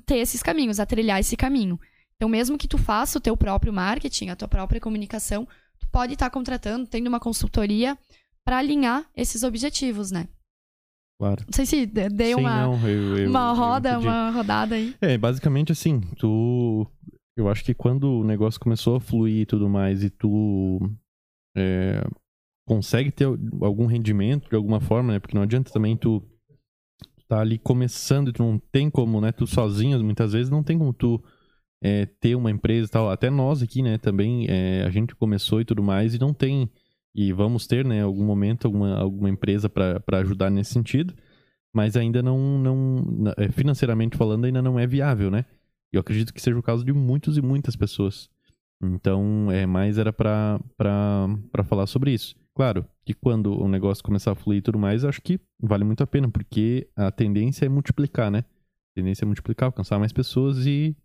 ter 0.06 0.16
esses 0.18 0.42
caminhos, 0.42 0.80
a 0.80 0.86
trilhar 0.86 1.20
esse 1.20 1.36
caminho. 1.36 1.78
Então, 2.16 2.28
mesmo 2.28 2.56
que 2.58 2.68
tu 2.68 2.78
faça 2.78 3.18
o 3.18 3.20
teu 3.20 3.36
próprio 3.36 3.72
marketing, 3.72 4.28
a 4.28 4.36
tua 4.36 4.48
própria 4.48 4.80
comunicação, 4.80 5.46
tu 5.78 5.86
pode 5.88 6.14
estar 6.14 6.30
contratando, 6.30 6.86
tendo 6.86 7.08
uma 7.08 7.20
consultoria 7.20 7.98
para 8.44 8.58
alinhar 8.58 9.04
esses 9.16 9.42
objetivos, 9.42 10.10
né? 10.10 10.28
Claro. 11.20 11.44
Não 11.46 11.52
sei 11.52 11.66
se 11.66 11.86
de- 11.86 12.08
dei 12.08 12.34
Sim, 12.34 12.40
uma, 12.40 12.62
não, 12.66 12.88
eu, 12.88 13.18
eu- 13.18 13.30
uma 13.30 13.50
eu 13.50 13.54
roda, 13.54 13.90
entendi. 13.92 14.06
uma 14.06 14.30
rodada 14.30 14.74
aí. 14.74 14.94
É, 15.00 15.16
basicamente 15.18 15.72
assim, 15.72 16.00
tu. 16.18 16.86
Eu 17.36 17.48
acho 17.48 17.64
que 17.64 17.74
quando 17.74 18.20
o 18.20 18.24
negócio 18.24 18.60
começou 18.60 18.96
a 18.96 19.00
fluir 19.00 19.40
e 19.42 19.46
tudo 19.46 19.68
mais, 19.68 20.04
e 20.04 20.10
tu 20.10 20.78
é, 21.56 22.00
consegue 22.66 23.10
ter 23.10 23.24
algum 23.60 23.86
rendimento 23.86 24.48
de 24.48 24.54
alguma 24.56 24.80
forma, 24.80 25.12
né? 25.14 25.18
Porque 25.18 25.34
não 25.36 25.42
adianta 25.42 25.72
também 25.72 25.96
tu 25.96 26.22
tá 27.28 27.40
ali 27.40 27.58
começando 27.58 28.28
e 28.28 28.32
tu 28.32 28.42
não 28.42 28.58
tem 28.58 28.88
como, 28.90 29.20
né? 29.20 29.32
Tu 29.32 29.46
sozinho, 29.46 30.02
muitas 30.04 30.32
vezes, 30.32 30.50
não 30.50 30.62
tem 30.62 30.78
como 30.78 30.92
tu 30.92 31.22
é, 31.84 32.06
ter 32.06 32.34
uma 32.34 32.50
empresa 32.50 32.86
e 32.86 32.90
tal. 32.90 33.10
Até 33.10 33.28
nós 33.28 33.62
aqui, 33.62 33.82
né? 33.82 33.98
Também 33.98 34.46
é, 34.48 34.84
a 34.86 34.90
gente 34.90 35.14
começou 35.14 35.60
e 35.60 35.66
tudo 35.66 35.82
mais 35.82 36.14
e 36.14 36.18
não 36.18 36.32
tem. 36.32 36.70
E 37.14 37.30
vamos 37.30 37.66
ter, 37.66 37.84
né? 37.84 38.02
Algum 38.02 38.24
momento, 38.24 38.64
alguma, 38.64 38.96
alguma 38.98 39.28
empresa 39.28 39.68
para 39.68 40.02
ajudar 40.20 40.48
nesse 40.50 40.72
sentido. 40.72 41.14
Mas 41.74 41.94
ainda 41.94 42.22
não, 42.22 42.58
não. 42.58 43.32
é, 43.36 43.52
Financeiramente 43.52 44.16
falando, 44.16 44.46
ainda 44.46 44.62
não 44.62 44.78
é 44.78 44.86
viável, 44.86 45.30
né? 45.30 45.44
Eu 45.92 46.00
acredito 46.00 46.32
que 46.32 46.40
seja 46.40 46.58
o 46.58 46.62
caso 46.62 46.84
de 46.84 46.92
muitos 46.92 47.36
e 47.36 47.42
muitas 47.42 47.76
pessoas. 47.76 48.30
Então, 48.82 49.50
é, 49.52 49.66
mais 49.66 49.98
era 49.98 50.12
pra 50.12 50.58
falar 51.66 51.86
sobre 51.86 52.12
isso. 52.12 52.34
Claro 52.54 52.86
que 53.04 53.12
quando 53.12 53.60
o 53.60 53.68
negócio 53.68 54.02
começar 54.02 54.32
a 54.32 54.34
fluir 54.34 54.58
e 54.58 54.62
tudo 54.62 54.78
mais, 54.78 55.04
acho 55.04 55.20
que 55.20 55.38
vale 55.60 55.84
muito 55.84 56.02
a 56.02 56.06
pena, 56.06 56.30
porque 56.30 56.88
a 56.96 57.10
tendência 57.10 57.66
é 57.66 57.68
multiplicar, 57.68 58.30
né? 58.30 58.38
A 58.38 58.94
tendência 58.94 59.24
é 59.24 59.26
multiplicar, 59.26 59.66
alcançar 59.66 59.98
mais 59.98 60.12
pessoas 60.12 60.66
e, 60.66 60.96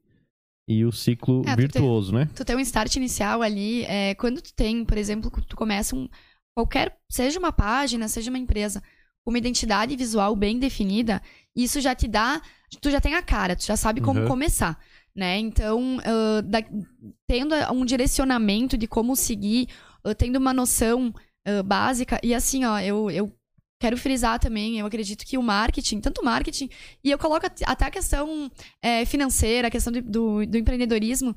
e 0.69 0.85
o 0.85 0.91
ciclo 0.91 1.41
É, 1.47 1.53
tu 1.55 1.57
virtuoso, 1.57 2.13
né? 2.13 2.29
Tu 2.35 2.45
tem 2.45 2.55
um 2.55 2.59
start 2.59 2.95
inicial 2.95 3.41
ali, 3.41 3.83
é, 3.85 4.13
quando 4.15 4.39
tu 4.41 4.53
tem, 4.53 4.85
por 4.85 4.97
exemplo, 4.97 5.31
tu 5.47 5.55
começa 5.57 5.95
um. 5.95 6.07
Qualquer. 6.55 6.95
Seja 7.09 7.39
uma 7.39 7.51
página, 7.51 8.07
seja 8.07 8.29
uma 8.29 8.37
empresa. 8.37 8.81
com 9.25 9.31
uma 9.31 9.37
identidade 9.37 9.95
visual 9.97 10.33
bem 10.35 10.57
definida, 10.59 11.21
isso 11.55 11.81
já 11.81 11.93
te 11.93 12.07
dá. 12.07 12.41
Tu 12.81 12.89
já 12.89 13.01
tem 13.01 13.15
a 13.15 13.21
cara, 13.21 13.55
tu 13.55 13.65
já 13.65 13.75
sabe 13.75 13.99
como 13.99 14.21
Uhum. 14.21 14.27
começar. 14.27 14.79
Né? 15.15 15.37
Então, 15.39 15.99
ah, 16.05 16.41
da- 16.41 16.63
tendo 17.27 17.53
um 17.73 17.83
direcionamento 17.85 18.77
de 18.77 18.87
como 18.87 19.15
seguir, 19.15 19.67
ah, 20.03 20.15
tendo 20.15 20.37
uma 20.37 20.53
noção 20.53 21.13
ah, 21.45 21.61
básica, 21.63 22.19
e 22.23 22.33
assim, 22.33 22.63
ó, 22.65 22.79
eu, 22.79 23.09
eu 23.11 23.31
quero 23.79 23.97
frisar 23.97 24.37
também, 24.39 24.77
eu 24.79 24.85
acredito 24.85 25.25
que 25.25 25.37
o 25.37 25.41
marketing, 25.41 26.01
tanto 26.01 26.21
o 26.21 26.25
marketing, 26.25 26.69
e 27.03 27.09
eu 27.09 27.17
coloco 27.17 27.45
at- 27.45 27.63
até 27.65 27.85
a 27.85 27.91
questão 27.91 28.51
eh, 28.81 29.05
financeira, 29.05 29.69
a 29.69 29.71
questão 29.71 29.91
do, 29.93 30.01
do, 30.01 30.45
do 30.45 30.57
empreendedorismo, 30.57 31.35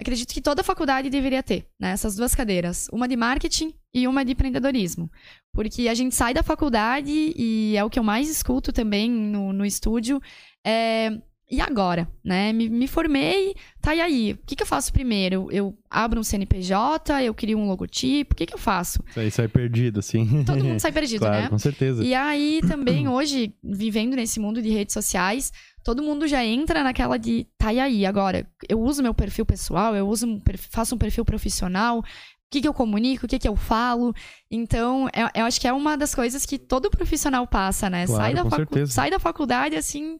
acredito 0.00 0.32
que 0.32 0.40
toda 0.40 0.64
faculdade 0.64 1.10
deveria 1.10 1.42
ter, 1.42 1.66
né? 1.78 1.90
Essas 1.90 2.16
duas 2.16 2.34
cadeiras, 2.34 2.88
uma 2.92 3.06
de 3.06 3.14
marketing 3.16 3.72
e 3.94 4.08
uma 4.08 4.24
de 4.24 4.32
empreendedorismo. 4.32 5.08
Porque 5.52 5.86
a 5.86 5.94
gente 5.94 6.14
sai 6.14 6.32
da 6.34 6.42
faculdade, 6.42 7.10
e 7.36 7.76
é 7.76 7.84
o 7.84 7.90
que 7.90 7.98
eu 7.98 8.02
mais 8.02 8.28
escuto 8.28 8.72
também 8.72 9.10
no, 9.10 9.52
no 9.52 9.64
estúdio, 9.64 10.20
é, 10.66 11.10
e 11.52 11.60
agora, 11.60 12.08
né? 12.24 12.50
Me, 12.52 12.68
me 12.70 12.88
formei, 12.88 13.54
tá 13.82 13.94
e 13.94 14.00
aí? 14.00 14.32
O 14.32 14.38
que, 14.46 14.56
que 14.56 14.62
eu 14.62 14.66
faço 14.66 14.90
primeiro? 14.92 15.48
Eu 15.52 15.76
abro 15.90 16.18
um 16.18 16.24
CNPJ, 16.24 17.22
eu 17.22 17.34
crio 17.34 17.58
um 17.58 17.68
logotipo, 17.68 18.32
o 18.32 18.36
que, 18.36 18.46
que 18.46 18.54
eu 18.54 18.58
faço? 18.58 19.04
Isso 19.10 19.20
aí 19.20 19.30
sai 19.30 19.48
perdido, 19.48 20.00
assim. 20.00 20.42
Todo 20.44 20.64
mundo 20.64 20.80
sai 20.80 20.90
perdido, 20.92 21.20
claro, 21.20 21.42
né? 21.42 21.48
com 21.50 21.58
certeza. 21.58 22.02
E 22.02 22.14
aí 22.14 22.60
também, 22.66 23.06
hoje, 23.06 23.54
vivendo 23.62 24.16
nesse 24.16 24.40
mundo 24.40 24.62
de 24.62 24.70
redes 24.70 24.94
sociais, 24.94 25.52
todo 25.84 26.02
mundo 26.02 26.26
já 26.26 26.42
entra 26.44 26.82
naquela 26.82 27.18
de, 27.18 27.46
tá, 27.58 27.72
e 27.72 27.78
aí, 27.78 28.06
agora? 28.06 28.48
Eu 28.68 28.80
uso 28.80 29.02
meu 29.02 29.12
perfil 29.12 29.44
pessoal, 29.44 29.94
eu 29.94 30.08
uso 30.08 30.26
um 30.26 30.40
perfil- 30.40 30.70
faço 30.72 30.94
um 30.94 30.98
perfil 30.98 31.24
profissional, 31.24 31.98
o 31.98 32.04
que, 32.50 32.60
que 32.62 32.68
eu 32.68 32.74
comunico, 32.74 33.26
o 33.26 33.28
que, 33.28 33.38
que 33.38 33.48
eu 33.48 33.56
falo. 33.56 34.14
Então, 34.50 35.08
eu, 35.14 35.28
eu 35.34 35.44
acho 35.46 35.60
que 35.60 35.68
é 35.68 35.72
uma 35.72 35.96
das 35.96 36.14
coisas 36.14 36.44
que 36.46 36.58
todo 36.58 36.90
profissional 36.90 37.46
passa, 37.46 37.88
né? 37.90 38.06
Claro, 38.06 38.22
sai, 38.22 38.34
da 38.34 38.42
com 38.42 38.50
facu- 38.50 38.86
sai 38.86 39.10
da 39.10 39.18
faculdade 39.18 39.76
assim. 39.76 40.16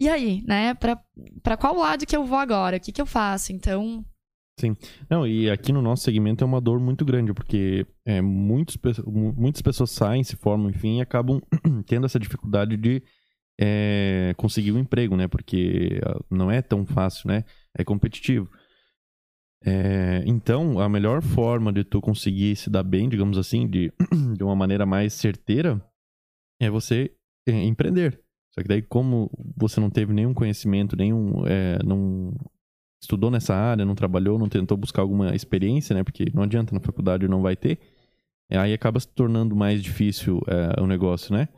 E 0.00 0.08
aí, 0.08 0.42
né? 0.46 0.74
Pra 0.74 1.56
qual 1.56 1.76
lado 1.76 2.06
que 2.06 2.16
eu 2.16 2.24
vou 2.24 2.38
agora? 2.38 2.76
O 2.76 2.80
que, 2.80 2.92
que 2.92 3.00
eu 3.00 3.06
faço? 3.06 3.52
Então, 3.52 4.04
Não, 5.10 5.26
e 5.26 5.50
aqui 5.50 5.72
no 5.72 5.82
nosso 5.82 6.04
segmento 6.04 6.44
é 6.44 6.46
uma 6.46 6.60
dor 6.60 6.78
muito 6.78 7.04
grande, 7.04 7.32
porque 7.32 7.86
é, 8.06 8.20
muitos, 8.20 8.78
muitas 9.06 9.60
pessoas 9.60 9.90
saem, 9.90 10.22
se 10.22 10.36
formam, 10.36 10.70
enfim, 10.70 10.98
e 10.98 11.00
acabam 11.00 11.40
tendo 11.86 12.06
essa 12.06 12.20
dificuldade 12.20 12.76
de 12.76 13.02
é, 13.60 14.32
conseguir 14.36 14.72
um 14.72 14.78
emprego, 14.78 15.16
né? 15.16 15.26
Porque 15.26 16.00
ah, 16.04 16.20
não 16.30 16.50
é 16.50 16.62
tão 16.62 16.86
fácil, 16.86 17.28
né? 17.28 17.44
É 17.76 17.82
competitivo. 17.82 18.48
É, 19.64 20.22
então, 20.26 20.78
a 20.78 20.88
melhor 20.88 21.22
forma 21.22 21.72
de 21.72 21.82
tu 21.84 22.00
conseguir 22.00 22.54
se 22.54 22.70
dar 22.70 22.82
bem, 22.82 23.08
digamos 23.08 23.38
assim, 23.38 23.66
de, 23.66 23.92
de 24.36 24.44
uma 24.44 24.54
maneira 24.54 24.86
mais 24.86 25.14
certeira, 25.14 25.84
é 26.60 26.70
você 26.70 27.12
é, 27.48 27.52
empreender. 27.64 28.23
Só 28.54 28.62
que 28.62 28.68
daí, 28.68 28.82
como 28.82 29.30
você 29.56 29.80
não 29.80 29.90
teve 29.90 30.12
nenhum 30.12 30.32
conhecimento, 30.32 30.96
nenhum. 30.96 31.44
é, 31.46 31.78
não 31.84 32.32
estudou 33.02 33.30
nessa 33.30 33.54
área, 33.54 33.84
não 33.84 33.94
trabalhou, 33.94 34.38
não 34.38 34.48
tentou 34.48 34.76
buscar 34.78 35.02
alguma 35.02 35.34
experiência, 35.34 35.94
né? 35.94 36.02
Porque 36.04 36.26
não 36.32 36.42
adianta 36.44 36.74
na 36.74 36.80
faculdade 36.80 37.28
não 37.28 37.42
vai 37.42 37.54
ter. 37.56 37.78
é, 38.48 38.56
Aí 38.56 38.72
acaba 38.72 38.98
se 39.00 39.08
tornando 39.08 39.54
mais 39.56 39.82
difícil 39.82 40.40
é, 40.46 40.80
o 40.80 40.86
negócio, 40.86 41.34
né? 41.34 41.48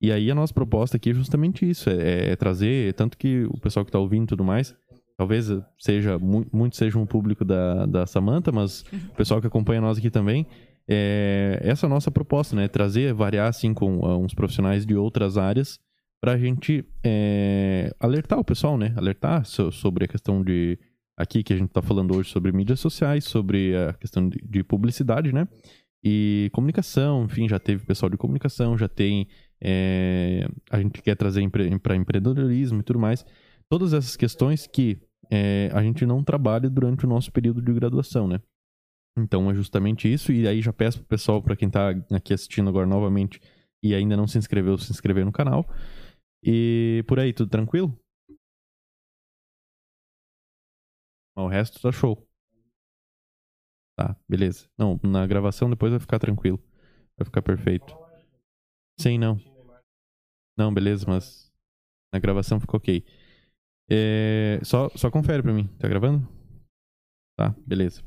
E 0.00 0.10
aí 0.10 0.30
a 0.30 0.34
nossa 0.34 0.52
proposta 0.52 0.96
aqui 0.96 1.10
é 1.10 1.14
justamente 1.14 1.68
isso, 1.68 1.88
é, 1.90 2.30
é 2.32 2.36
trazer, 2.36 2.92
tanto 2.94 3.16
que 3.16 3.44
o 3.44 3.58
pessoal 3.60 3.84
que 3.84 3.92
tá 3.92 3.98
ouvindo 3.98 4.24
e 4.24 4.26
tudo 4.26 4.44
mais, 4.44 4.74
talvez 5.16 5.48
seja, 5.78 6.18
mu- 6.18 6.46
muito 6.52 6.76
seja 6.76 6.98
um 6.98 7.06
público 7.06 7.44
da, 7.44 7.86
da 7.86 8.06
Samanta, 8.06 8.50
mas 8.52 8.82
o 9.12 9.14
pessoal 9.16 9.40
que 9.40 9.46
acompanha 9.46 9.80
nós 9.80 9.96
aqui 9.98 10.10
também, 10.10 10.46
é, 10.88 11.58
essa 11.62 11.86
é 11.86 11.88
a 11.88 11.90
nossa 11.90 12.10
proposta, 12.10 12.54
né? 12.56 12.66
Trazer, 12.68 13.12
variar 13.14 13.48
assim 13.48 13.72
com 13.72 14.04
ah, 14.04 14.16
uns 14.18 14.34
profissionais 14.34 14.84
de 14.84 14.94
outras 14.94 15.36
áreas 15.38 15.78
pra 16.22 16.36
gente 16.38 16.84
é, 17.04 17.94
alertar 18.00 18.38
o 18.38 18.44
pessoal, 18.44 18.76
né? 18.78 18.92
Alertar 18.96 19.44
so- 19.44 19.70
sobre 19.70 20.04
a 20.04 20.08
questão 20.08 20.42
de 20.42 20.78
aqui 21.18 21.42
que 21.42 21.52
a 21.52 21.56
gente 21.56 21.70
tá 21.70 21.80
falando 21.80 22.14
hoje 22.16 22.30
sobre 22.30 22.52
mídias 22.52 22.80
sociais, 22.80 23.24
sobre 23.24 23.74
a 23.76 23.92
questão 23.94 24.28
de, 24.28 24.38
de 24.44 24.62
publicidade, 24.64 25.32
né? 25.32 25.46
E 26.04 26.50
comunicação, 26.52 27.24
enfim, 27.24 27.48
já 27.48 27.58
teve 27.58 27.84
pessoal 27.84 28.10
de 28.10 28.16
comunicação, 28.16 28.76
já 28.78 28.88
tem. 28.88 29.26
é, 29.60 30.46
a 30.70 30.78
gente 30.80 31.02
quer 31.02 31.16
trazer 31.16 31.40
empre, 31.42 31.78
para 31.78 31.96
empreendedorismo 31.96 32.80
e 32.80 32.82
tudo 32.82 32.98
mais. 32.98 33.24
Todas 33.68 33.92
essas 33.92 34.14
questões 34.16 34.66
que 34.66 34.98
é, 35.30 35.70
a 35.72 35.82
gente 35.82 36.06
não 36.06 36.22
trabalha 36.22 36.68
durante 36.70 37.04
o 37.04 37.08
nosso 37.08 37.32
período 37.32 37.60
de 37.60 37.72
graduação, 37.72 38.28
né? 38.28 38.40
Então 39.18 39.50
é 39.50 39.54
justamente 39.54 40.12
isso. 40.12 40.30
E 40.30 40.46
aí 40.46 40.60
já 40.60 40.72
peço 40.72 40.98
pro 40.98 41.08
pessoal, 41.08 41.42
para 41.42 41.56
quem 41.56 41.68
tá 41.70 41.90
aqui 42.12 42.32
assistindo 42.34 42.68
agora 42.68 42.86
novamente 42.86 43.40
e 43.82 43.94
ainda 43.94 44.16
não 44.16 44.26
se 44.26 44.38
inscreveu, 44.38 44.76
se 44.78 44.92
inscrever 44.92 45.24
no 45.24 45.32
canal. 45.32 45.66
E 46.42 47.04
por 47.06 47.18
aí, 47.20 47.32
tudo 47.32 47.50
tranquilo? 47.50 47.98
O 51.36 51.46
resto 51.48 51.80
tá 51.80 51.92
show. 51.92 52.28
Tá, 53.96 54.14
beleza. 54.28 54.68
Não, 54.76 54.98
na 55.02 55.26
gravação 55.26 55.70
depois 55.70 55.90
vai 55.90 56.00
ficar 56.00 56.18
tranquilo. 56.18 56.62
Vai 57.18 57.24
ficar 57.24 57.42
perfeito. 57.42 57.96
Sim, 58.98 59.18
não. 59.18 59.40
Não, 60.56 60.72
beleza, 60.72 61.04
mas 61.06 61.52
na 62.12 62.20
gravação 62.20 62.60
ficou 62.60 62.78
ok. 62.78 63.04
É, 63.90 64.60
só, 64.64 64.90
só 64.96 65.10
confere 65.10 65.42
pra 65.42 65.52
mim. 65.54 65.66
Tá 65.78 65.88
gravando? 65.88 66.28
Tá, 67.36 67.54
beleza. 67.66 68.02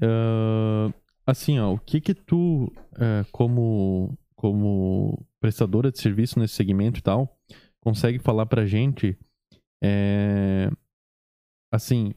Ah, 0.00 0.92
assim, 1.26 1.58
ó, 1.58 1.72
o 1.74 1.78
que 1.78 2.00
que 2.00 2.14
tu, 2.14 2.72
eh, 2.98 3.24
como, 3.32 4.16
como 4.36 5.26
prestadora 5.40 5.90
de 5.90 5.98
serviço 5.98 6.38
nesse 6.38 6.54
segmento 6.54 7.00
e 7.00 7.02
tal, 7.02 7.36
consegue 7.80 8.18
falar 8.18 8.46
pra 8.46 8.66
gente, 8.66 9.16
eh, 9.82 10.70
assim, 11.72 12.12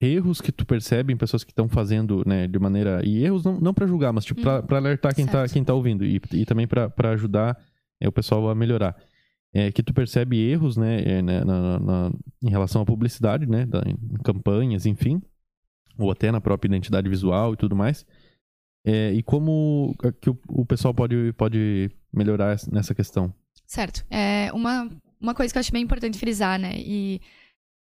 erros 0.00 0.40
que 0.40 0.50
tu 0.50 0.64
percebe 0.64 1.12
em 1.12 1.16
pessoas 1.16 1.44
que 1.44 1.50
estão 1.52 1.68
fazendo, 1.68 2.22
né, 2.26 2.46
de 2.46 2.58
maneira... 2.58 3.02
E 3.04 3.22
erros 3.22 3.44
não, 3.44 3.60
não 3.60 3.74
pra 3.74 3.86
julgar, 3.86 4.12
mas 4.12 4.24
tipo, 4.24 4.40
pra, 4.40 4.60
Uhum. 4.60 4.66
pra 4.66 4.76
alertar 4.78 5.14
quem 5.14 5.26
tá, 5.26 5.46
quem 5.48 5.62
tá 5.62 5.74
ouvindo 5.74 6.04
e, 6.04 6.20
e 6.32 6.44
também 6.46 6.66
pra 6.66 6.88
pra 6.88 7.10
ajudar 7.10 7.58
eh, 8.00 8.08
o 8.08 8.12
pessoal 8.12 8.48
a 8.48 8.54
melhorar. 8.54 8.96
É, 9.52 9.70
que 9.72 9.82
tu 9.82 9.92
percebe 9.92 10.38
erros, 10.38 10.76
né, 10.76 11.02
eh, 11.02 11.22
né, 11.22 11.44
na, 11.44 11.78
na- 11.80 12.12
em 12.42 12.48
relação 12.48 12.80
à 12.82 12.86
publicidade, 12.86 13.46
né, 13.46 13.66
da- 13.66 13.82
em 13.86 13.96
campanhas, 14.22 14.86
enfim, 14.86 15.20
ou 15.98 16.10
até 16.10 16.30
na 16.32 16.40
própria 16.40 16.68
identidade 16.68 17.08
visual 17.08 17.52
e 17.52 17.56
tudo 17.56 17.76
mais. 17.76 18.06
É, 18.84 19.12
e 19.12 19.22
como 19.22 19.94
que 20.20 20.30
o, 20.30 20.38
o 20.48 20.64
pessoal 20.66 20.94
pode, 20.94 21.32
pode 21.34 21.90
melhorar 22.12 22.52
essa- 22.54 22.70
nessa 22.70 22.94
questão? 22.94 23.32
Certo. 23.66 24.04
É 24.10 24.50
uma, 24.52 24.88
uma 25.20 25.34
coisa 25.34 25.52
que 25.52 25.58
eu 25.58 25.60
acho 25.60 25.72
bem 25.72 25.82
importante 25.82 26.18
frisar, 26.18 26.58
né? 26.58 26.72
E 26.78 27.20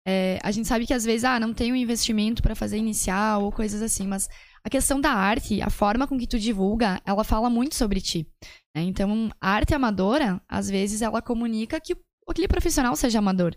é, 0.08 0.39
a 0.43 0.52
gente 0.52 0.67
sabe 0.67 0.86
que 0.86 0.93
às 0.93 1.04
vezes, 1.04 1.24
ah, 1.26 1.39
não 1.39 1.54
tem 1.54 1.71
um 1.71 1.76
investimento 1.76 2.41
para 2.43 2.56
fazer 2.56 2.78
inicial 2.78 3.43
ou 3.43 3.52
coisas 3.52 3.82
assim, 3.82 4.06
mas 4.06 4.30
a 4.63 4.69
questão 4.69 5.02
da 5.02 5.12
arte, 5.12 5.62
a 5.62 5.69
forma 5.69 6.08
com 6.08 6.17
que 6.17 6.28
tu 6.28 6.38
divulga, 6.39 7.02
ela 7.06 7.24
fala 7.24 7.50
muito 7.50 7.76
sobre 7.76 8.00
ti. 8.02 8.28
né? 8.76 8.84
Então, 8.84 9.30
a 9.41 9.50
arte 9.50 9.74
amadora, 9.74 10.39
às 10.48 10.69
vezes, 10.69 11.02
ela 11.02 11.21
comunica 11.21 11.80
que 11.82 11.95
aquele 12.28 12.48
profissional 12.48 12.95
seja 12.95 13.19
amador. 13.19 13.56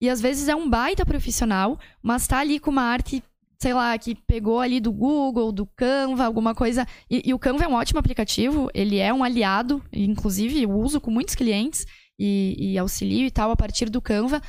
E 0.00 0.08
às 0.08 0.20
vezes 0.20 0.48
é 0.48 0.54
um 0.54 0.68
baita 0.68 1.04
profissional, 1.06 1.78
mas 2.02 2.26
tá 2.26 2.38
ali 2.38 2.58
com 2.58 2.70
uma 2.70 2.82
arte, 2.82 3.22
sei 3.60 3.74
lá, 3.74 3.96
que 3.98 4.14
pegou 4.14 4.60
ali 4.60 4.80
do 4.80 4.92
Google, 4.92 5.50
do 5.50 5.66
Canva, 5.66 6.24
alguma 6.24 6.54
coisa. 6.54 6.86
E, 7.10 7.22
e 7.26 7.34
o 7.34 7.38
Canva 7.38 7.64
é 7.64 7.68
um 7.68 7.74
ótimo 7.74 7.98
aplicativo, 7.98 8.70
ele 8.72 8.98
é 8.98 9.12
um 9.12 9.24
aliado, 9.24 9.82
inclusive 9.92 10.62
eu 10.62 10.70
uso 10.70 11.00
com 11.00 11.10
muitos 11.10 11.34
clientes 11.34 11.84
e, 12.18 12.54
e 12.72 12.78
auxilio 12.78 13.26
e 13.26 13.30
tal 13.30 13.50
a 13.50 13.56
partir 13.56 13.90
do 13.90 14.00
Canva. 14.00 14.40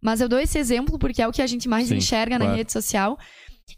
Mas 0.00 0.20
eu 0.20 0.28
dou 0.28 0.38
esse 0.38 0.58
exemplo 0.58 0.98
porque 0.98 1.22
é 1.22 1.26
o 1.26 1.32
que 1.32 1.42
a 1.42 1.46
gente 1.46 1.68
mais 1.68 1.88
Sim, 1.88 1.96
enxerga 1.96 2.38
na 2.38 2.44
claro. 2.44 2.58
rede 2.58 2.72
social. 2.72 3.18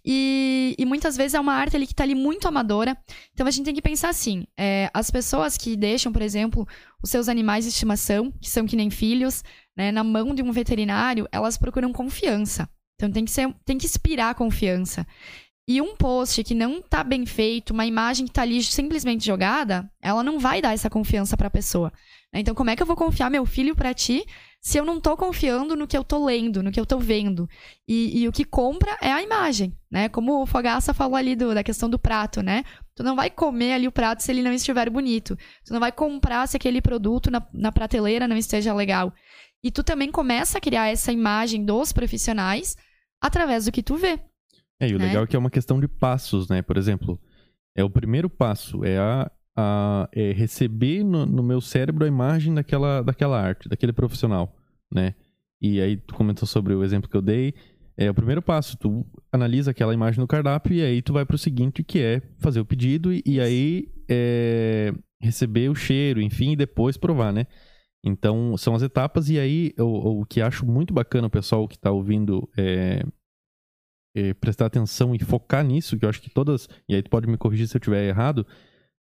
E, 0.05 0.75
e 0.79 0.85
muitas 0.85 1.17
vezes 1.17 1.35
é 1.35 1.41
uma 1.41 1.55
arte 1.55 1.77
ali 1.77 1.87
que 1.87 1.95
tá 1.95 2.05
ali 2.05 2.15
muito 2.15 2.47
amadora. 2.47 2.97
Então 3.33 3.47
a 3.47 3.51
gente 3.51 3.65
tem 3.65 3.75
que 3.75 3.83
pensar 3.83 4.09
assim: 4.09 4.45
é, 4.59 4.91
as 4.93 5.11
pessoas 5.11 5.57
que 5.57 5.77
deixam, 5.77 6.13
por 6.13 6.23
exemplo, 6.23 6.67
os 7.03 7.11
seus 7.11 7.29
animais 7.29 7.65
de 7.65 7.71
estimação, 7.71 8.33
que 8.41 8.51
são 8.51 8.67
que 8.67 8.77
nem 8.77 8.91
filhos, 8.91 9.43
né, 9.77 9.91
na 9.91 10.05
mão 10.05 10.35
de 10.35 10.43
um 10.43 10.53
veterinário, 10.53 11.29
elas 11.33 11.57
procuram 11.57 11.93
confiança. 11.93 12.69
Então 13.01 13.11
tem 13.11 13.25
que, 13.25 13.31
ser, 13.31 13.51
tem 13.65 13.79
que 13.79 13.87
inspirar 13.87 14.35
confiança. 14.35 15.07
E 15.67 15.81
um 15.81 15.97
post 15.97 16.45
que 16.45 16.55
não 16.55 16.83
tá 16.83 17.03
bem 17.03 17.25
feito, 17.25 17.71
uma 17.73 17.87
imagem 17.87 18.27
que 18.27 18.33
tá 18.33 18.43
ali 18.43 18.63
simplesmente 18.63 19.25
jogada, 19.25 19.91
ela 20.03 20.23
não 20.23 20.39
vai 20.39 20.61
dar 20.61 20.75
essa 20.75 20.91
confiança 20.91 21.35
pra 21.37 21.49
pessoa. 21.49 21.91
né? 22.33 22.41
Então, 22.41 22.55
como 22.55 22.69
é 22.69 22.77
que 22.77 22.83
eu 22.83 22.87
vou 22.87 22.97
confiar 22.97 23.31
meu 23.31 23.47
filho 23.47 23.75
pra 23.75 23.95
ti 23.95 24.23
se 24.61 24.77
eu 24.77 24.85
não 24.85 25.01
tô 25.01 25.17
confiando 25.17 25.75
no 25.75 25.87
que 25.87 25.97
eu 25.97 26.05
tô 26.05 26.23
lendo, 26.27 26.63
no 26.63 26.71
que 26.71 26.79
eu 26.79 26.85
tô 26.85 26.99
vendo? 26.99 27.49
E, 27.89 28.21
e 28.21 28.29
o 28.29 28.33
que 28.33 28.45
compra 28.45 28.99
é 29.01 29.11
a 29.13 29.23
imagem, 29.23 29.75
né? 29.91 30.09
Como 30.11 30.43
o 30.43 30.47
Fogaça 30.47 30.93
falou 30.93 31.17
ali 31.17 31.35
do- 31.35 31.55
da 31.55 31.63
questão 31.63 31.89
do 31.89 31.99
prato, 31.99 32.43
né? 32.43 32.65
Tu 32.95 33.03
não 33.03 33.17
vai 33.17 33.31
comer 33.31 33.73
ali 33.73 33.89
o 33.89 33.93
prato 33.93 34.23
se 34.23 34.31
ele 34.31 34.43
não 34.43 34.53
estiver 34.53 34.91
bonito. 34.91 35.39
Tu 35.65 35.73
não 35.73 35.81
vai 35.81 35.93
comprar 35.93 36.47
se 36.49 36.57
aquele 36.57 36.83
produto 36.83 37.31
na, 37.31 37.41
na 37.55 37.73
prateleira 37.73 38.29
não 38.29 38.37
esteja 38.37 38.75
legal. 38.75 39.11
E 39.63 39.71
tu 39.71 39.85
também 39.85 40.11
começa 40.11 40.59
a 40.59 40.61
criar 40.61 40.89
essa 40.89 41.13
imagem 41.13 41.65
dos 41.65 41.93
profissionais 41.93 42.77
através 43.21 43.65
do 43.65 43.73
que 43.73 43.83
tu 43.83 43.97
vê. 43.97 44.19
É, 44.81 44.89
e 44.89 44.95
o 44.95 44.99
Né? 44.99 45.07
legal 45.07 45.25
é 45.25 45.27
que 45.27 45.37
é 45.37 45.39
uma 45.39 45.51
questão 45.51 45.79
de 45.79 45.87
passos, 45.87 46.49
né? 46.49 46.63
Por 46.63 46.77
exemplo, 46.77 47.21
é 47.77 47.85
o 47.85 47.91
primeiro 47.91 48.31
passo, 48.31 48.85
é 48.85 48.99
a, 48.99 49.31
a 49.57 50.09
é, 50.13 50.33
receber 50.33 51.05
no, 51.05 51.27
no, 51.27 51.43
meu 51.43 51.61
cérebro 51.61 52.05
a 52.05 52.09
imagem 52.09 52.55
daquela, 52.55 53.03
daquela 53.03 53.41
arte, 53.41 53.69
daquele 53.69 53.93
profissional, 53.93 54.57
né? 54.93 55.15
E 55.61 55.81
aí 55.81 55.97
tu 55.99 56.15
comentou 56.15 56.47
sobre 56.47 56.75
o 56.75 56.83
exemplo 56.83 57.11
que 57.11 57.17
eu 57.17 57.23
dei. 57.23 57.55
É 57.97 58.09
o 58.09 58.15
primeiro 58.15 58.41
passo, 58.41 58.79
tu 58.79 59.05
analisa 59.31 59.73
aquela 59.73 59.93
imagem 59.93 60.21
no 60.21 60.27
cardápio 60.27 60.73
e 60.73 60.83
aí 60.83 61.03
tu 61.03 61.13
vai 61.13 61.27
para 61.27 61.35
o 61.37 61.39
seguinte, 61.39 61.85
que 61.85 61.99
é 61.99 62.23
fazer 62.39 62.59
o 62.59 62.65
pedido 62.65 63.13
e, 63.13 63.23
e 63.27 63.39
aí 63.39 63.89
é, 64.09 64.95
receber 65.21 65.69
o 65.69 65.75
cheiro, 65.75 66.23
enfim, 66.23 66.53
e 66.53 66.57
depois 66.57 66.97
provar, 66.97 67.31
né? 67.31 67.47
Então, 68.03 68.57
são 68.57 68.75
as 68.75 68.83
etapas, 68.83 69.29
e 69.29 69.39
aí 69.39 69.75
o, 69.79 70.25
que 70.25 70.41
acho 70.41 70.65
muito 70.65 70.95
bacana 70.95 71.27
o 71.27 71.31
pessoal 71.31 71.69
que 71.69 71.77
está 71.77 71.91
ouvindo 71.91 72.49
é, 72.57 73.05
é, 74.15 74.33
prestar 74.35 74.67
atenção 74.67 75.15
e 75.15 75.19
focar 75.19 75.65
nisso, 75.65 75.99
que 75.99 76.05
eu 76.05 76.09
acho 76.09 76.23
que 76.23 76.31
todas, 76.31 76.69
e 76.89 76.95
aí 76.95 77.03
tu 77.03 77.11
pode 77.11 77.27
me 77.27 77.37
corrigir 77.37 77.69
se 77.69 77.77
eu 77.77 77.79
estiver 77.79 78.09
errado, 78.09 78.47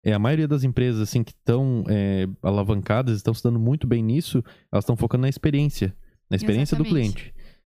é 0.04 0.12
a 0.12 0.18
maioria 0.18 0.48
das 0.48 0.64
empresas 0.64 1.00
assim 1.00 1.22
que 1.22 1.32
estão 1.32 1.84
é, 1.88 2.26
alavancadas, 2.42 3.16
estão 3.16 3.34
se 3.34 3.42
dando 3.42 3.58
muito 3.58 3.86
bem 3.86 4.02
nisso, 4.02 4.42
elas 4.70 4.82
estão 4.82 4.96
focando 4.96 5.22
na 5.22 5.28
experiência, 5.28 5.94
na 6.28 6.36
experiência 6.36 6.74
Exatamente. 6.74 6.88
do 6.88 7.14
cliente. 7.14 7.34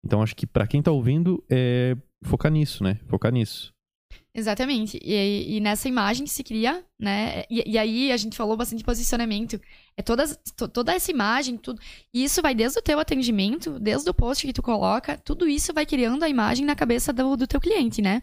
Então, 0.05 0.21
acho 0.21 0.35
que 0.35 0.47
para 0.47 0.67
quem 0.67 0.79
está 0.79 0.91
ouvindo, 0.91 1.43
é 1.49 1.97
focar 2.23 2.51
nisso, 2.51 2.83
né? 2.83 2.99
Focar 3.07 3.31
nisso. 3.33 3.73
Exatamente. 4.33 4.99
E, 5.03 5.57
e, 5.57 5.59
nessa 5.59 5.87
imagem 5.87 6.27
se 6.27 6.43
cria, 6.43 6.83
né? 6.99 7.43
E, 7.49 7.71
e, 7.71 7.77
aí 7.77 8.11
a 8.11 8.17
gente 8.17 8.37
falou 8.37 8.55
bastante 8.55 8.79
de 8.79 8.85
posicionamento. 8.85 9.59
É 9.97 10.01
toda, 10.01 10.25
toda 10.71 10.93
essa 10.93 11.11
imagem, 11.11 11.57
tudo. 11.57 11.81
E 12.13 12.23
isso 12.23 12.41
vai 12.41 12.53
desde 12.53 12.79
o 12.79 12.81
teu 12.81 12.99
atendimento, 12.99 13.79
desde 13.79 14.09
o 14.09 14.13
post 14.13 14.45
que 14.45 14.53
tu 14.53 14.61
coloca, 14.61 15.17
tudo 15.17 15.47
isso 15.47 15.73
vai 15.73 15.85
criando 15.85 16.23
a 16.23 16.29
imagem 16.29 16.65
na 16.65 16.75
cabeça 16.75 17.11
do, 17.11 17.35
do 17.35 17.47
teu 17.47 17.59
cliente, 17.59 18.01
né? 18.01 18.21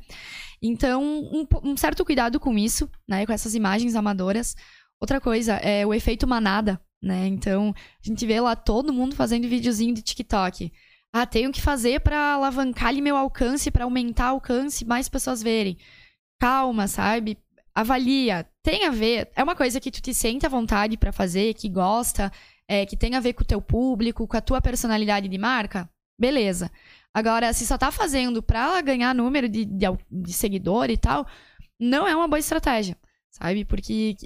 Então, 0.62 1.02
um, 1.02 1.46
um, 1.62 1.76
certo 1.76 2.04
cuidado 2.04 2.40
com 2.40 2.56
isso, 2.56 2.88
né? 3.06 3.26
Com 3.26 3.32
essas 3.32 3.54
imagens 3.54 3.94
amadoras. 3.94 4.54
Outra 5.00 5.20
coisa 5.20 5.54
é 5.56 5.84
o 5.84 5.92
efeito 5.92 6.26
manada, 6.26 6.80
né? 7.02 7.26
Então, 7.26 7.74
a 7.76 8.08
gente 8.08 8.24
vê 8.24 8.40
lá 8.40 8.56
todo 8.56 8.92
mundo 8.92 9.14
fazendo 9.14 9.48
videozinho 9.48 9.94
de 9.94 10.02
TikTok. 10.02 10.72
Ah, 11.18 11.24
tenho 11.24 11.50
que 11.50 11.62
fazer 11.62 12.00
para 12.00 12.34
alavancar 12.34 12.88
ali 12.88 13.00
meu 13.00 13.16
alcance, 13.16 13.70
para 13.70 13.84
aumentar 13.84 14.32
o 14.32 14.34
alcance, 14.34 14.84
mais 14.84 15.08
pessoas 15.08 15.42
verem. 15.42 15.78
Calma, 16.38 16.86
sabe? 16.86 17.38
Avalia. 17.74 18.46
Tem 18.62 18.84
a 18.84 18.90
ver. 18.90 19.30
É 19.34 19.42
uma 19.42 19.56
coisa 19.56 19.80
que 19.80 19.90
tu 19.90 20.02
te 20.02 20.12
sente 20.12 20.44
à 20.44 20.48
vontade 20.50 20.98
para 20.98 21.12
fazer, 21.12 21.54
que 21.54 21.70
gosta, 21.70 22.30
é, 22.68 22.84
que 22.84 22.98
tem 22.98 23.14
a 23.14 23.20
ver 23.20 23.32
com 23.32 23.42
o 23.42 23.46
teu 23.46 23.62
público, 23.62 24.28
com 24.28 24.36
a 24.36 24.42
tua 24.42 24.60
personalidade 24.60 25.26
de 25.26 25.38
marca. 25.38 25.88
Beleza. 26.20 26.70
Agora, 27.14 27.50
se 27.54 27.66
só 27.66 27.78
tá 27.78 27.90
fazendo 27.90 28.42
pra 28.42 28.78
ganhar 28.82 29.14
número 29.14 29.48
de, 29.48 29.64
de, 29.64 29.86
de 30.10 30.32
seguidor 30.34 30.90
e 30.90 30.98
tal, 30.98 31.26
não 31.80 32.06
é 32.06 32.14
uma 32.14 32.28
boa 32.28 32.38
estratégia, 32.38 32.94
sabe? 33.30 33.64
Porque 33.64 34.16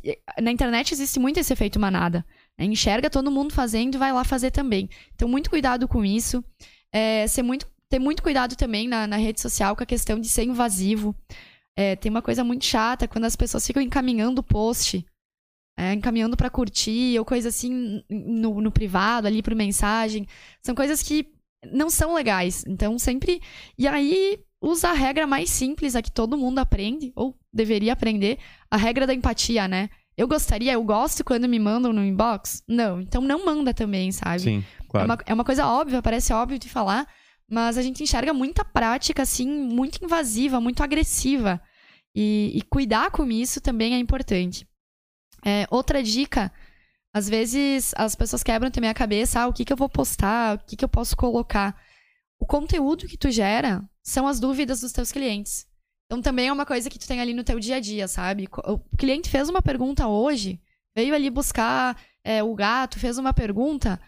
na 0.43 0.51
internet 0.51 0.93
existe 0.93 1.21
muito 1.21 1.39
esse 1.39 1.53
efeito 1.53 1.79
manada. 1.79 2.27
Né? 2.59 2.65
Enxerga 2.65 3.09
todo 3.09 3.31
mundo 3.31 3.55
fazendo 3.55 3.95
e 3.95 3.99
vai 3.99 4.13
lá 4.13 4.25
fazer 4.25 4.51
também. 4.51 4.91
Então, 5.15 5.29
muito 5.29 5.51
cuidado 5.51 5.87
com 5.87 6.05
isso 6.05 6.45
é, 6.93 7.27
ser 7.27 7.43
muito, 7.43 7.67
ter 7.89 7.99
muito 7.99 8.23
cuidado 8.23 8.57
também 8.57 8.89
na, 8.89 9.07
na 9.07 9.17
rede 9.17 9.41
social 9.41 9.77
com 9.77 9.83
a 9.83 9.87
questão 9.87 10.19
de 10.19 10.29
ser 10.29 10.45
invasivo. 10.45 11.15
É, 11.77 11.97
tem 11.97 12.11
uma 12.11 12.23
coisa 12.23 12.45
muito 12.45 12.65
chata 12.65 13.09
quando 13.09 13.25
as 13.25 13.37
pessoas 13.37 13.67
ficam 13.67 13.83
encaminhando 13.83 14.41
o 14.41 14.45
post, 14.45 15.05
é, 15.79 15.93
encaminhando 15.93 16.37
para 16.37 16.51
curtir 16.51 17.19
ou 17.19 17.25
coisa 17.25 17.49
assim 17.49 18.03
no, 18.11 18.61
no 18.61 18.73
privado, 18.73 19.27
ali 19.27 19.43
por 19.43 19.55
mensagem. 19.55 20.27
São 20.63 20.75
coisas 20.75 21.03
que 21.03 21.27
não 21.73 21.91
são 21.91 22.15
legais. 22.15 22.65
Então, 22.67 22.99
sempre. 22.99 23.41
E 23.79 23.87
aí, 23.87 24.41
usa 24.61 24.91
a 24.91 24.93
regra 24.93 25.27
mais 25.27 25.51
simples, 25.51 25.97
a 25.97 26.03
que 26.03 26.11
todo 26.11 26.37
mundo 26.37 26.59
aprende, 26.59 27.13
ou 27.17 27.39
deveria 27.53 27.93
aprender, 27.93 28.39
a 28.71 28.77
regra 28.77 29.07
da 29.07 29.15
empatia, 29.15 29.67
né? 29.67 29.89
Eu 30.17 30.29
gostaria, 30.29 30.73
eu 30.73 30.83
gosto 30.85 31.25
quando 31.25 31.49
me 31.49 31.59
mandam 31.59 31.93
no 31.93 32.05
inbox? 32.05 32.63
Não, 32.69 33.01
então 33.01 33.23
não 33.23 33.45
manda 33.45 33.73
também, 33.73 34.13
sabe? 34.13 34.41
Sim. 34.41 34.65
Claro. 34.89 35.05
É, 35.05 35.07
uma, 35.07 35.19
é 35.27 35.35
uma 35.35 35.45
coisa 35.45 35.67
óbvia, 35.67 36.03
parece 36.03 36.33
óbvio 36.33 36.59
de 36.59 36.69
falar, 36.69 37.07
mas 37.49 37.79
a 37.79 37.83
gente 37.83 38.03
enxerga 38.03 38.35
muita 38.35 38.65
prática, 38.65 39.23
assim, 39.23 39.49
muito 39.49 40.05
invasiva, 40.05 40.61
muito 40.61 40.83
agressiva. 40.83 41.61
E, 42.15 42.53
e 42.55 42.63
cuidar 42.63 43.11
com 43.11 43.31
isso 43.31 43.61
também 43.61 43.95
é 43.95 43.99
importante. 43.99 44.67
É, 45.45 45.67
outra 45.71 46.03
dica, 46.03 46.53
às 47.13 47.29
vezes 47.29 47.93
as 47.97 48.15
pessoas 48.15 48.43
quebram 48.43 48.71
também 48.71 48.91
a 48.91 48.95
cabeça, 48.95 49.41
ah, 49.41 49.49
o 49.49 49.53
que, 49.53 49.65
que 49.65 49.73
eu 49.73 49.77
vou 49.77 49.89
postar, 49.89 50.57
o 50.57 50.59
que, 50.59 50.77
que 50.77 50.85
eu 50.85 50.89
posso 50.89 51.17
colocar. 51.17 51.81
O 52.39 52.47
conteúdo 52.47 53.07
que 53.07 53.17
tu 53.17 53.31
gera 53.31 53.83
são 54.03 54.27
as 54.27 54.41
dúvidas 54.41 54.81
dos 54.81 54.93
teus 54.93 55.13
clientes. 55.13 55.67
Então 56.11 56.21
também 56.21 56.49
é 56.49 56.53
uma 56.53 56.67
coisa 56.67 56.91
que 56.91 56.99
tu 56.99 57.07
tem 57.07 57.21
ali 57.21 57.33
no 57.33 57.45
teu 57.45 57.61
dia 57.61 57.77
a 57.77 57.81
dia, 57.81 58.09
sabe? 58.09 58.49
O 58.67 58.81
cliente 58.99 59.31
fez 59.31 59.49
uma 59.49 59.63
pergunta 59.63 60.09
hoje, 60.09 60.61
veio 60.95 61.15
ali 61.15 61.31
buscar 61.31 61.97
é, 62.25 62.43
o 62.43 62.53
gato, 62.53 62.99
fez 62.99 63.17
uma 63.17 63.33
pergunta, 63.33 64.01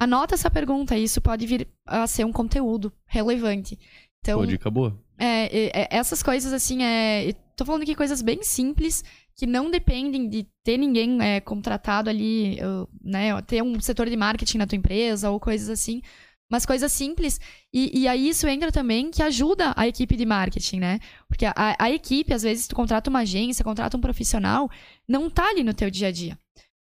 Anota 0.00 0.34
essa 0.34 0.50
pergunta, 0.50 0.96
isso 0.96 1.20
pode 1.20 1.46
vir 1.46 1.68
a 1.84 2.06
ser 2.06 2.24
um 2.24 2.32
conteúdo 2.32 2.90
relevante. 3.04 3.78
Então, 4.20 4.38
Pô, 4.38 4.46
dica 4.46 4.70
boa. 4.70 4.98
É, 5.18 5.68
é, 5.78 5.88
essas 5.90 6.22
coisas, 6.22 6.54
assim, 6.54 6.82
é, 6.82 7.34
tô 7.54 7.66
falando 7.66 7.82
aqui 7.82 7.94
coisas 7.94 8.22
bem 8.22 8.42
simples, 8.42 9.04
que 9.36 9.46
não 9.46 9.70
dependem 9.70 10.26
de 10.26 10.46
ter 10.64 10.78
ninguém 10.78 11.20
é, 11.20 11.38
contratado 11.38 12.08
ali, 12.08 12.58
né, 13.02 13.38
ter 13.42 13.62
um 13.62 13.78
setor 13.78 14.08
de 14.08 14.16
marketing 14.16 14.56
na 14.56 14.66
tua 14.66 14.78
empresa 14.78 15.30
ou 15.30 15.38
coisas 15.38 15.68
assim, 15.68 16.00
mas 16.50 16.66
coisas 16.66 16.92
simples. 16.92 17.40
E, 17.72 18.00
e 18.00 18.08
aí 18.08 18.28
isso 18.28 18.46
entra 18.48 18.72
também 18.72 19.10
que 19.10 19.22
ajuda 19.22 19.72
a 19.76 19.86
equipe 19.86 20.16
de 20.16 20.26
marketing, 20.26 20.80
né? 20.80 20.98
Porque 21.28 21.46
a, 21.46 21.54
a 21.78 21.90
equipe, 21.90 22.34
às 22.34 22.42
vezes, 22.42 22.66
tu 22.66 22.74
contrata 22.74 23.08
uma 23.08 23.20
agência, 23.20 23.64
contrata 23.64 23.96
um 23.96 24.00
profissional, 24.00 24.68
não 25.08 25.30
tá 25.30 25.48
ali 25.48 25.62
no 25.62 25.72
teu 25.72 25.88
dia 25.88 26.08
a 26.08 26.12
dia. 26.12 26.36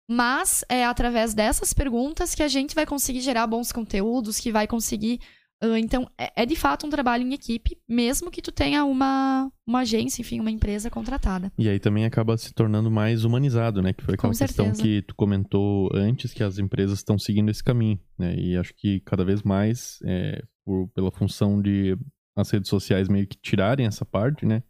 Mas 0.08 0.64
é 0.68 0.84
através 0.84 1.34
dessas 1.34 1.74
perguntas 1.74 2.32
que 2.32 2.42
a 2.42 2.48
gente 2.48 2.76
vai 2.76 2.86
conseguir 2.86 3.20
gerar 3.20 3.46
bons 3.48 3.72
conteúdos, 3.72 4.38
que 4.38 4.52
vai 4.52 4.66
conseguir. 4.68 5.20
Então, 5.62 6.07
é, 6.18 6.42
é, 6.42 6.46
de 6.46 6.54
fato 6.54 6.86
um 6.86 6.90
trabalho 6.90 7.22
em 7.22 7.32
equipe, 7.32 7.78
mesmo 7.88 8.30
que 8.30 8.42
tu 8.42 8.52
tenha 8.52 8.84
uma, 8.84 9.50
uma 9.66 9.80
agência, 9.80 10.20
enfim, 10.20 10.38
uma 10.38 10.50
empresa 10.50 10.90
contratada. 10.90 11.50
E 11.57 11.68
aí 11.68 11.80
também 11.80 12.04
acaba 12.04 12.36
se 12.36 12.52
tornando 12.52 12.90
mais 12.90 13.24
humanizado, 13.24 13.80
né? 13.80 13.94
Que 13.94 14.04
foi 14.04 14.14
aquela 14.14 14.34
questão 14.34 14.72
que 14.72 15.00
tu 15.02 15.14
comentou 15.14 15.88
antes, 15.94 16.34
que 16.34 16.42
as 16.42 16.59
empresas 16.59 16.98
estão 16.98 17.18
seguindo 17.18 17.50
esse 17.50 17.64
caminho, 17.64 17.98
né? 18.18 18.34
E 18.36 18.57
acho 18.57 18.74
que 18.76 19.00
cada 19.00 19.24
vez 19.24 19.42
mais, 19.42 19.98
é, 20.04 20.42
por, 20.64 20.88
pela 20.94 21.11
função 21.11 21.61
de 21.61 21.96
as 22.36 22.50
redes 22.50 22.68
sociais 22.68 23.09
meio 23.09 23.26
que 23.26 23.38
tirarem 23.38 23.86
essa 23.86 24.04
parte, 24.04 24.44
né? 24.44 24.62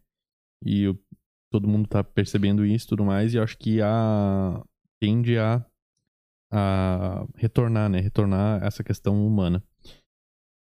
E 0.65 0.83
eu, 0.83 0.97
todo 1.51 1.67
mundo 1.67 1.87
tá 1.87 2.01
percebendo 2.01 2.65
isso 2.65 2.85
e 2.85 2.89
tudo 2.89 3.03
mais, 3.03 3.33
e 3.33 3.39
acho 3.39 3.57
que 3.57 3.81
a, 3.81 4.63
tende 5.01 5.37
a, 5.37 5.65
a 6.49 7.25
retornar, 7.35 7.89
né? 7.89 7.99
Retornar 7.99 8.63
essa 8.63 8.85
questão 8.85 9.27
humana. 9.27 9.61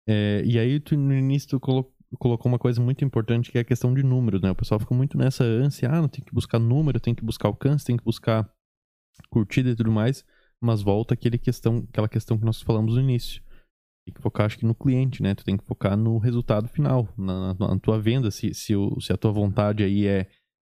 É, 0.07 0.43
e 0.45 0.59
aí, 0.59 0.79
tu, 0.79 0.95
no 0.97 1.13
início, 1.13 1.49
tu 1.49 1.59
colocou, 1.59 1.93
colocou 2.19 2.51
uma 2.51 2.59
coisa 2.59 2.81
muito 2.81 3.03
importante 3.03 3.51
que 3.51 3.57
é 3.57 3.61
a 3.61 3.65
questão 3.65 3.93
de 3.93 4.03
números, 4.03 4.41
né? 4.41 4.51
O 4.51 4.55
pessoal 4.55 4.79
fica 4.79 4.93
muito 4.93 5.17
nessa 5.17 5.43
ânsia, 5.43 5.89
ah, 5.89 6.01
não 6.01 6.07
tem 6.07 6.23
que 6.23 6.33
buscar 6.33 6.59
número, 6.59 6.99
tem 6.99 7.15
que 7.15 7.23
buscar 7.23 7.47
alcance, 7.47 7.85
tem 7.85 7.97
que 7.97 8.03
buscar 8.03 8.49
curtida 9.29 9.69
e 9.69 9.75
tudo 9.75 9.91
mais, 9.91 10.23
mas 10.61 10.81
volta 10.81 11.13
aquele 11.13 11.37
questão, 11.37 11.85
aquela 11.89 12.07
questão 12.07 12.37
que 12.37 12.45
nós 12.45 12.61
falamos 12.61 12.95
no 12.95 13.01
início. 13.01 13.41
Tem 14.05 14.13
que 14.13 14.21
focar, 14.21 14.45
acho 14.45 14.59
que, 14.59 14.65
no 14.65 14.75
cliente, 14.75 15.23
né? 15.23 15.33
Tu 15.33 15.43
tem 15.43 15.57
que 15.57 15.65
focar 15.65 15.97
no 15.97 16.17
resultado 16.19 16.67
final, 16.67 17.09
na, 17.17 17.55
na 17.55 17.79
tua 17.79 17.99
venda, 17.99 18.29
se, 18.29 18.53
se, 18.53 18.75
o, 18.75 18.99
se 19.01 19.11
a 19.11 19.17
tua 19.17 19.31
vontade 19.31 19.83
aí 19.83 20.05
é, 20.05 20.27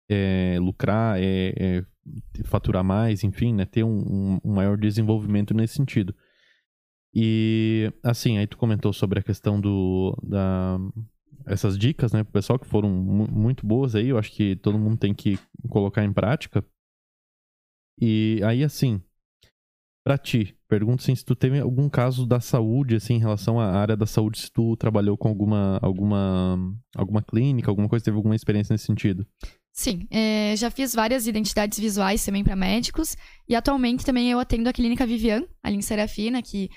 é 0.09 0.59
lucrar, 0.59 1.17
é, 1.17 1.53
é 1.57 1.85
faturar 2.43 2.83
mais, 2.83 3.23
enfim, 3.23 3.53
né? 3.53 3.65
Ter 3.65 3.83
um, 3.83 4.39
um, 4.43 4.53
maior 4.53 4.77
desenvolvimento 4.77 5.53
nesse 5.53 5.75
sentido. 5.75 6.13
E, 7.13 7.91
assim, 8.03 8.37
aí 8.37 8.47
tu 8.47 8.57
comentou 8.57 8.93
sobre 8.93 9.19
a 9.19 9.23
questão 9.23 9.59
do... 9.59 10.17
Da, 10.23 10.77
essas 11.45 11.77
dicas, 11.77 12.11
né, 12.11 12.23
pro 12.23 12.33
pessoal 12.33 12.59
que 12.59 12.67
foram 12.67 12.89
muito 12.89 13.65
boas 13.65 13.95
aí, 13.95 14.09
eu 14.09 14.17
acho 14.17 14.31
que 14.31 14.55
todo 14.57 14.77
mundo 14.77 14.97
tem 14.97 15.13
que 15.13 15.39
colocar 15.69 16.03
em 16.03 16.13
prática. 16.13 16.63
E 17.99 18.39
aí, 18.43 18.63
assim, 18.63 19.01
para 20.03 20.17
ti, 20.17 20.55
pergunto 20.67 21.03
assim, 21.03 21.15
se 21.15 21.23
tu 21.23 21.35
teve 21.35 21.59
algum 21.59 21.89
caso 21.89 22.25
da 22.25 22.39
saúde, 22.39 22.95
assim, 22.95 23.15
em 23.15 23.19
relação 23.19 23.59
à 23.59 23.71
área 23.71 23.95
da 23.95 24.05
saúde, 24.05 24.39
se 24.39 24.51
tu 24.51 24.75
trabalhou 24.75 25.17
com 25.17 25.27
alguma, 25.27 25.79
alguma, 25.81 26.57
alguma 26.95 27.21
clínica, 27.21 27.69
alguma 27.69 27.89
coisa, 27.89 28.05
teve 28.05 28.17
alguma 28.17 28.35
experiência 28.35 28.73
nesse 28.73 28.85
sentido? 28.85 29.25
Sim, 29.73 30.07
é, 30.09 30.55
já 30.57 30.69
fiz 30.69 30.93
várias 30.93 31.27
identidades 31.27 31.79
visuais 31.79 32.25
também 32.25 32.43
para 32.43 32.55
médicos 32.55 33.15
e 33.47 33.55
atualmente 33.55 34.05
também 34.05 34.29
eu 34.29 34.39
atendo 34.39 34.67
a 34.67 34.73
clínica 34.73 35.05
Vivian, 35.05 35.43
ali 35.63 35.77
em 35.77 35.81
Serafina, 35.81 36.41
que 36.41 36.69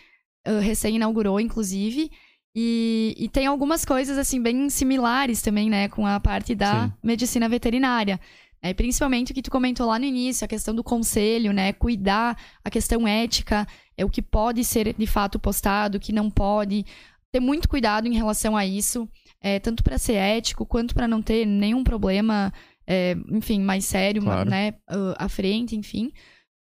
uh, 0.46 0.60
recém 0.60 0.96
inaugurou, 0.96 1.40
inclusive. 1.40 2.10
E, 2.56 3.14
e, 3.18 3.28
tem 3.28 3.46
algumas 3.46 3.84
coisas 3.84 4.16
assim 4.16 4.40
bem 4.40 4.70
similares 4.70 5.42
também, 5.42 5.68
né, 5.68 5.88
com 5.88 6.06
a 6.06 6.20
parte 6.20 6.54
da 6.54 6.86
Sim. 6.86 6.92
medicina 7.02 7.48
veterinária. 7.48 8.20
É, 8.62 8.72
principalmente 8.72 9.32
o 9.32 9.34
que 9.34 9.42
tu 9.42 9.50
comentou 9.50 9.86
lá 9.86 9.98
no 9.98 10.04
início, 10.04 10.44
a 10.44 10.48
questão 10.48 10.74
do 10.74 10.82
conselho, 10.82 11.52
né? 11.52 11.72
Cuidar, 11.74 12.38
a 12.64 12.70
questão 12.70 13.06
ética, 13.06 13.66
é 13.94 14.04
o 14.04 14.08
que 14.08 14.22
pode 14.22 14.64
ser 14.64 14.94
de 14.94 15.06
fato 15.06 15.38
postado, 15.38 15.98
o 15.98 16.00
que 16.00 16.12
não 16.12 16.30
pode. 16.30 16.86
Ter 17.30 17.40
muito 17.40 17.68
cuidado 17.68 18.06
em 18.06 18.14
relação 18.14 18.56
a 18.56 18.64
isso, 18.64 19.06
é, 19.42 19.58
tanto 19.58 19.82
para 19.84 19.98
ser 19.98 20.14
ético 20.14 20.64
quanto 20.64 20.94
para 20.94 21.06
não 21.06 21.20
ter 21.20 21.44
nenhum 21.44 21.84
problema 21.84 22.50
é, 22.86 23.16
enfim, 23.30 23.60
mais 23.60 23.84
sério, 23.84 24.22
Claro. 24.22 24.48
né? 24.48 24.74
uh, 24.90 25.14
à 25.18 25.28
frente, 25.28 25.76
enfim. 25.76 26.12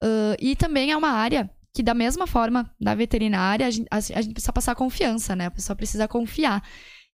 Uh, 0.03 0.35
e 0.39 0.55
também 0.55 0.91
é 0.91 0.97
uma 0.97 1.09
área 1.09 1.49
que, 1.77 1.83
da 1.83 1.93
mesma 1.93 2.25
forma 2.25 2.73
da 2.81 2.95
veterinária, 2.95 3.67
a 3.67 3.69
gente, 3.69 3.87
a, 3.91 3.99
gente 3.99 4.33
precisa 4.33 4.51
passar 4.51 4.73
confiança, 4.73 5.35
né? 5.35 5.45
A 5.45 5.51
pessoa 5.51 5.75
precisa 5.75 6.07
confiar. 6.07 6.63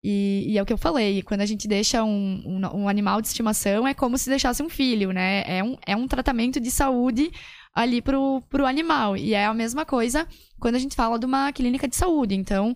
E, 0.03 0.45
e 0.49 0.57
é 0.57 0.61
o 0.61 0.65
que 0.65 0.73
eu 0.73 0.77
falei, 0.77 1.23
quando 1.23 1.41
a 1.41 1.45
gente 1.47 1.67
deixa 1.67 2.03
um, 2.03 2.43
um, 2.45 2.81
um 2.81 2.87
animal 2.87 3.21
de 3.21 3.27
estimação, 3.27 3.87
é 3.87 3.93
como 3.95 4.19
se 4.19 4.29
deixasse 4.29 4.61
um 4.61 4.69
filho, 4.69 5.11
né? 5.11 5.43
É 5.47 5.63
um, 5.63 5.77
é 5.85 5.95
um 5.95 6.07
tratamento 6.07 6.59
de 6.59 6.69
saúde 6.69 7.31
ali 7.73 8.03
pro, 8.03 8.41
pro 8.49 8.67
animal. 8.67 9.17
E 9.17 9.33
é 9.33 9.45
a 9.45 9.53
mesma 9.53 9.83
coisa 9.83 10.27
quando 10.59 10.75
a 10.75 10.79
gente 10.79 10.95
fala 10.95 11.17
de 11.17 11.25
uma 11.25 11.51
clínica 11.51 11.87
de 11.87 11.95
saúde. 11.95 12.35
Então, 12.35 12.71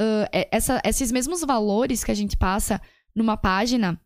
uh, 0.00 0.26
essa- 0.50 0.82
esses 0.84 1.12
mesmos 1.12 1.42
valores 1.42 2.02
que 2.02 2.10
a 2.10 2.16
gente 2.16 2.36
passa 2.36 2.80
numa 3.14 3.36
página, 3.36 4.00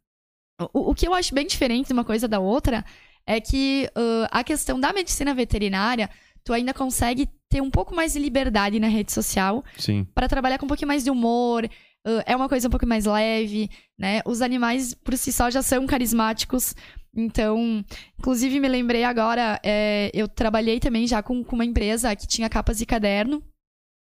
o, 0.75 0.91
o 0.91 0.95
que 0.95 1.09
eu 1.09 1.15
acho 1.15 1.35
bem 1.35 1.47
diferente 1.47 1.87
de 1.87 1.95
uma 1.95 2.05
coisa 2.05 2.29
da 2.29 2.41
outra 2.41 2.85
é 3.27 3.41
que 3.41 3.89
uh, 3.97 4.29
a 4.31 4.45
questão 4.45 4.79
da 4.79 4.93
medicina 4.93 5.35
veterinária, 5.35 6.11
tu 6.45 6.53
ainda 6.53 6.75
consegue 6.75 7.29
ter 7.49 7.61
um 7.61 7.71
pouco 7.71 7.95
mais 7.95 8.13
de 8.15 8.19
liberdade 8.19 8.81
na 8.81 8.89
rede 8.89 9.13
social 9.13 9.65
Sim. 9.79 10.07
para 10.15 10.29
trabalhar 10.29 10.59
com 10.59 10.65
um 10.65 10.69
pouquinho 10.69 10.89
mais 10.89 11.05
de 11.05 11.11
humor. 11.11 11.65
uh, 11.65 12.23
é 12.25 12.35
uma 12.35 12.49
coisa 12.49 12.69
um 12.69 12.71
pouco 12.71 12.87
mais 12.87 13.05
leve, 13.05 13.71
né? 13.99 14.23
Os 14.25 14.41
animais 14.41 14.95
por 14.95 15.17
si 15.17 15.33
só 15.33 15.51
já 15.51 15.63
são 15.63 15.87
carismáticos. 15.87 16.75
Então, 17.15 17.85
inclusive 18.19 18.59
me 18.59 18.69
lembrei 18.69 19.05
agora, 19.05 19.61
é, 19.63 20.11
eu 20.15 20.27
trabalhei 20.27 20.81
também 20.81 21.07
já 21.07 21.23
com, 21.23 21.45
com 21.45 21.55
uma 21.55 21.65
empresa 21.65 22.17
que 22.17 22.27
tinha 22.27 22.49
capas 22.49 22.79
de 22.79 22.87
caderno. 22.87 23.43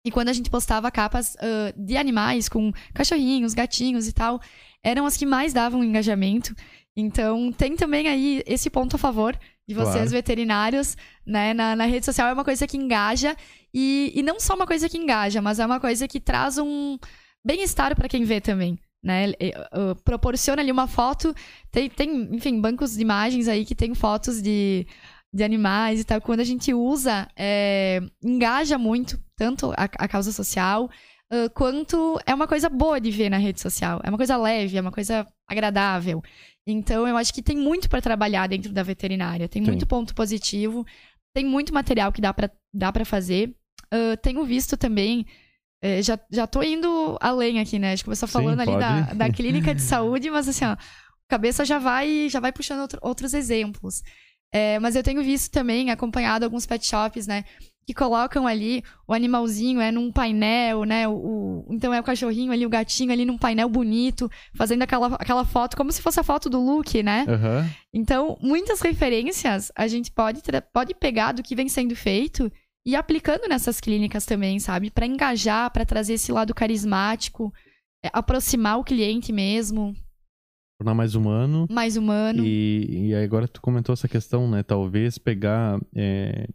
E 0.06 0.12
quando 0.12 0.30
a 0.30 0.34
gente 0.34 0.52
postava 0.52 0.92
capas 0.92 1.36
ah, 1.40 1.74
de 1.76 1.98
animais, 1.98 2.48
com 2.48 2.72
cachorrinhos, 2.94 3.56
gatinhos 3.56 4.08
e 4.08 4.14
tal, 4.14 4.40
eram 4.84 5.06
as 5.06 5.18
que 5.18 5.26
mais 5.26 5.52
davam 5.52 5.84
engajamento. 5.84 6.56
Então, 6.96 7.52
tem 7.52 7.76
também 7.76 8.08
aí 8.08 8.44
esse 8.46 8.70
ponto 8.70 8.96
a 8.96 9.00
favor 9.00 9.38
de 9.68 9.74
vocês, 9.74 9.94
Claro. 9.96 10.10
veterinários, 10.10 10.96
né? 11.26 11.54
Na, 11.54 11.76
na 11.76 11.86
rede 11.86 12.06
social 12.06 12.28
é 12.28 12.34
uma 12.34 12.44
coisa 12.44 12.68
que 12.68 12.78
engaja. 12.78 13.36
E, 13.74 14.12
e 14.16 14.22
não 14.22 14.40
só 14.40 14.56
uma 14.56 14.68
coisa 14.68 14.88
que 14.88 14.98
engaja, 14.98 15.42
mas 15.42 15.60
é 15.60 15.66
uma 15.66 15.80
coisa 15.80 16.08
que 16.08 16.20
traz 16.20 16.58
um 16.58 16.98
bem-estar 17.46 17.96
para 17.96 18.08
quem 18.08 18.24
vê 18.24 18.40
também. 18.40 18.80
Né? 19.04 19.32
E, 19.40 19.50
uh, 19.50 19.96
proporciona 20.04 20.62
ali 20.62 20.72
uma 20.72 20.88
foto. 20.88 21.34
Tem, 21.72 21.90
tem, 21.90 22.36
enfim, 22.36 22.60
bancos 22.60 22.96
de 22.96 23.02
imagens 23.02 23.48
aí 23.48 23.66
que 23.66 23.76
tem 23.76 23.94
fotos 23.94 24.42
de, 24.42 24.88
de 25.34 25.44
animais 25.44 26.00
e 26.00 26.04
tal. 26.04 26.22
Quando 26.22 26.40
a 26.40 26.46
gente 26.46 26.74
usa, 26.74 27.28
é, 27.36 28.02
engaja 28.24 28.78
muito, 28.78 29.20
tanto 29.36 29.72
a, 29.72 29.84
a 29.84 30.08
causa 30.08 30.32
social, 30.32 30.90
uh, 31.32 31.50
quanto 31.54 32.20
é 32.26 32.34
uma 32.34 32.48
coisa 32.48 32.70
boa 32.70 33.00
de 33.00 33.12
ver 33.12 33.30
na 33.30 33.38
rede 33.38 33.60
social. 33.62 34.02
É 34.04 34.10
uma 34.10 34.18
coisa 34.18 34.38
leve, 34.38 34.78
é 34.78 34.82
uma 34.82 34.92
coisa 34.92 35.26
agradável. 35.48 36.22
Então, 36.68 37.08
eu 37.08 37.16
acho 37.18 37.34
que 37.34 37.42
tem 37.44 37.58
muito 37.58 37.90
para 37.90 38.02
trabalhar 38.02 38.48
dentro 38.48 38.72
da 38.74 38.84
veterinária. 38.84 39.48
Tem 39.48 39.62
Tem. 39.62 39.72
muito 39.72 39.86
ponto 39.88 40.16
positivo. 40.16 40.86
Tem 41.34 41.46
muito 41.46 41.74
material 41.74 42.12
que 42.12 42.22
dá 42.22 42.34
para 42.34 42.50
dá 42.74 42.92
pra 42.92 43.06
fazer. 43.06 43.56
Uh, 43.94 44.18
tenho 44.22 44.44
visto 44.46 44.76
também. 44.78 45.26
eh, 45.84 46.02
já, 46.02 46.20
já 46.32 46.48
tô 46.48 46.64
indo 46.64 47.18
além 47.22 47.60
aqui, 47.60 47.78
né? 47.78 47.90
A 47.92 47.96
gente 47.96 48.06
começou 48.06 48.28
Sim, 48.28 48.34
falando 48.34 48.60
ali 48.62 48.72
da, 48.78 49.14
da 49.14 49.30
clínica 49.34 49.76
de 49.76 49.82
saúde, 49.82 50.32
mas 50.32 50.48
assim, 50.50 50.66
ó, 50.66 50.72
a 50.72 50.78
cabeça 51.30 51.64
já 51.66 51.78
vai, 51.78 52.28
já 52.30 52.40
vai 52.40 52.52
puxando 52.52 52.80
outro- 52.82 53.00
outros 53.04 53.34
exemplos. 53.34 54.02
É, 54.54 54.80
mas 54.80 54.96
eu 54.96 55.04
tenho 55.04 55.22
visto 55.24 55.52
também, 55.52 55.92
acompanhado 55.92 56.46
alguns 56.46 56.66
pet 56.66 56.86
shops, 56.88 57.28
né? 57.28 57.44
Que 57.88 57.94
colocam 57.94 58.48
ali 58.48 58.84
o 59.08 59.14
animalzinho 59.14 59.80
é 59.80 59.92
num 59.92 60.12
painel, 60.12 60.86
né? 60.86 61.08
O, 61.08 61.12
o- 61.14 61.66
então 61.70 61.94
é 61.94 62.00
o 62.00 62.04
cachorrinho 62.04 62.52
ali, 62.52 62.66
o 62.66 62.70
gatinho 62.70 63.12
ali 63.12 63.26
num 63.26 63.38
painel 63.38 63.70
bonito, 63.70 64.30
fazendo 64.56 64.82
aquela, 64.82 65.08
aquela 65.16 65.46
foto, 65.46 65.78
como 65.78 65.92
se 65.92 66.02
fosse 66.02 66.20
a 66.20 66.24
foto 66.24 66.50
do 66.50 66.60
Luke, 66.60 67.04
né? 67.04 67.26
Aham. 67.28 67.70
Então, 67.94 68.38
muitas 68.42 68.82
referências 68.82 69.72
a 69.76 69.88
gente 69.88 70.12
pode, 70.12 70.42
pode 70.74 70.96
pegar 70.96 71.32
do 71.34 71.44
que 71.44 71.56
vem 71.56 71.70
sendo 71.70 71.96
feito 71.96 72.52
e 72.88 72.96
aplicando 72.96 73.48
nessas 73.48 73.80
clínicas 73.80 74.26
também, 74.26 74.60
sabe? 74.60 74.90
Pra 74.90 75.06
engajar, 75.06 75.70
pra 75.72 75.86
trazer 75.86 76.14
esse 76.14 76.32
lado 76.32 76.54
carismático, 76.56 77.54
é, 78.04 78.10
aproximar 78.14 78.80
o 78.80 78.84
cliente 78.84 79.32
mesmo, 79.32 79.96
Tornar 80.78 80.94
mais 80.94 81.16
humano. 81.16 81.66
mais 81.72 81.96
humano. 81.96 82.44
E, 82.46 83.08
e 83.10 83.16
agora 83.16 83.48
tu 83.48 83.62
comentou 83.62 83.94
essa 83.94 84.10
questão, 84.10 84.50
né? 84.50 84.62
Talvez 84.62 85.18
pegar. 85.18 85.80
é, 85.96 86.48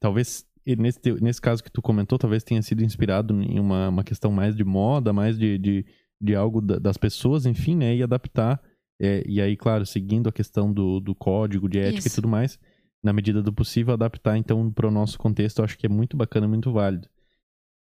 talvez 0.00 0.44
nesse, 0.76 1.00
nesse 1.20 1.40
caso 1.40 1.62
que 1.62 1.70
tu 1.70 1.80
comentou, 1.82 2.18
talvez 2.18 2.42
tenha 2.44 2.60
sido 2.62 2.82
inspirado 2.84 3.40
em 3.42 3.58
uma, 3.58 3.88
uma 3.88 4.04
questão 4.04 4.30
mais 4.32 4.54
de 4.56 4.64
moda, 4.64 5.12
mais 5.12 5.38
de, 5.38 5.56
de, 5.58 5.86
de 6.20 6.34
algo 6.34 6.60
da- 6.60 6.78
das 6.78 6.96
pessoas, 6.96 7.46
enfim, 7.46 7.76
né? 7.76 7.94
E 7.96 8.02
adaptar. 8.02 8.60
é, 9.00 9.22
e 9.26 9.40
aí, 9.40 9.56
claro, 9.56 9.86
seguindo 9.86 10.28
a 10.28 10.32
questão 10.32 10.72
do, 10.72 11.00
do 11.00 11.14
código 11.14 11.68
de 11.68 11.78
ética 11.78 11.98
Isso. 12.00 12.08
e 12.08 12.14
tudo 12.14 12.28
mais, 12.28 12.58
na 13.02 13.12
medida 13.12 13.40
do 13.42 13.52
possível, 13.52 13.94
adaptar 13.94 14.36
então 14.36 14.70
para 14.72 14.88
o 14.88 14.90
nosso 14.90 15.18
contexto, 15.18 15.58
eu 15.60 15.64
acho 15.64 15.78
que 15.78 15.86
é 15.86 15.88
muito 15.88 16.16
bacana, 16.16 16.48
muito 16.48 16.72
válido. 16.72 17.08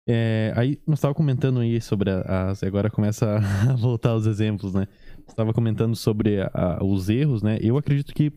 É, 0.07 0.51
aí, 0.55 0.79
nós 0.87 0.97
estava 0.97 1.13
comentando 1.13 1.59
aí 1.59 1.79
sobre 1.79 2.09
as. 2.09 2.63
Agora 2.63 2.89
começa 2.89 3.37
a 3.69 3.75
voltar 3.75 4.15
os 4.15 4.25
exemplos, 4.25 4.73
né? 4.73 4.87
Estava 5.27 5.53
comentando 5.53 5.95
sobre 5.95 6.41
a- 6.41 6.79
os 6.83 7.09
erros, 7.09 7.43
né? 7.43 7.57
Eu 7.61 7.77
acredito 7.77 8.13
que, 8.13 8.31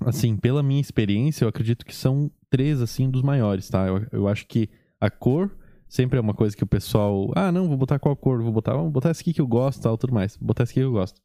assim, 0.00 0.36
pela 0.36 0.62
minha 0.62 0.80
experiência, 0.80 1.44
eu 1.44 1.48
acredito 1.48 1.84
que 1.84 1.94
são 1.94 2.30
três, 2.50 2.80
assim, 2.80 3.10
dos 3.10 3.22
maiores, 3.22 3.68
tá? 3.68 3.86
Eu, 3.86 4.06
eu 4.12 4.28
acho 4.28 4.46
que 4.46 4.68
a 5.00 5.10
cor 5.10 5.56
sempre 5.88 6.18
é 6.18 6.20
uma 6.20 6.34
coisa 6.34 6.56
que 6.56 6.64
o 6.64 6.66
pessoal. 6.66 7.30
Ah, 7.34 7.50
não, 7.52 7.68
vou 7.68 7.76
botar 7.76 7.98
qual 7.98 8.16
cor? 8.16 8.42
Vou 8.42 8.52
botar, 8.52 8.76
vou 8.76 8.90
botar 8.90 9.10
essa 9.10 9.20
aqui 9.20 9.32
que 9.32 9.40
eu 9.40 9.46
gosto, 9.46 9.82
tal, 9.82 9.96
tudo 9.96 10.14
mais. 10.14 10.36
Vou 10.36 10.46
botar 10.46 10.64
essa 10.64 10.72
aqui 10.72 10.80
que 10.80 10.86
eu 10.86 10.92
gosto. 10.92 11.20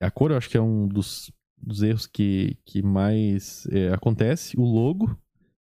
A 0.00 0.10
cor 0.10 0.30
eu 0.30 0.36
acho 0.36 0.50
que 0.50 0.56
é 0.56 0.60
um 0.60 0.86
dos, 0.86 1.32
dos 1.56 1.82
erros 1.82 2.06
que, 2.06 2.58
que 2.64 2.82
mais 2.82 3.66
é, 3.70 3.92
acontece. 3.92 4.58
O 4.58 4.64
logo. 4.64 5.16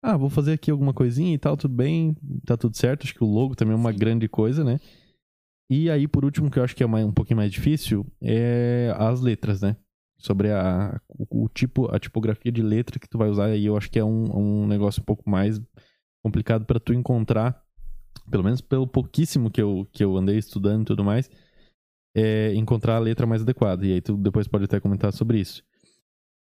Ah, 0.02 0.16
vou 0.16 0.30
fazer 0.30 0.52
aqui 0.52 0.70
alguma 0.70 0.94
coisinha 0.94 1.34
e 1.34 1.38
tal, 1.38 1.56
tudo 1.56 1.74
bem, 1.74 2.16
tá 2.44 2.56
tudo 2.56 2.76
certo. 2.76 3.04
Acho 3.04 3.14
que 3.14 3.24
o 3.24 3.26
logo 3.26 3.56
também 3.56 3.74
é 3.74 3.76
uma 3.76 3.92
Sim. 3.92 3.98
grande 3.98 4.28
coisa, 4.28 4.62
né? 4.62 4.78
E 5.68 5.90
aí, 5.90 6.06
por 6.06 6.24
último, 6.24 6.48
que 6.48 6.60
eu 6.60 6.62
acho 6.62 6.76
que 6.76 6.82
é 6.82 6.86
um 6.86 7.12
pouquinho 7.12 7.38
mais 7.38 7.50
difícil, 7.50 8.06
é 8.22 8.94
as 8.96 9.20
letras, 9.20 9.62
né? 9.62 9.76
Sobre 10.18 10.50
a, 10.50 11.00
o, 11.08 11.44
o 11.44 11.48
tipo, 11.48 11.94
a 11.94 11.98
tipografia 11.98 12.50
de 12.50 12.62
letra 12.62 12.98
que 12.98 13.08
tu 13.08 13.18
vai 13.18 13.28
usar, 13.28 13.46
aí 13.46 13.66
eu 13.66 13.76
acho 13.76 13.90
que 13.90 13.98
é 13.98 14.04
um, 14.04 14.62
um 14.62 14.66
negócio 14.66 15.02
um 15.02 15.04
pouco 15.04 15.28
mais 15.28 15.60
complicado 16.24 16.64
para 16.64 16.80
tu 16.80 16.92
encontrar, 16.94 17.62
pelo 18.30 18.42
menos 18.42 18.60
pelo 18.60 18.86
pouquíssimo 18.86 19.50
que 19.50 19.60
eu, 19.60 19.86
que 19.92 20.02
eu 20.02 20.16
andei 20.16 20.38
estudando 20.38 20.82
e 20.82 20.86
tudo 20.86 21.04
mais, 21.04 21.30
é 22.16 22.54
encontrar 22.54 22.96
a 22.96 22.98
letra 22.98 23.26
mais 23.26 23.42
adequada. 23.42 23.86
E 23.86 23.92
aí 23.92 24.00
tu 24.00 24.16
depois 24.16 24.48
pode 24.48 24.64
até 24.64 24.80
comentar 24.80 25.12
sobre 25.12 25.38
isso. 25.38 25.62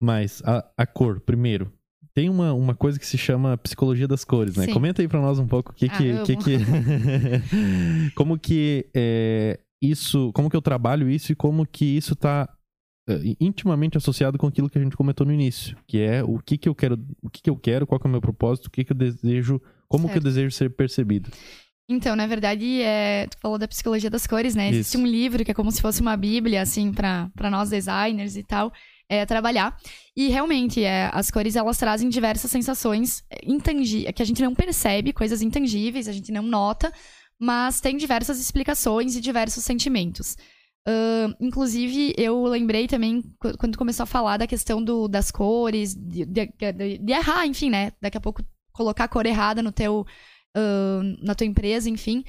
Mas 0.00 0.40
a, 0.44 0.64
a 0.76 0.86
cor, 0.86 1.20
primeiro. 1.20 1.72
Tem 2.14 2.28
uma, 2.28 2.52
uma 2.52 2.74
coisa 2.74 2.98
que 2.98 3.06
se 3.06 3.18
chama 3.18 3.59
psicologia 3.59 4.09
das 4.09 4.24
cores, 4.24 4.56
né? 4.56 4.64
Sim. 4.64 4.72
Comenta 4.72 5.02
aí 5.02 5.09
pra 5.09 5.20
nós 5.20 5.38
um 5.38 5.46
pouco 5.46 5.72
o 5.72 5.74
que 5.74 5.86
Ah, 5.86 5.96
que... 6.24 6.36
que, 6.36 6.36
que... 6.36 6.59
como 8.14 8.38
que 8.38 8.88
é, 8.94 9.61
isso... 9.82 10.32
Como 10.32 10.48
que 10.48 10.56
eu 10.56 10.62
trabalho 10.62 11.09
isso 11.09 11.32
e 11.32 11.34
como 11.36 11.66
que 11.66 11.84
isso 11.84 12.16
tá 12.16 12.48
intimamente 13.40 13.96
associado 13.96 14.38
com 14.38 14.46
aquilo 14.46 14.68
que 14.68 14.78
a 14.78 14.82
gente 14.82 14.96
comentou 14.96 15.26
no 15.26 15.32
início. 15.32 15.76
Que 15.86 16.00
é 16.00 16.22
o 16.22 16.38
que 16.38 16.59
que 16.59 16.68
eu 16.68 16.74
quero... 16.74 16.98
O 17.22 17.30
que 17.30 17.42
que 17.42 17.50
eu 17.50 17.56
quero, 17.56 17.86
qual 17.86 17.98
que 18.00 18.06
é 18.06 18.09
o 18.09 18.11
meu 18.11 18.20
propósito, 18.20 18.66
o 18.66 18.70
que 18.70 18.84
que 18.84 18.92
eu 18.92 18.96
desejo... 18.96 19.61
Como 19.88 20.04
que 20.04 20.11
eu 20.11 20.22
Certo. 20.22 20.24
desejo 20.24 20.50
ser 20.50 20.70
percebido. 20.70 21.30
Então, 21.88 22.14
na 22.14 22.26
verdade, 22.26 22.82
é, 22.82 23.26
tu 23.26 23.38
falou 23.40 23.56
da 23.56 23.66
psicologia 23.66 24.11
das 24.11 24.26
cores, 24.26 24.54
né? 24.54 24.68
Existe 24.68 24.96
Isso. 24.96 24.98
um 24.98 25.06
livro 25.06 25.42
que 25.42 25.50
é 25.50 25.54
como 25.54 25.72
se 25.72 25.80
fosse 25.80 26.02
uma 26.02 26.14
bíblia, 26.14 26.61
assim, 26.61 26.92
pra 26.92 27.30
pra 27.34 27.48
nós 27.48 27.70
designers 27.70 28.36
e 28.36 28.42
tal, 28.42 28.70
é, 29.09 29.24
trabalhar. 29.24 29.74
E 30.14 30.28
realmente, 30.28 30.84
é, 30.84 31.09
as 31.14 31.30
cores, 31.30 31.56
elas 31.56 31.78
trazem 31.78 32.11
diversas 32.11 32.50
sensações 32.50 33.24
intangíveis, 33.42 34.12
que 34.14 34.22
a 34.22 34.26
gente 34.26 34.42
não 34.42 34.54
percebe, 34.54 35.14
coisas 35.14 35.40
intangíveis, 35.40 36.06
a 36.06 36.12
gente 36.12 36.30
não 36.30 36.42
nota, 36.42 36.92
mas 37.40 37.80
tem 37.80 37.96
diversas 37.96 38.38
explicações 38.38 39.16
e 39.16 39.20
diversos 39.22 39.64
sentimentos. 39.64 40.36
Ahn, 40.87 41.35
inclusive, 41.41 42.14
eu 42.16 42.43
lembrei 42.45 42.87
também, 42.89 43.22
qu- 43.39 43.57
quando 43.59 43.76
começou 43.76 44.05
a 44.05 44.07
falar 44.07 44.39
da 44.39 44.47
questão 44.47 44.83
do, 44.83 45.07
das 45.07 45.31
cores, 45.31 45.95
de, 45.95 46.24
de- 46.24 46.53
de- 46.99 47.12
errar, 47.12 47.47
enfim, 47.47 47.68
né? 47.70 47.93
Daqui 48.01 48.16
a 48.16 48.20
pouco 48.20 48.43
colocar 48.72 49.05
a 49.05 49.09
cor 49.09 49.26
errada 49.26 49.62
no 49.62 49.70
teu, 49.72 50.07
ahn, 50.57 51.16
na 51.22 51.35
tua 51.35 51.47
empresa, 51.47 51.91
enfim. 51.91 52.24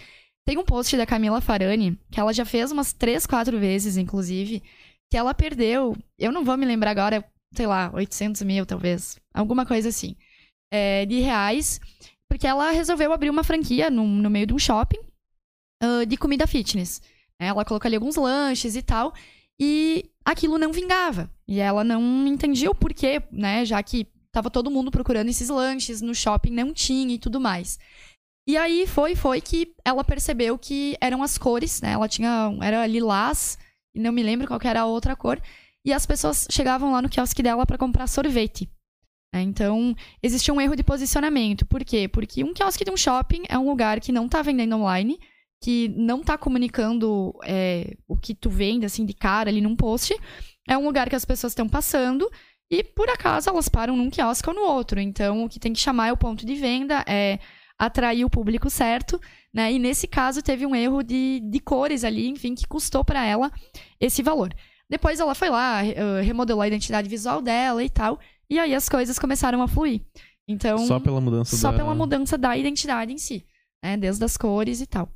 Tem 0.46 0.58
um 0.58 0.66
post 0.66 0.98
da 0.98 1.06
Camila 1.06 1.40
Farani, 1.42 1.98
que 2.12 2.20
ela 2.20 2.34
já 2.34 2.44
fez 2.44 2.72
umas 2.72 2.92
três, 2.92 3.26
quatro 3.26 3.60
vezes, 3.60 3.98
inclusive, 3.98 4.62
que 5.12 5.18
ela 5.18 5.34
perdeu, 5.34 5.96
eu 6.18 6.32
não 6.32 6.44
vou 6.44 6.58
me 6.58 6.66
lembrar 6.66 6.92
agora, 6.92 7.24
sei 7.56 7.68
lá, 7.68 7.92
800 7.94 8.42
mil, 8.42 8.66
talvez, 8.66 9.18
alguma 9.34 9.66
coisa 9.66 9.90
assim, 9.90 10.16
é, 10.72 11.06
de 11.06 11.20
reais, 11.20 11.80
porque 12.30 12.48
ela 12.48 12.72
resolveu 12.72 13.14
abrir 13.14 13.30
uma 13.30 13.44
franquia 13.44 13.90
no, 13.90 14.06
no 14.06 14.30
meio 14.30 14.48
de 14.48 14.54
um 14.54 14.60
shopping 14.60 15.00
ah, 15.82 16.06
de 16.06 16.18
comida 16.18 16.48
fitness. 16.48 17.02
Ela 17.40 17.64
colocou 17.64 17.88
ali 17.88 17.96
alguns 17.96 18.18
lanches 18.18 18.76
e 18.76 18.82
tal, 18.82 19.14
e 19.60 20.06
aquilo 20.26 20.58
não 20.58 20.72
vingava. 20.72 21.30
E 21.48 21.60
ela 21.60 21.84
não 21.84 22.28
entendia 22.28 22.70
o 22.70 22.76
porquê, 22.76 23.22
né? 23.32 23.66
Já 23.66 23.82
que 23.82 24.08
tava 24.32 24.50
todo 24.50 24.70
mundo 24.70 24.92
procurando 24.92 25.30
esses 25.30 25.50
lanches, 25.50 26.02
no 26.02 26.14
shopping 26.14 26.52
não 26.52 26.74
tinha 26.74 27.16
e 27.16 27.20
tudo 27.20 27.40
mais. 27.40 27.80
E 28.48 28.58
aí 28.58 28.88
foi, 28.88 29.16
foi 29.16 29.42
que 29.42 29.74
ela 29.86 30.04
percebeu 30.04 30.58
que 30.58 30.98
eram 31.00 31.24
as 31.24 31.38
cores, 31.38 31.82
né? 31.82 31.92
Ela 31.92 32.08
tinha, 32.08 32.52
era 32.62 32.86
lilás, 32.88 33.58
não 33.96 34.12
me 34.12 34.24
lembro 34.24 34.48
qual 34.48 34.60
era 34.64 34.82
a 34.82 34.86
outra 34.86 35.16
cor. 35.16 35.42
e 35.86 35.94
as 35.94 36.06
pessoas 36.06 36.48
chegavam 36.52 36.92
lá 36.92 37.02
no 37.02 37.10
quiosque 37.10 37.42
dela 37.42 37.66
para 37.66 37.78
comprar 37.78 38.08
sorvete. 38.08 38.70
É, 39.34 39.42
então, 39.42 39.96
existe 40.24 40.52
um 40.52 40.60
erro 40.60 40.76
de 40.76 40.84
posicionamento. 40.84 41.66
Por 41.66 41.84
quê? 41.86 42.08
Porque 42.08 42.44
um 42.44 42.54
quiosque 42.54 42.84
de 42.84 42.92
um 42.92 42.98
shopping 42.98 43.44
é 43.48 43.58
um 43.58 43.70
lugar 43.70 44.00
que 44.00 44.12
não 44.12 44.26
está 44.26 44.42
vendendo 44.42 44.76
online, 44.76 45.20
que 45.62 45.90
não 45.90 46.22
está 46.22 46.38
comunicando 46.38 47.34
é, 47.44 47.96
o 48.08 48.16
que 48.16 48.34
tu 48.34 48.50
vende, 48.50 48.86
assim, 48.86 49.06
de 49.06 49.14
cara 49.14 49.50
ali 49.50 49.62
num 49.62 49.76
post. 49.76 50.16
É 50.68 50.78
um 50.78 50.86
lugar 50.86 51.10
que 51.10 51.16
as 51.16 51.26
pessoas 51.26 51.52
estão 51.52 51.68
passando 51.68 52.30
e, 52.72 52.84
por 52.84 53.10
acaso, 53.10 53.50
elas 53.50 53.68
param 53.68 53.98
num 53.98 54.10
quiosque 54.10 54.50
ou 54.50 54.56
no 54.56 54.62
outro. 54.62 55.00
Então, 55.00 55.44
o 55.44 55.50
que 55.50 55.60
tem 55.60 55.74
que 55.74 55.80
chamar 55.80 56.08
é 56.08 56.14
o 56.14 56.18
ponto 56.18 56.46
de 56.46 56.56
venda, 56.56 57.04
é 57.08 57.40
atrair 57.78 58.24
o 58.24 58.30
público 58.30 58.70
certo, 58.70 59.20
né? 59.54 59.72
E 59.72 59.80
nesse 59.80 60.08
caso, 60.08 60.42
teve 60.42 60.66
um 60.66 60.76
erro 60.76 61.02
de, 61.02 61.40
de 61.40 61.60
cores 61.60 62.04
ali, 62.04 62.28
enfim, 62.28 62.54
que 62.54 62.68
custou 62.68 63.04
para 63.04 63.26
ela 63.26 63.52
esse 64.00 64.22
valor. 64.22 64.54
Depois 64.90 65.20
ela 65.20 65.36
foi 65.36 65.50
lá, 65.50 65.82
remodelou 66.24 66.62
a 66.62 66.68
identidade 66.68 67.08
visual 67.08 67.42
dela 67.42 67.84
e 67.84 67.90
tal. 67.90 68.20
E 68.50 68.58
aí 68.58 68.74
as 68.74 68.90
coisas 68.90 69.20
começaram 69.20 69.62
a 69.62 69.68
fluir. 69.68 70.02
Então. 70.48 70.80
Só 70.80 71.00
pela 71.00 71.22
mudança 71.22 71.56
Só 71.56 71.72
da... 71.72 71.78
pela 71.78 71.94
mudança 71.94 72.38
da 72.38 72.58
identidade 72.58 73.14
em 73.14 73.18
si. 73.18 73.46
Né? 73.84 73.96
Desde 73.98 74.24
as 74.26 74.36
cores 74.36 74.82
e 74.82 74.88
tal. 74.88 75.08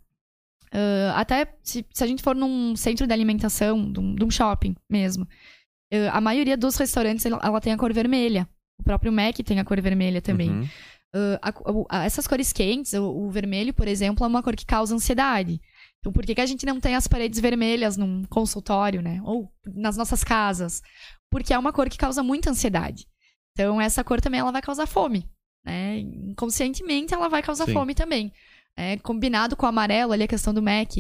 Uh, 0.74 1.14
até 1.14 1.54
se, 1.62 1.86
se, 1.94 2.04
a 2.04 2.08
gente 2.08 2.24
for 2.24 2.36
num 2.36 2.76
centro 2.76 3.06
de 3.06 3.14
alimentação, 3.14 3.92
de 3.92 4.00
um, 4.00 4.16
de 4.16 4.26
um 4.26 4.32
shopping 4.32 4.76
mesmo, 4.90 5.24
uh, 5.24 6.10
a 6.12 6.20
maioria 6.20 6.58
dos 6.58 6.76
restaurantes 6.78 7.24
ela, 7.26 7.40
ela, 7.44 7.62
tem 7.62 7.72
a 7.72 7.78
cor 7.78 7.94
vermelha. 7.94 8.50
O 8.80 8.84
próprio 8.84 9.12
Mac 9.12 9.38
tem 9.46 9.60
a 9.60 9.64
cor 9.64 9.80
vermelha 9.80 10.20
também. 10.20 10.50
Uhum. 10.50 10.68
Uh, 11.16 11.38
a, 11.44 12.00
a, 12.00 12.06
essas 12.06 12.26
cores 12.26 12.52
quentes, 12.52 12.94
o, 12.94 13.04
o, 13.04 13.30
vermelho, 13.30 13.72
por 13.72 13.88
exemplo, 13.88 14.26
é 14.26 14.28
uma 14.28 14.42
cor 14.42 14.56
que 14.56 14.66
causa 14.66 14.96
ansiedade. 14.96 15.62
Então, 16.00 16.12
por 16.12 16.26
que, 16.26 16.34
que 16.34 16.42
a 16.42 16.46
gente 16.46 16.66
não 16.66 16.80
tem 16.80 16.96
as 16.96 17.08
paredes 17.08 17.40
vermelhas 17.40 17.96
num 17.96 18.24
consultório, 18.24 19.00
né? 19.00 19.22
Ou 19.24 19.54
nas 19.64 19.96
nossas 19.96 20.24
casas? 20.24 20.82
Porque 21.30 21.54
é 21.54 21.58
uma 21.58 21.72
cor 21.72 21.88
que 21.88 22.00
causa 22.00 22.24
muita 22.24 22.50
ansiedade. 22.50 23.06
Então, 23.52 23.80
essa 23.80 24.04
cor 24.04 24.20
também 24.20 24.40
ela 24.40 24.52
vai 24.52 24.62
causar 24.62 24.88
fome. 24.88 25.30
Né? 25.64 26.00
Inconscientemente, 26.00 27.14
ela 27.14 27.30
vai 27.30 27.44
causar 27.44 27.68
Sim. 27.68 27.74
fome 27.74 27.94
também. 27.94 28.34
É, 28.76 28.98
combinado 28.98 29.56
com 29.56 29.66
o 29.66 29.70
amarelo, 29.70 30.14
ali 30.14 30.24
a 30.24 30.28
questão 30.28 30.54
do 30.54 30.62
Mac, 30.62 30.92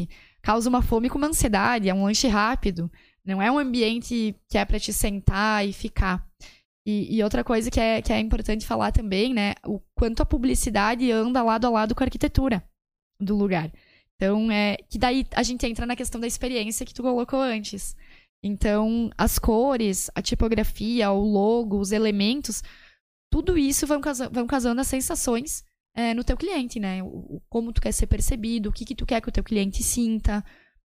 causa 0.42 0.70
uma 0.70 0.82
fome 0.82 1.10
com 1.10 1.18
uma 1.18 1.28
ansiedade, 1.28 1.90
é 1.90 1.94
um 1.94 2.04
lanche 2.04 2.28
rápido. 2.28 2.92
Não 3.26 3.42
é 3.42 3.52
um 3.52 3.58
ambiente 3.58 4.36
que 4.50 4.58
é 4.58 4.66
para 4.66 4.80
te 4.80 4.94
sentar 4.94 5.68
e 5.68 5.74
ficar. 5.74 6.28
E, 6.86 7.16
e, 7.18 7.24
outra 7.24 7.44
coisa 7.44 7.72
que 7.72 7.80
é, 7.80 8.02
que 8.02 8.12
é 8.12 8.20
importante 8.20 8.68
falar 8.68 8.92
também, 8.92 9.34
né? 9.34 9.54
O 9.66 9.80
quanto 9.96 10.22
a 10.22 10.26
publicidade 10.26 11.10
anda 11.12 11.42
lado 11.42 11.66
a 11.66 11.70
lado 11.70 11.96
com 11.96 12.04
a 12.04 12.06
arquitetura 12.06 12.62
do 13.20 13.36
lugar. 13.36 13.72
Então, 14.16 14.52
é 14.52 14.76
que 14.90 15.00
daí 15.00 15.26
a 15.34 15.44
gente 15.44 15.66
entra 15.66 15.86
na 15.86 15.96
questão 15.96 16.20
da 16.20 16.28
experiência 16.28 16.86
que 16.86 16.94
tu 16.94 17.02
colocou 17.02 17.40
antes. 17.40 17.96
Então, 18.44 19.10
as 19.18 19.40
cores, 19.40 20.12
a 20.14 20.22
tipografia, 20.22 21.10
o 21.12 21.22
logo, 21.24 21.80
os 21.80 21.94
elementos, 21.94 22.62
tudo 23.32 23.58
isso 23.58 23.88
vão, 23.88 24.02
vão 24.32 24.46
casando 24.46 24.82
as 24.82 24.88
sensações 24.88 25.64
é, 25.96 26.14
no 26.14 26.24
teu 26.24 26.36
cliente, 26.36 26.80
né? 26.80 27.04
O, 27.04 27.42
como 27.50 27.72
tu 27.72 27.82
quer 27.82 27.92
ser 27.92 28.08
percebido, 28.08 28.70
o 28.70 28.74
que, 28.74 28.86
que 28.86 28.96
tu 28.96 29.06
quer 29.06 29.22
que 29.22 29.30
o 29.30 29.32
teu 29.32 29.44
cliente 29.44 29.84
sinta. 29.84 30.44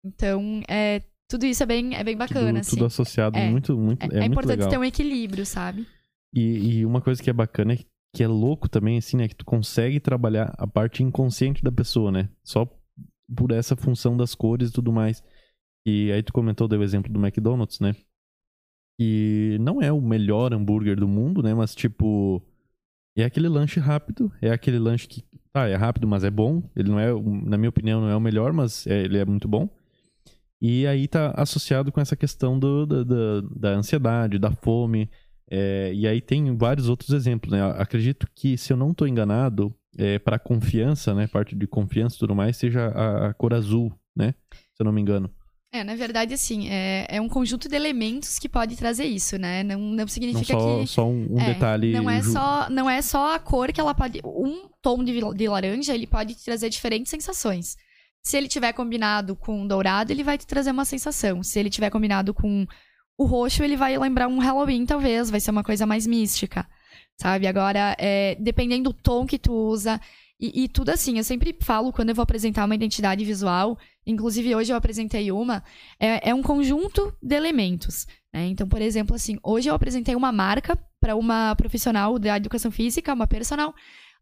Então, 0.05 0.62
é, 0.68 1.03
tudo 1.28 1.47
isso 1.47 1.62
é 1.62 1.66
bem, 1.66 1.95
é 1.95 2.05
bem 2.05 2.16
bacana. 2.16 2.49
Tudo, 2.49 2.59
assim. 2.59 2.76
tudo 2.76 2.84
associado, 2.86 3.36
é, 3.36 3.51
muito, 3.51 3.76
muito. 3.76 4.03
É, 4.03 4.18
é, 4.18 4.22
é 4.22 4.24
importante 4.26 4.59
legal. 4.59 4.70
ter 4.70 4.78
um 4.78 4.84
equilíbrio, 4.84 5.45
sabe? 5.45 5.86
E, 6.32 6.78
e, 6.78 6.86
uma 6.86 7.01
coisa 7.01 7.22
que 7.22 7.30
é 7.30 7.32
bacana 7.32 7.74
é 7.74 7.78
que 8.14 8.22
é 8.22 8.28
louco 8.28 8.68
também, 8.68 8.99
assim, 8.99 9.16
né? 9.16 9.28
Que 9.28 9.34
tu 9.34 9.45
consegue 9.45 9.99
trabalhar 9.99 10.55
a 10.59 10.66
parte 10.66 11.03
inconsciente 11.03 11.62
da 11.62 11.72
pessoa, 11.72 12.12
né? 12.12 12.28
Só 12.42 12.68
por 13.34 13.51
essa 13.51 13.74
função 13.74 14.16
das 14.16 14.34
cores 14.34 14.70
e 14.70 14.72
tudo 14.72 14.92
mais. 14.92 15.22
E 15.86 16.12
aí 16.12 16.22
tu 16.22 16.32
comentou, 16.32 16.68
deu 16.68 16.80
o 16.80 16.84
exemplo 16.84 17.12
do 17.12 17.24
McDonald's, 17.24 17.80
né? 17.80 17.95
Que 18.99 19.59
não 19.61 19.82
é 19.82 19.90
o 19.90 20.01
melhor 20.01 20.53
hambúrguer 20.53 20.97
do 20.97 21.09
mundo, 21.09 21.42
né? 21.42 21.55
Mas 21.55 21.74
tipo, 21.74 22.42
é 23.22 23.24
aquele 23.24 23.48
lanche 23.48 23.78
rápido, 23.78 24.32
é 24.40 24.50
aquele 24.50 24.78
lanche 24.78 25.06
que, 25.06 25.24
tá, 25.52 25.68
é 25.68 25.76
rápido, 25.76 26.06
mas 26.06 26.24
é 26.24 26.30
bom. 26.30 26.62
Ele 26.74 26.90
não 26.90 26.98
é, 26.98 27.08
na 27.48 27.56
minha 27.56 27.68
opinião, 27.68 28.00
não 28.00 28.08
é 28.08 28.16
o 28.16 28.20
melhor, 28.20 28.52
mas 28.52 28.86
é, 28.86 29.02
ele 29.04 29.18
é 29.18 29.24
muito 29.24 29.46
bom. 29.46 29.68
E 30.60 30.86
aí 30.86 31.06
tá 31.06 31.32
associado 31.36 31.92
com 31.92 32.00
essa 32.00 32.16
questão 32.16 32.58
do, 32.58 32.86
do, 32.86 33.04
do 33.04 33.42
da 33.54 33.70
ansiedade, 33.70 34.38
da 34.38 34.50
fome. 34.50 35.10
É, 35.50 35.92
e 35.94 36.08
aí 36.08 36.20
tem 36.20 36.56
vários 36.56 36.88
outros 36.88 37.10
exemplos, 37.10 37.52
né? 37.52 37.62
Acredito 37.76 38.26
que, 38.34 38.56
se 38.56 38.72
eu 38.72 38.76
não 38.76 38.90
estou 38.90 39.06
enganado, 39.06 39.74
é, 39.96 40.18
para 40.18 40.38
confiança, 40.38 41.14
né? 41.14 41.26
Parte 41.26 41.54
de 41.54 41.66
confiança 41.66 42.16
e 42.16 42.18
tudo 42.18 42.34
mais, 42.34 42.56
seja 42.56 42.86
a, 42.88 43.28
a 43.28 43.34
cor 43.34 43.54
azul, 43.54 43.92
né? 44.16 44.34
Se 44.52 44.80
eu 44.80 44.84
não 44.84 44.92
me 44.92 45.00
engano. 45.00 45.30
É, 45.75 45.83
na 45.83 45.97
verdade, 45.97 46.33
assim, 46.33 46.68
é, 46.68 47.05
é 47.09 47.20
um 47.20 47.29
conjunto 47.29 47.68
de 47.68 47.75
elementos 47.75 48.39
que 48.39 48.49
pode 48.49 48.77
trazer 48.77 49.07
isso, 49.07 49.37
né? 49.37 49.64
Não, 49.64 49.81
não 49.81 50.07
significa 50.07 50.53
não 50.53 50.61
só, 50.61 50.79
que. 50.79 50.87
Só 50.87 51.09
um, 51.09 51.35
um 51.35 51.41
é, 51.41 51.53
detalhe. 51.53 51.91
Não 51.91 52.09
é, 52.09 52.22
só, 52.22 52.70
não 52.70 52.89
é 52.89 53.03
só 53.03 53.35
a 53.35 53.41
cor 53.41 53.72
que 53.72 53.81
ela 53.81 53.93
pode. 53.93 54.20
Um 54.25 54.68
tom 54.81 55.03
de, 55.03 55.20
de 55.35 55.49
laranja, 55.49 55.93
ele 55.93 56.07
pode 56.07 56.37
trazer 56.45 56.70
diferentes 56.70 57.11
sensações. 57.11 57.77
Se 58.22 58.37
ele 58.37 58.47
tiver 58.47 58.72
combinado 58.72 59.35
com 59.35 59.66
dourado, 59.66 60.12
ele 60.12 60.22
vai 60.22 60.39
te 60.39 60.47
trazer 60.47 60.70
uma 60.70 60.85
sensação. 60.85 61.43
Se 61.43 61.59
ele 61.59 61.68
tiver 61.68 61.91
combinado 61.91 62.33
com 62.33 62.64
o 63.18 63.25
roxo, 63.25 63.64
ele 63.64 63.77
vai 63.77 63.99
lembrar 63.99 64.29
um 64.29 64.39
Halloween, 64.39 64.87
talvez. 64.87 65.29
Vai 65.29 65.41
ser 65.41 65.51
uma 65.51 65.64
coisa 65.64 65.85
mais 65.85 66.07
mística. 66.07 66.64
Sabe? 67.20 67.49
Agora, 67.49 67.97
é, 67.99 68.37
dependendo 68.39 68.91
do 68.91 68.93
tom 68.93 69.27
que 69.27 69.41
tu 69.41 69.53
usa. 69.53 70.01
E, 70.39 70.64
e, 70.64 70.68
tudo 70.68 70.91
assim, 70.91 71.18
eu 71.18 71.25
sempre 71.25 71.57
falo 71.61 71.93
quando 71.93 72.11
eu 72.11 72.14
vou 72.14 72.22
apresentar 72.22 72.64
uma 72.64 72.75
identidade 72.77 73.25
visual, 73.25 73.77
inclusive 74.07 74.55
hoje 74.55 74.72
eu 74.72 74.76
apresentei 74.76 75.30
uma, 75.32 75.62
é, 75.98 76.30
é 76.30 76.34
um 76.34 76.42
conjunto 76.42 77.12
de 77.22 77.34
elementos. 77.34 78.07
Né? 78.32 78.46
Então, 78.46 78.68
por 78.68 78.82
exemplo, 78.82 79.14
assim, 79.14 79.38
hoje 79.42 79.68
eu 79.68 79.74
apresentei 79.74 80.14
uma 80.14 80.32
marca 80.32 80.76
para 81.00 81.16
uma 81.16 81.55
profissional 81.55 82.18
da 82.18 82.36
educação 82.36 82.70
física, 82.70 83.12
uma 83.12 83.26
personal, 83.26 83.70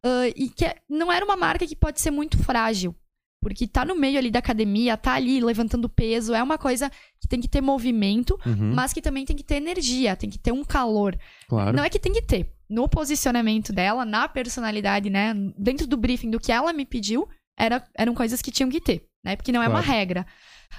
uh, 0.04 0.32
e 0.36 0.48
que 0.48 0.64
é, 0.64 0.76
não 0.88 1.10
era 1.10 1.24
uma 1.24 1.36
marca 1.36 1.66
que 1.66 1.76
pode 1.76 2.00
ser 2.00 2.10
muito 2.10 2.38
frágil. 2.38 2.94
Porque 3.40 3.66
tá 3.66 3.84
no 3.84 3.96
meio 3.96 4.18
ali 4.18 4.30
da 4.30 4.38
academia, 4.38 4.96
tá 4.96 5.14
ali 5.14 5.40
levantando 5.40 5.88
peso, 5.88 6.32
é 6.32 6.40
uma 6.40 6.56
coisa 6.56 6.88
que 7.20 7.26
tem 7.26 7.40
que 7.40 7.48
ter 7.48 7.60
movimento, 7.60 8.38
uhum. 8.46 8.72
mas 8.72 8.92
que 8.92 9.02
também 9.02 9.24
tem 9.24 9.34
que 9.34 9.42
ter 9.42 9.56
energia, 9.56 10.14
tem 10.14 10.30
que 10.30 10.38
ter 10.38 10.52
um 10.52 10.62
calor. 10.62 11.18
Claro. 11.48 11.76
Não 11.76 11.82
é 11.82 11.90
que 11.90 11.98
tem 11.98 12.12
que 12.12 12.22
ter. 12.22 12.52
No 12.70 12.88
posicionamento 12.88 13.72
dela, 13.72 14.04
na 14.04 14.28
personalidade, 14.28 15.10
né? 15.10 15.34
Dentro 15.58 15.88
do 15.88 15.96
briefing 15.96 16.30
do 16.30 16.38
que 16.38 16.52
ela 16.52 16.72
me 16.72 16.86
pediu, 16.86 17.28
era, 17.58 17.84
eram 17.98 18.14
coisas 18.14 18.40
que 18.40 18.52
tinham 18.52 18.70
que 18.70 18.80
ter, 18.80 19.08
né? 19.24 19.36
Porque 19.36 19.52
não 19.52 19.62
é 19.62 19.66
claro. 19.66 19.84
uma 19.84 19.92
regra. 19.94 20.26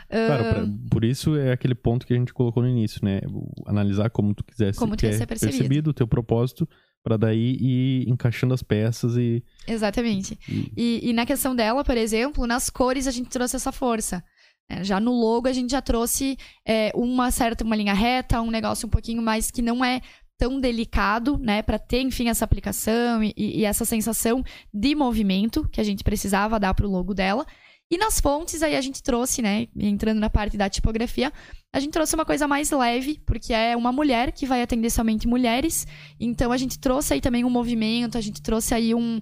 Claro, 0.10 0.44
pra, 0.44 0.64
por 0.90 1.04
isso 1.04 1.36
é 1.36 1.52
aquele 1.52 1.76
ponto 1.76 2.06
que 2.06 2.14
a 2.14 2.18
gente 2.18 2.34
colocou 2.34 2.64
no 2.64 2.70
início, 2.70 3.00
né? 3.04 3.22
Analisar 3.66 4.10
como 4.10 4.34
tu 4.34 4.44
quisesse 4.44 4.78
como 4.78 4.96
tu 4.96 5.02
quer 5.02 5.14
ser 5.14 5.28
percebido. 5.28 5.58
percebido, 5.58 5.90
o 5.92 5.94
teu 5.94 6.08
propósito, 6.08 6.68
para 7.04 7.18
daí 7.18 7.58
ir 7.60 8.10
encaixando 8.10 8.54
as 8.54 8.64
peças 8.64 9.16
e. 9.18 9.44
Exatamente. 9.68 10.38
E... 10.48 10.72
E, 10.76 11.10
e... 11.10 11.14
na 11.14 11.26
questão 11.26 11.56
dela, 11.56 11.84
por 11.84 11.98
exemplo, 11.98 12.48
nas 12.48 12.70
cores 12.70 13.08
a 13.08 13.12
gente 13.12 13.30
trouxe 13.30 13.56
essa 13.56 13.72
força. 13.72 14.24
É, 14.70 14.84
já 14.84 15.00
no 15.00 15.12
logo 15.12 15.48
a 15.48 15.54
gente 15.54 15.72
já 15.72 15.82
trouxe 15.82 16.38
é, 16.66 16.92
uma 16.96 17.30
certa, 17.32 17.64
uma 17.64 17.76
linha 17.76 17.94
reta, 17.94 18.42
um 18.42 18.50
negócio 18.50 18.88
um 18.88 18.90
pouquinho 18.90 19.22
mais 19.22 19.52
que 19.52 19.62
não 19.62 19.84
é 19.84 20.02
tão 20.38 20.60
delicado, 20.60 21.38
né, 21.38 21.62
para 21.62 21.78
ter, 21.78 22.02
enfim, 22.02 22.28
essa 22.28 22.44
aplicação 22.44 23.24
e, 23.24 23.34
e, 23.38 23.66
essa 23.66 23.86
sensação 23.86 24.44
de 24.74 24.96
movimento 24.96 25.68
que 25.70 25.80
a 25.80 25.84
gente 25.84 26.04
precisava 26.04 26.60
dar 26.60 26.74
para 26.74 26.88
o 26.88 26.90
logo 26.90 27.14
dela. 27.14 27.46
E 27.92 27.98
nas 27.98 28.20
fontes, 28.20 28.64
aí 28.64 28.76
a 28.76 28.82
gente 28.82 29.04
trouxe, 29.04 29.42
né, 29.42 29.68
entrando 29.76 30.20
na 30.20 30.30
parte 30.30 30.58
da 30.58 30.70
tipografia, 30.70 31.32
a 31.72 31.80
gente 31.80 31.92
trouxe 31.92 32.16
uma 32.16 32.26
coisa 32.26 32.48
mais 32.48 32.72
leve, 32.72 33.22
porque 33.26 33.54
é 33.54 33.76
uma 33.76 33.92
mulher 33.92 34.32
que 34.32 34.46
vai 34.46 34.62
atender 34.62 34.90
somente 34.90 35.28
mulheres. 35.28 35.86
Então 36.20 36.52
a 36.52 36.58
gente 36.58 36.80
trouxe 36.80 37.14
aí 37.14 37.22
também 37.22 37.44
um 37.44 37.50
movimento, 37.50 38.18
a 38.18 38.22
gente 38.22 38.42
trouxe 38.42 38.74
aí 38.74 38.96
um, 38.96 39.20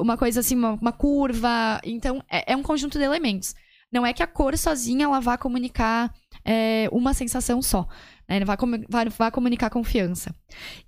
uma 0.00 0.16
coisa 0.16 0.40
assim, 0.40 0.54
uma, 0.54 0.72
uma 0.72 0.92
curva. 0.92 1.80
Então 1.84 2.22
é, 2.30 2.52
é, 2.52 2.56
um 2.56 2.62
conjunto 2.62 2.98
de 2.98 3.04
elementos. 3.04 3.54
Não 3.92 4.06
é 4.06 4.12
que 4.12 4.22
a 4.22 4.26
cor 4.26 4.56
sozinha 4.56 5.04
ela 5.04 5.20
vá 5.20 5.36
comunicar 5.36 6.12
é, 6.44 6.88
uma 6.90 7.12
sensação 7.12 7.60
só. 7.60 7.86
Né? 8.28 8.40
Comunicar 9.32 9.70
confiança. 9.70 10.34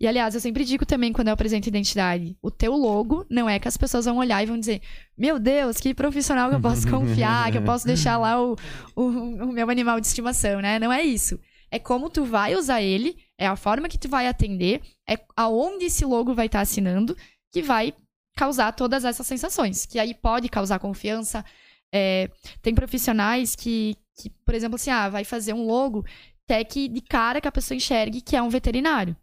E, 0.00 0.06
aliás, 0.06 0.34
eu 0.34 0.40
sempre 0.40 0.64
digo 0.64 0.86
também, 0.86 1.12
quando 1.12 1.28
eu 1.28 1.34
apresento 1.34 1.68
identidade, 1.68 2.36
o 2.40 2.50
teu 2.50 2.72
logo 2.74 3.26
não 3.30 3.48
é 3.48 3.58
que 3.58 3.68
as 3.68 3.76
pessoas 3.76 4.04
vão 4.04 4.18
olhar 4.18 4.42
e 4.42 4.46
vão 4.46 4.58
dizer 4.58 4.80
meu 5.16 5.38
Deus, 5.38 5.78
que 5.78 5.94
profissional 5.94 6.50
que 6.50 6.56
eu 6.56 6.60
posso 6.60 6.86
confiar, 6.90 7.50
que 7.52 7.58
eu 7.58 7.62
posso 7.62 7.86
deixar 7.86 8.18
lá 8.18 8.42
o, 8.42 8.56
o, 8.96 9.02
o 9.02 9.52
meu 9.52 9.70
animal 9.70 10.00
de 10.00 10.06
estimação, 10.06 10.60
né? 10.60 10.78
Não 10.78 10.92
é 10.92 11.02
isso. 11.02 11.38
É 11.70 11.78
como 11.78 12.08
tu 12.08 12.24
vai 12.24 12.54
usar 12.54 12.82
ele, 12.82 13.16
é 13.38 13.46
a 13.46 13.56
forma 13.56 13.88
que 13.88 13.98
tu 13.98 14.08
vai 14.08 14.26
atender, 14.26 14.80
é 15.08 15.18
aonde 15.36 15.86
esse 15.86 16.04
logo 16.04 16.34
vai 16.34 16.46
estar 16.46 16.58
tá 16.58 16.62
assinando, 16.62 17.16
que 17.52 17.62
vai 17.62 17.92
causar 18.36 18.72
todas 18.72 19.04
essas 19.04 19.26
sensações. 19.26 19.86
Que 19.86 19.98
aí 19.98 20.14
pode 20.14 20.48
causar 20.48 20.78
confiança. 20.78 21.44
É, 21.92 22.28
tem 22.60 22.74
profissionais 22.74 23.54
que, 23.54 23.96
que, 24.16 24.30
por 24.44 24.54
exemplo, 24.54 24.76
assim, 24.76 24.90
ah, 24.90 25.08
vai 25.08 25.24
fazer 25.24 25.52
um 25.52 25.64
logo 25.64 26.04
até 26.44 26.62
que 26.62 26.88
de 26.88 27.00
cara 27.00 27.40
que 27.40 27.48
a 27.48 27.52
pessoa 27.52 27.76
enxergue 27.76 28.20
que 28.20 28.36
é 28.36 28.42
um 28.42 28.48
veterinário. 28.48 29.16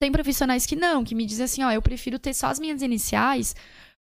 Tem 0.00 0.10
profissionais 0.10 0.66
que 0.66 0.74
não, 0.74 1.04
que 1.04 1.14
me 1.14 1.24
dizem 1.24 1.44
assim, 1.44 1.62
ó, 1.62 1.70
eu 1.70 1.82
prefiro 1.82 2.18
ter 2.18 2.34
só 2.34 2.48
as 2.48 2.58
minhas 2.58 2.82
iniciais, 2.82 3.54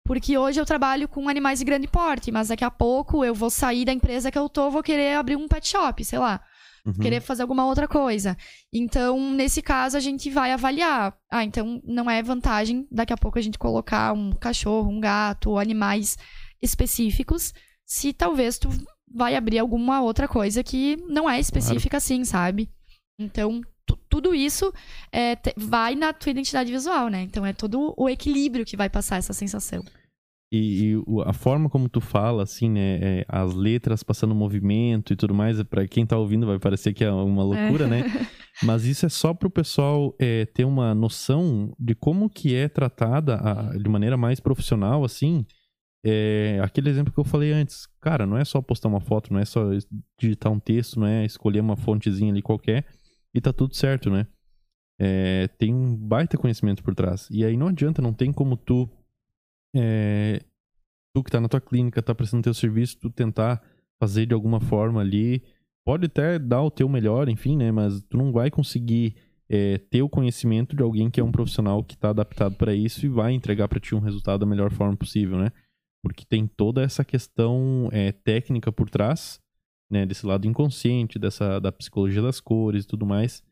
porque 0.04 0.36
hoje 0.36 0.60
eu 0.60 0.66
trabalho 0.66 1.08
com 1.08 1.28
animais 1.28 1.60
de 1.60 1.64
grande 1.64 1.86
porte, 1.86 2.32
mas 2.32 2.48
daqui 2.48 2.64
a 2.64 2.70
pouco 2.70 3.24
eu 3.24 3.34
vou 3.34 3.50
sair 3.50 3.84
da 3.84 3.92
empresa 3.92 4.30
que 4.30 4.38
eu 4.38 4.48
tô, 4.48 4.70
vou 4.70 4.82
querer 4.82 5.16
abrir 5.16 5.36
um 5.36 5.46
pet 5.46 5.68
shop, 5.68 6.04
sei 6.04 6.18
lá. 6.18 6.42
uhum. 6.84 6.92
querer 6.94 7.20
fazer 7.20 7.42
alguma 7.42 7.64
outra 7.64 7.88
coisa. 7.88 8.36
Então, 8.72 9.32
nesse 9.32 9.62
caso, 9.62 9.96
a 9.96 10.00
gente 10.00 10.28
vai 10.30 10.52
avaliar. 10.52 11.16
Ah, 11.30 11.44
então 11.44 11.80
não 11.84 12.10
é 12.10 12.22
vantagem 12.22 12.86
daqui 12.90 13.12
a 13.12 13.16
pouco 13.16 13.38
a 13.38 13.42
gente 13.42 13.58
colocar 13.58 14.12
um 14.12 14.32
cachorro, 14.32 14.90
um 14.90 15.00
gato 15.00 15.50
ou 15.50 15.58
animais 15.58 16.18
específicos, 16.60 17.54
se 17.86 18.12
talvez 18.12 18.58
tu 18.58 18.68
vai 19.12 19.34
abrir 19.34 19.58
alguma 19.58 20.02
outra 20.02 20.26
coisa 20.26 20.62
que 20.62 20.96
não 21.08 21.28
é 21.28 21.38
específica 21.38 21.90
claro. 21.90 21.96
assim, 21.98 22.24
sabe? 22.24 22.68
Então, 23.18 23.62
tudo 24.08 24.34
isso 24.34 24.72
é, 25.12 25.36
vai 25.56 25.94
na 25.94 26.12
tua 26.12 26.30
identidade 26.30 26.70
visual, 26.70 27.08
né? 27.08 27.22
Então 27.22 27.44
é 27.44 27.52
todo 27.52 27.94
o 27.96 28.08
equilíbrio 28.08 28.64
que 28.64 28.76
vai 28.76 28.88
passar 28.88 29.16
essa 29.16 29.32
sensação. 29.32 29.84
E, 30.52 30.92
e 30.92 30.94
a 31.26 31.32
forma 31.32 31.68
como 31.68 31.88
tu 31.88 32.00
fala, 32.00 32.44
assim, 32.44 32.70
né? 32.70 32.98
É, 33.02 33.26
as 33.28 33.54
letras 33.54 34.02
passando 34.02 34.34
movimento 34.34 35.12
e 35.12 35.16
tudo 35.16 35.34
mais, 35.34 35.60
para 35.64 35.86
quem 35.88 36.06
tá 36.06 36.16
ouvindo 36.16 36.46
vai 36.46 36.58
parecer 36.58 36.92
que 36.92 37.02
é 37.02 37.10
uma 37.10 37.42
loucura, 37.42 37.86
é. 37.86 37.88
né? 37.88 38.04
Mas 38.62 38.84
isso 38.84 39.04
é 39.04 39.08
só 39.08 39.34
pro 39.34 39.50
pessoal 39.50 40.14
é, 40.18 40.46
ter 40.46 40.64
uma 40.64 40.94
noção 40.94 41.74
de 41.78 41.94
como 41.94 42.30
que 42.30 42.54
é 42.54 42.68
tratada 42.68 43.34
a, 43.34 43.76
de 43.76 43.88
maneira 43.88 44.16
mais 44.16 44.38
profissional, 44.38 45.04
assim. 45.04 45.44
É, 46.06 46.60
aquele 46.62 46.90
exemplo 46.90 47.12
que 47.12 47.18
eu 47.18 47.24
falei 47.24 47.52
antes. 47.52 47.86
Cara, 48.00 48.26
não 48.26 48.36
é 48.36 48.44
só 48.44 48.60
postar 48.60 48.88
uma 48.88 49.00
foto, 49.00 49.32
não 49.32 49.40
é 49.40 49.44
só 49.46 49.70
digitar 50.18 50.52
um 50.52 50.60
texto, 50.60 51.00
não 51.00 51.06
é 51.06 51.24
escolher 51.24 51.60
uma 51.60 51.76
fontezinha 51.76 52.30
ali 52.30 52.42
qualquer 52.42 52.84
e 53.32 53.40
tá 53.40 53.52
tudo 53.52 53.74
certo, 53.74 54.10
né? 54.10 54.26
É, 55.00 55.48
tem 55.58 55.74
um 55.74 55.96
baita 55.96 56.36
conhecimento 56.36 56.82
por 56.82 56.94
trás. 56.94 57.28
E 57.30 57.44
aí 57.44 57.56
não 57.56 57.68
adianta, 57.68 58.02
não 58.02 58.12
tem 58.12 58.32
como 58.32 58.56
tu, 58.56 58.88
é, 59.74 60.40
tu 61.14 61.24
que 61.24 61.30
tá 61.30 61.40
na 61.40 61.48
tua 61.48 61.60
clínica, 61.60 62.02
tá 62.02 62.14
prestando 62.14 62.44
teu 62.44 62.54
serviço, 62.54 62.98
tu 63.00 63.10
tentar 63.10 63.62
fazer 63.98 64.26
de 64.26 64.34
alguma 64.34 64.60
forma 64.60 65.00
ali. 65.00 65.42
Pode 65.86 66.06
até 66.06 66.38
dar 66.38 66.62
o 66.62 66.70
teu 66.70 66.88
melhor, 66.88 67.30
enfim, 67.30 67.56
né? 67.56 67.72
Mas 67.72 68.02
tu 68.04 68.18
não 68.18 68.30
vai 68.30 68.50
conseguir 68.50 69.16
é, 69.48 69.78
ter 69.78 70.02
o 70.02 70.08
conhecimento 70.08 70.76
de 70.76 70.82
alguém 70.82 71.10
que 71.10 71.18
é 71.18 71.24
um 71.24 71.32
profissional 71.32 71.82
que 71.82 71.94
está 71.94 72.10
adaptado 72.10 72.56
para 72.56 72.74
isso 72.74 73.04
e 73.04 73.08
vai 73.08 73.32
entregar 73.32 73.68
para 73.68 73.80
ti 73.80 73.94
um 73.94 74.00
resultado 74.00 74.40
da 74.40 74.46
melhor 74.46 74.70
forma 74.70 74.96
possível, 74.96 75.38
né? 75.38 75.50
Porque 76.04 76.26
tem 76.26 76.46
toda 76.46 76.82
essa 76.82 77.02
questão 77.02 77.88
é, 77.90 78.12
técnica 78.12 78.70
por 78.70 78.90
trás 78.90 79.40
né, 79.90 80.04
desse 80.04 80.26
lado 80.26 80.46
inconsciente, 80.46 81.18
dessa 81.18 81.58
da 81.58 81.72
psicologia 81.72 82.20
das 82.20 82.40
cores 82.40 82.84
e 82.84 82.86
tudo 82.86 83.06
mais, 83.06 83.42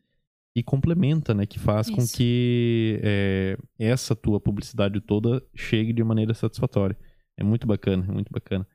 e 0.55 0.61
complementa, 0.61 1.33
né, 1.33 1.47
que 1.47 1.57
faz 1.57 1.87
Isso. 1.87 1.95
com 1.95 2.05
que 2.05 2.99
é, 3.01 3.57
essa 3.79 4.15
tua 4.15 4.39
publicidade 4.39 5.01
toda 5.01 5.43
chegue 5.55 5.91
de 5.91 6.03
maneira 6.03 6.35
satisfatória. 6.35 6.95
É 7.35 7.43
muito 7.43 7.65
bacana, 7.65 8.05
é 8.07 8.11
muito 8.11 8.31
bacana. 8.31 8.67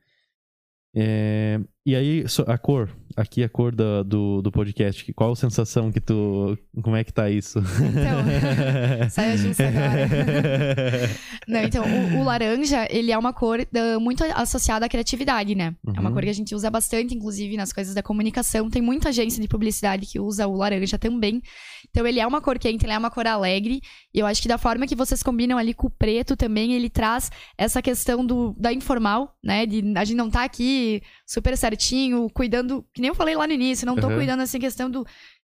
É, 0.93 1.61
e 1.89 1.95
aí, 1.95 2.23
a 2.45 2.55
cor, 2.55 2.87
aqui 3.17 3.43
a 3.43 3.49
cor 3.49 3.73
do, 3.73 4.03
do, 4.03 4.41
do, 4.43 4.51
podcast, 4.51 5.11
qual 5.13 5.31
a 5.31 5.35
sensação 5.35 5.91
que 5.91 5.99
tu. 5.99 6.55
Como 6.83 6.95
é 6.95 7.03
que 7.03 7.11
tá 7.11 7.31
isso? 7.31 7.57
Então, 7.57 9.09
sai 9.09 9.35
justo 9.37 9.59
agora. 9.65 11.09
Não, 11.47 11.63
então, 11.63 11.83
o, 11.83 12.19
o, 12.19 12.23
laranja, 12.23 12.87
ele 12.91 13.11
é 13.11 13.17
uma 13.17 13.33
cor 13.33 13.59
uh, 13.59 13.99
muito 13.99 14.23
associada 14.35 14.85
à 14.85 14.89
criatividade, 14.89 15.55
né? 15.55 15.73
Uhum. 15.83 15.93
É 15.95 15.99
uma 15.99 16.09
uhum. 16.09 16.13
cor 16.13 16.21
que 16.21 16.29
a 16.29 16.33
gente 16.33 16.53
usa 16.53 16.69
bastante, 16.69 17.15
inclusive, 17.15 17.57
nas 17.57 17.73
coisas 17.73 17.95
da 17.95 18.03
comunicação. 18.03 18.69
Tem 18.69 18.83
muita 18.83 19.09
agência 19.09 19.41
de 19.41 19.47
publicidade 19.47 20.05
que 20.05 20.19
usa 20.19 20.45
o 20.45 20.55
laranja 20.55 20.99
também. 20.99 21.41
Então, 21.89 22.05
ele 22.05 22.19
é 22.19 22.27
uma 22.27 22.39
cor 22.39 22.59
quente, 22.59 22.85
ele 22.85 22.93
é 22.93 22.97
uma 22.99 23.09
cor 23.09 23.25
alegre. 23.25 23.81
E 24.13 24.19
eu 24.19 24.27
acho 24.27 24.43
que 24.43 24.47
da 24.47 24.59
forma 24.59 24.85
que 24.85 24.95
vocês 24.95 25.23
combinam 25.23 25.57
ali 25.57 25.73
com 25.73 25.87
o 25.87 25.89
preto 25.89 26.35
também, 26.35 26.73
ele 26.73 26.87
traz 26.87 27.31
essa 27.57 27.81
questão 27.81 28.23
do, 28.23 28.53
da 28.59 28.71
informal, 28.71 29.35
né? 29.43 29.65
De 29.65 29.81
a 29.97 30.03
gente 30.03 30.17
não 30.17 30.29
tá 30.29 30.43
aqui 30.43 31.01
super 31.29 31.55
certinho, 31.55 32.27
cuidando, 32.33 32.83
que 32.91 32.99
nem 32.99 33.09
eu 33.09 33.15
falei 33.15 33.35
lá 33.35 33.45
no 33.45 33.53
início, 33.53 33.85
não 33.85 33.95
tô 33.95 34.07
uhum. 34.07 34.15
cuidando 34.15 34.41
assim 34.41 34.59
questão 34.59 34.89
do 34.89 35.05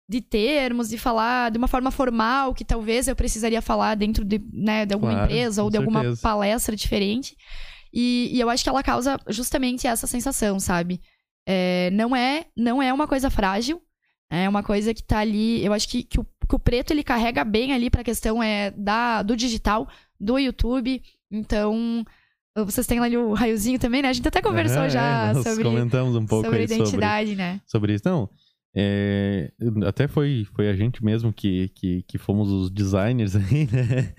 de 0.09 0.21
termos, 0.21 0.89
de 0.89 0.97
falar 0.97 1.51
de 1.51 1.59
uma 1.59 1.67
forma 1.67 1.91
formal, 1.91 2.55
que 2.55 2.65
talvez 2.65 3.09
eu 3.09 3.17
precisaria 3.17 3.61
falar 3.61 3.97
dentro 3.97 4.25
de, 4.25 4.41
né, 4.53 4.87
de 4.87 4.95
alguma 4.95 5.13
claro, 5.13 5.27
empresa 5.27 5.63
ou 5.63 5.71
de 5.71 5.79
certeza. 5.79 5.99
alguma 5.99 6.17
palestra 6.19 6.77
diferente. 6.77 7.37
E, 7.93 8.31
e, 8.33 8.41
eu 8.41 8.49
acho 8.49 8.63
que 8.63 8.69
ela 8.69 8.83
causa 8.83 9.19
justamente 9.29 9.87
essa 9.87 10.07
sensação, 10.07 10.61
sabe? 10.61 11.01
É, 11.47 11.91
não 11.93 12.15
é 12.15 12.47
não 12.57 12.81
é 12.81 12.93
uma 12.93 13.09
coisa 13.09 13.29
frágil, 13.31 13.83
é 14.31 14.49
uma 14.49 14.63
coisa 14.63 14.95
que 14.95 15.03
tá 15.03 15.19
ali. 15.19 15.65
Eu 15.65 15.73
acho 15.73 15.89
que, 15.89 16.05
que, 16.05 16.21
o, 16.21 16.25
que 16.49 16.55
o 16.55 16.59
preto 16.61 16.93
ele 16.93 17.03
carrega 17.03 17.43
bem 17.43 17.73
ali 17.73 17.91
pra 17.91 18.05
questão 18.05 18.43
é, 18.43 18.71
da, 18.71 19.23
do 19.23 19.37
digital, 19.37 19.89
do 20.21 20.39
YouTube. 20.39 21.03
Então, 21.31 22.05
vocês 22.55 22.87
têm 22.87 22.99
ali 22.99 23.17
o 23.17 23.33
raiozinho 23.33 23.79
também, 23.79 24.03
né? 24.03 24.09
A 24.09 24.13
gente 24.13 24.29
até 24.29 24.43
conversou 24.43 24.89
já 24.89 25.31
é, 25.31 25.33
nós 25.33 25.45
sobre. 25.45 25.65
comentamos 25.65 26.15
um 26.15 26.27
pouco 26.27 26.45
sobre 26.45 26.65
identidade, 26.65 27.31
sobre, 27.31 27.43
né? 27.43 27.61
Sobre 27.67 27.95
isso. 27.95 28.05
Não. 28.07 28.29
É, 28.75 29.53
até 29.87 30.09
foi, 30.09 30.47
foi 30.55 30.71
a 30.71 30.75
gente 30.75 31.05
mesmo 31.05 31.31
que, 31.31 31.69
que, 31.75 32.03
que 32.05 32.17
fomos 32.17 32.51
os 32.51 32.71
designers 32.71 33.37
aí, 33.37 33.69
né? 33.71 34.15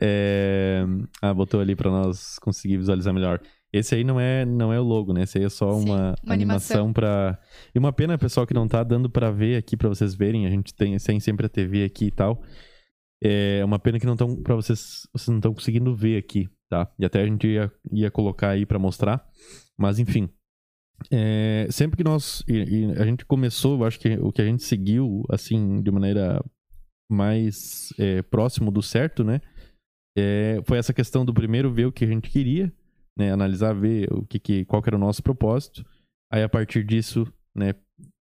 É, 0.00 0.84
ah, 1.20 1.32
botou 1.32 1.60
ali 1.60 1.74
para 1.74 1.90
nós 1.90 2.38
conseguir 2.38 2.78
visualizar 2.78 3.12
melhor. 3.12 3.40
Esse 3.72 3.94
aí 3.94 4.04
não 4.04 4.20
é, 4.20 4.44
não 4.44 4.70
é 4.72 4.78
o 4.78 4.82
logo, 4.82 5.14
né? 5.14 5.22
Esse 5.22 5.38
aí 5.38 5.44
é 5.44 5.48
só 5.48 5.72
Sim, 5.72 5.86
uma, 5.86 6.14
uma, 6.22 6.34
animação 6.34 6.92
para 6.92 7.38
E 7.74 7.78
uma 7.78 7.92
pena, 7.92 8.18
pessoal, 8.18 8.46
que 8.46 8.52
não 8.52 8.68
tá 8.68 8.82
dando 8.82 9.08
para 9.08 9.30
ver 9.30 9.56
aqui 9.56 9.76
para 9.76 9.88
vocês 9.88 10.14
verem. 10.14 10.46
A 10.46 10.50
gente 10.50 10.74
tem, 10.74 10.96
tem 10.98 11.20
sempre 11.20 11.46
a 11.46 11.48
TV 11.48 11.84
aqui 11.84 12.06
e 12.06 12.10
tal. 12.10 12.42
É 13.22 13.64
uma 13.64 13.78
pena 13.78 13.98
que 13.98 14.04
não 14.04 14.14
estão 14.14 14.36
para 14.36 14.54
vocês, 14.54 15.06
vocês 15.12 15.28
não 15.28 15.36
estão 15.36 15.54
conseguindo 15.54 15.94
ver 15.94 16.18
aqui 16.18 16.48
tá? 16.72 16.90
E 16.98 17.04
até 17.04 17.20
a 17.20 17.26
gente 17.26 17.46
ia, 17.46 17.70
ia 17.92 18.10
colocar 18.10 18.48
aí 18.48 18.64
para 18.64 18.78
mostrar. 18.78 19.22
Mas 19.78 19.98
enfim. 19.98 20.30
É, 21.10 21.66
sempre 21.70 21.98
que 21.98 22.04
nós. 22.04 22.42
E, 22.48 22.54
e 22.54 22.92
a 22.92 23.04
gente 23.04 23.26
começou, 23.26 23.78
eu 23.78 23.84
acho 23.84 24.00
que 24.00 24.14
o 24.14 24.32
que 24.32 24.40
a 24.40 24.44
gente 24.46 24.62
seguiu, 24.62 25.22
assim, 25.28 25.82
de 25.82 25.90
maneira 25.90 26.42
mais 27.10 27.92
é, 27.98 28.22
próximo 28.22 28.70
do 28.70 28.80
certo, 28.80 29.22
né? 29.22 29.42
É, 30.16 30.62
foi 30.64 30.78
essa 30.78 30.94
questão 30.94 31.26
do 31.26 31.34
primeiro 31.34 31.70
ver 31.70 31.86
o 31.86 31.92
que 31.92 32.04
a 32.04 32.08
gente 32.08 32.30
queria, 32.30 32.72
né? 33.18 33.30
Analisar, 33.32 33.74
ver 33.74 34.10
o 34.10 34.24
que, 34.24 34.38
que 34.38 34.64
qual 34.64 34.80
que 34.80 34.88
era 34.88 34.96
o 34.96 35.00
nosso 35.00 35.22
propósito. 35.22 35.84
Aí 36.32 36.42
a 36.42 36.48
partir 36.48 36.84
disso, 36.84 37.30
né? 37.54 37.74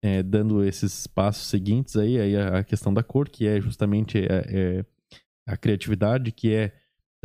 É, 0.04 0.22
dando 0.22 0.62
esses 0.62 1.06
passos 1.06 1.46
seguintes 1.46 1.96
aí, 1.96 2.20
aí 2.20 2.36
a, 2.36 2.58
a, 2.58 2.64
questão 2.64 2.92
da 2.92 3.02
cor, 3.02 3.30
que 3.30 3.46
é 3.46 3.60
justamente 3.60 4.18
é, 4.18 4.26
é 4.28 4.84
a 5.48 5.56
criatividade, 5.56 6.30
que 6.32 6.52
é 6.52 6.72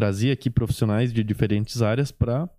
trazer 0.02 0.32
aqui 0.32 0.50
profissionais 0.50 1.14
de 1.14 1.24
diferentes 1.24 1.80
áreas 1.80 2.12
para 2.12 2.50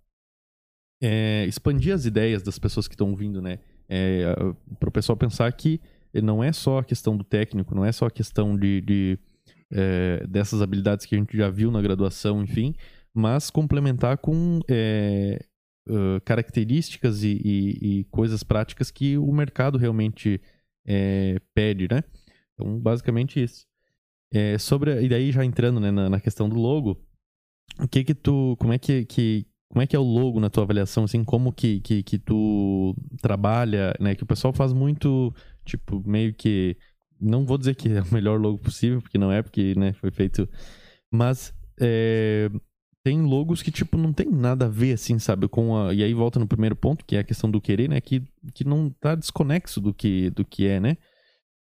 é, 1.01 1.45
expandir 1.45 1.93
as 1.93 2.05
ideias 2.05 2.41
das 2.41 2.57
pessoas 2.57 2.87
que 2.87 2.93
estão 2.93 3.13
vindo, 3.13 3.41
né? 3.41 3.59
É, 3.89 4.33
para 4.79 4.87
o 4.87 4.91
pessoal 4.93 5.17
pensar 5.17 5.51
que 5.51 5.81
não 6.23 6.41
é 6.41 6.53
só 6.53 6.77
a 6.77 6.85
questão 6.85 7.17
do 7.17 7.23
técnico, 7.25 7.75
não 7.75 7.83
é 7.83 7.91
só 7.91 8.05
a 8.05 8.11
questão 8.11 8.57
de, 8.57 8.79
de 8.79 9.19
é, 9.69 10.25
dessas 10.25 10.61
habilidades 10.61 11.05
que 11.05 11.15
a 11.15 11.17
gente 11.17 11.35
já 11.35 11.49
viu 11.49 11.69
na 11.69 11.81
graduação, 11.81 12.41
enfim, 12.41 12.73
mas 13.13 13.49
complementar 13.49 14.19
com 14.19 14.61
é, 14.69 15.43
uh, 15.89 16.21
características 16.23 17.25
e, 17.25 17.41
e, 17.43 17.99
e, 17.99 18.03
coisas 18.05 18.41
práticas 18.41 18.89
que 18.89 19.17
o 19.17 19.33
mercado 19.33 19.77
realmente 19.77 20.39
é, 20.87 21.41
pede, 21.53 21.89
né? 21.91 22.05
Então, 22.53 22.79
basicamente 22.79 23.43
isso. 23.43 23.65
É, 24.33 24.57
sobre, 24.57 25.03
e 25.03 25.09
daí 25.09 25.29
já 25.29 25.43
entrando 25.43 25.81
né, 25.81 25.91
na, 25.91 26.09
na 26.09 26.21
questão 26.21 26.47
do 26.47 26.55
logo, 26.55 27.05
o 27.79 27.87
que 27.87 28.03
que 28.03 28.13
tu, 28.13 28.55
como 28.59 28.73
é 28.73 28.77
que, 28.77 29.05
que 29.05 29.45
como 29.73 29.81
é 29.81 29.87
que 29.87 29.95
é 29.95 29.99
o 29.99 30.03
logo 30.03 30.39
na 30.39 30.51
tua 30.51 30.63
avaliação, 30.63 31.05
assim, 31.05 31.23
como 31.23 31.51
que, 31.51 31.79
que, 31.81 32.03
que 32.03 32.19
tu 32.19 32.95
trabalha, 33.19 33.91
né, 33.99 34.13
que 34.13 34.21
o 34.21 34.25
pessoal 34.25 34.53
faz 34.53 34.71
muito, 34.71 35.33
tipo, 35.65 35.99
meio 36.07 36.31
que, 36.31 36.77
não 37.19 37.43
vou 37.43 37.57
dizer 37.57 37.75
que 37.75 37.89
é 37.89 38.01
o 38.01 38.13
melhor 38.13 38.39
logo 38.39 38.59
possível, 38.59 39.01
porque 39.01 39.17
não 39.17 39.31
é, 39.31 39.41
porque, 39.41 39.73
né, 39.75 39.91
foi 39.93 40.11
feito, 40.11 40.47
mas 41.11 41.51
é, 41.81 42.51
tem 43.03 43.19
logos 43.23 43.63
que, 43.63 43.71
tipo, 43.71 43.97
não 43.97 44.13
tem 44.13 44.29
nada 44.29 44.65
a 44.65 44.69
ver, 44.69 44.93
assim, 44.93 45.17
sabe, 45.17 45.47
com 45.47 45.75
a, 45.75 45.91
e 45.91 46.03
aí 46.03 46.13
volta 46.13 46.39
no 46.39 46.47
primeiro 46.47 46.75
ponto, 46.75 47.03
que 47.03 47.15
é 47.15 47.19
a 47.19 47.23
questão 47.23 47.49
do 47.49 47.59
querer, 47.59 47.89
né, 47.89 47.99
que, 47.99 48.21
que 48.53 48.63
não 48.63 48.91
tá 48.91 49.15
desconexo 49.15 49.81
do 49.81 49.91
que, 49.91 50.29
do 50.29 50.45
que 50.45 50.67
é, 50.67 50.79
né, 50.79 50.97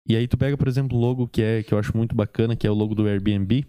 e 0.08 0.16
aí 0.16 0.28
tu 0.28 0.38
pega, 0.38 0.56
por 0.56 0.68
exemplo, 0.68 0.96
o 0.96 1.02
logo 1.02 1.28
que 1.28 1.42
é, 1.42 1.64
que 1.64 1.74
eu 1.74 1.80
acho 1.80 1.98
muito 1.98 2.16
bacana, 2.16 2.56
que 2.56 2.68
é 2.68 2.70
o 2.70 2.76
logo 2.76 2.94
do 2.94 3.08
Airbnb, 3.08 3.66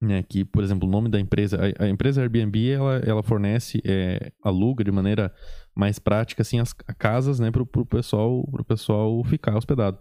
né, 0.00 0.22
que, 0.22 0.44
por 0.44 0.62
exemplo, 0.62 0.88
o 0.88 0.90
nome 0.90 1.08
da 1.08 1.18
empresa, 1.18 1.58
a, 1.78 1.84
a 1.84 1.88
empresa 1.88 2.20
Airbnb, 2.20 2.70
ela, 2.70 2.96
ela 2.98 3.22
fornece, 3.22 3.80
é, 3.84 4.32
aluga 4.42 4.84
de 4.84 4.92
maneira 4.92 5.32
mais 5.74 5.98
prática, 5.98 6.42
assim, 6.42 6.60
as 6.60 6.72
casas, 6.72 7.40
né, 7.40 7.50
pro, 7.50 7.66
pro 7.66 7.86
pessoal, 7.86 8.46
pro 8.50 8.64
pessoal 8.64 9.22
ficar 9.24 9.56
hospedado. 9.56 9.98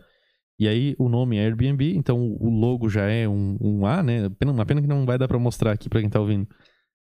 E 0.59 0.67
aí 0.67 0.95
o 0.99 1.09
nome 1.09 1.37
é 1.37 1.45
Airbnb, 1.45 1.95
então 1.95 2.19
o 2.39 2.49
logo 2.49 2.87
já 2.89 3.03
é 3.03 3.27
um, 3.27 3.57
um 3.59 3.85
A, 3.85 4.03
né, 4.03 4.29
uma 4.45 4.65
pena 4.65 4.81
que 4.81 4.87
não 4.87 5.05
vai 5.05 5.17
dar 5.17 5.27
para 5.27 5.39
mostrar 5.39 5.71
aqui 5.71 5.89
para 5.89 6.01
quem 6.01 6.09
tá 6.09 6.19
ouvindo. 6.19 6.47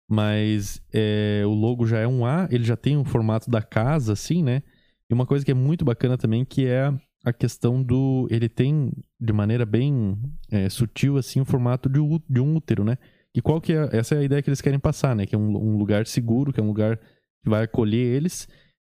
Mas 0.10 0.82
é, 0.94 1.44
o 1.46 1.52
logo 1.52 1.86
já 1.86 2.00
é 2.00 2.08
um 2.08 2.26
A, 2.26 2.48
ele 2.52 2.64
já 2.64 2.76
tem 2.76 2.98
o 2.98 3.04
formato 3.04 3.50
da 3.50 3.62
casa, 3.62 4.14
assim, 4.14 4.44
né, 4.44 4.64
e 5.10 5.14
uma 5.14 5.26
coisa 5.26 5.44
que 5.44 5.52
é 5.52 5.56
muito 5.56 5.84
bacana 5.84 6.18
também, 6.18 6.46
que 6.46 6.66
é 6.66 6.94
a 7.24 7.32
questão 7.32 7.82
do. 7.82 8.28
Ele 8.30 8.50
tem, 8.50 8.92
de 9.20 9.34
maneira 9.34 9.66
bem 9.66 10.18
é, 10.50 10.70
sutil, 10.70 11.18
assim, 11.18 11.42
o 11.42 11.46
formato 11.46 11.90
de, 11.90 12.00
de, 12.30 12.40
um 12.40 12.56
útero, 12.56 12.84
né? 12.84 12.98
E 13.36 13.42
qual 13.42 13.62
que 13.62 13.74
é. 13.74 13.90
Essa 13.92 14.16
é 14.16 14.20
a 14.20 14.24
ideia 14.24 14.42
que 14.42 14.50
eles 14.50 14.62
querem 14.62 14.80
passar, 14.80 15.16
né? 15.16 15.26
Que 15.26 15.36
é 15.36 15.38
um, 15.38 15.56
um 15.56 15.78
lugar 15.78 16.06
seguro, 16.08 16.52
que 16.52 16.60
é 16.60 16.64
um 16.64 16.68
lugar 16.68 16.98
que 16.98 17.50
vai 17.50 17.64
acolher 17.64 18.16
eles, 18.16 18.48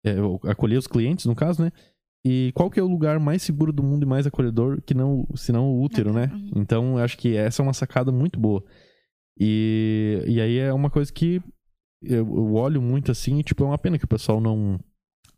é, 0.05 0.15
acolher 0.49 0.77
os 0.77 0.87
clientes, 0.87 1.25
no 1.25 1.35
caso, 1.35 1.61
né? 1.61 1.71
E 2.25 2.51
qual 2.55 2.71
que 2.71 2.79
é 2.79 2.83
o 2.83 2.87
lugar 2.87 3.19
mais 3.19 3.43
seguro 3.43 3.71
do 3.71 3.83
mundo 3.83 4.03
e 4.03 4.07
mais 4.07 4.25
acolhedor 4.25 4.81
que 4.81 4.95
não, 4.95 5.27
senão 5.35 5.69
o 5.69 5.83
útero, 5.83 6.11
né? 6.11 6.31
Uhum. 6.33 6.51
Então, 6.55 6.97
eu 6.97 7.03
acho 7.03 7.17
que 7.17 7.35
essa 7.35 7.61
é 7.61 7.63
uma 7.63 7.73
sacada 7.73 8.11
muito 8.11 8.39
boa. 8.39 8.63
E, 9.39 10.23
e 10.27 10.41
aí 10.41 10.57
é 10.57 10.73
uma 10.73 10.89
coisa 10.89 11.13
que 11.13 11.39
eu, 12.01 12.27
eu 12.27 12.53
olho 12.55 12.81
muito 12.81 13.11
assim, 13.11 13.39
e, 13.39 13.43
tipo, 13.43 13.63
é 13.63 13.67
uma 13.67 13.77
pena 13.77 13.99
que 13.99 14.05
o 14.05 14.07
pessoal 14.07 14.41
não. 14.41 14.79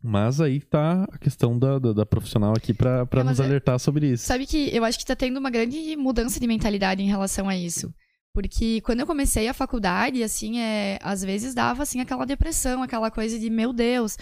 Mas 0.02 0.40
aí 0.40 0.60
tá 0.60 1.04
a 1.10 1.18
questão 1.18 1.58
da, 1.58 1.78
da, 1.78 1.92
da 1.92 2.06
profissional 2.06 2.52
aqui 2.56 2.72
pra 2.72 3.06
É, 3.10 3.22
nos 3.24 3.40
é- 3.40 3.44
alertar 3.44 3.78
sobre 3.78 4.12
isso. 4.12 4.24
Sabe 4.24 4.46
que 4.46 4.74
eu 4.74 4.84
acho 4.84 4.98
que 4.98 5.04
tá 5.04 5.16
tendo 5.16 5.38
uma 5.38 5.50
grande 5.50 5.96
mudança 5.96 6.38
de 6.38 6.46
mentalidade 6.46 7.02
em 7.02 7.08
relação 7.08 7.48
a 7.48 7.56
isso. 7.56 7.92
Porque 8.32 8.80
quando 8.82 9.00
eu 9.00 9.06
comecei 9.06 9.48
a 9.48 9.54
faculdade, 9.54 10.22
assim, 10.22 10.60
é, 10.60 10.98
às 11.02 11.22
vezes 11.24 11.54
dava, 11.54 11.82
assim, 11.82 12.00
aquela 12.00 12.24
depressão, 12.24 12.82
aquela 12.82 13.10
coisa 13.10 13.36
de, 13.38 13.50
meu 13.50 13.72
Deus, 13.72 14.16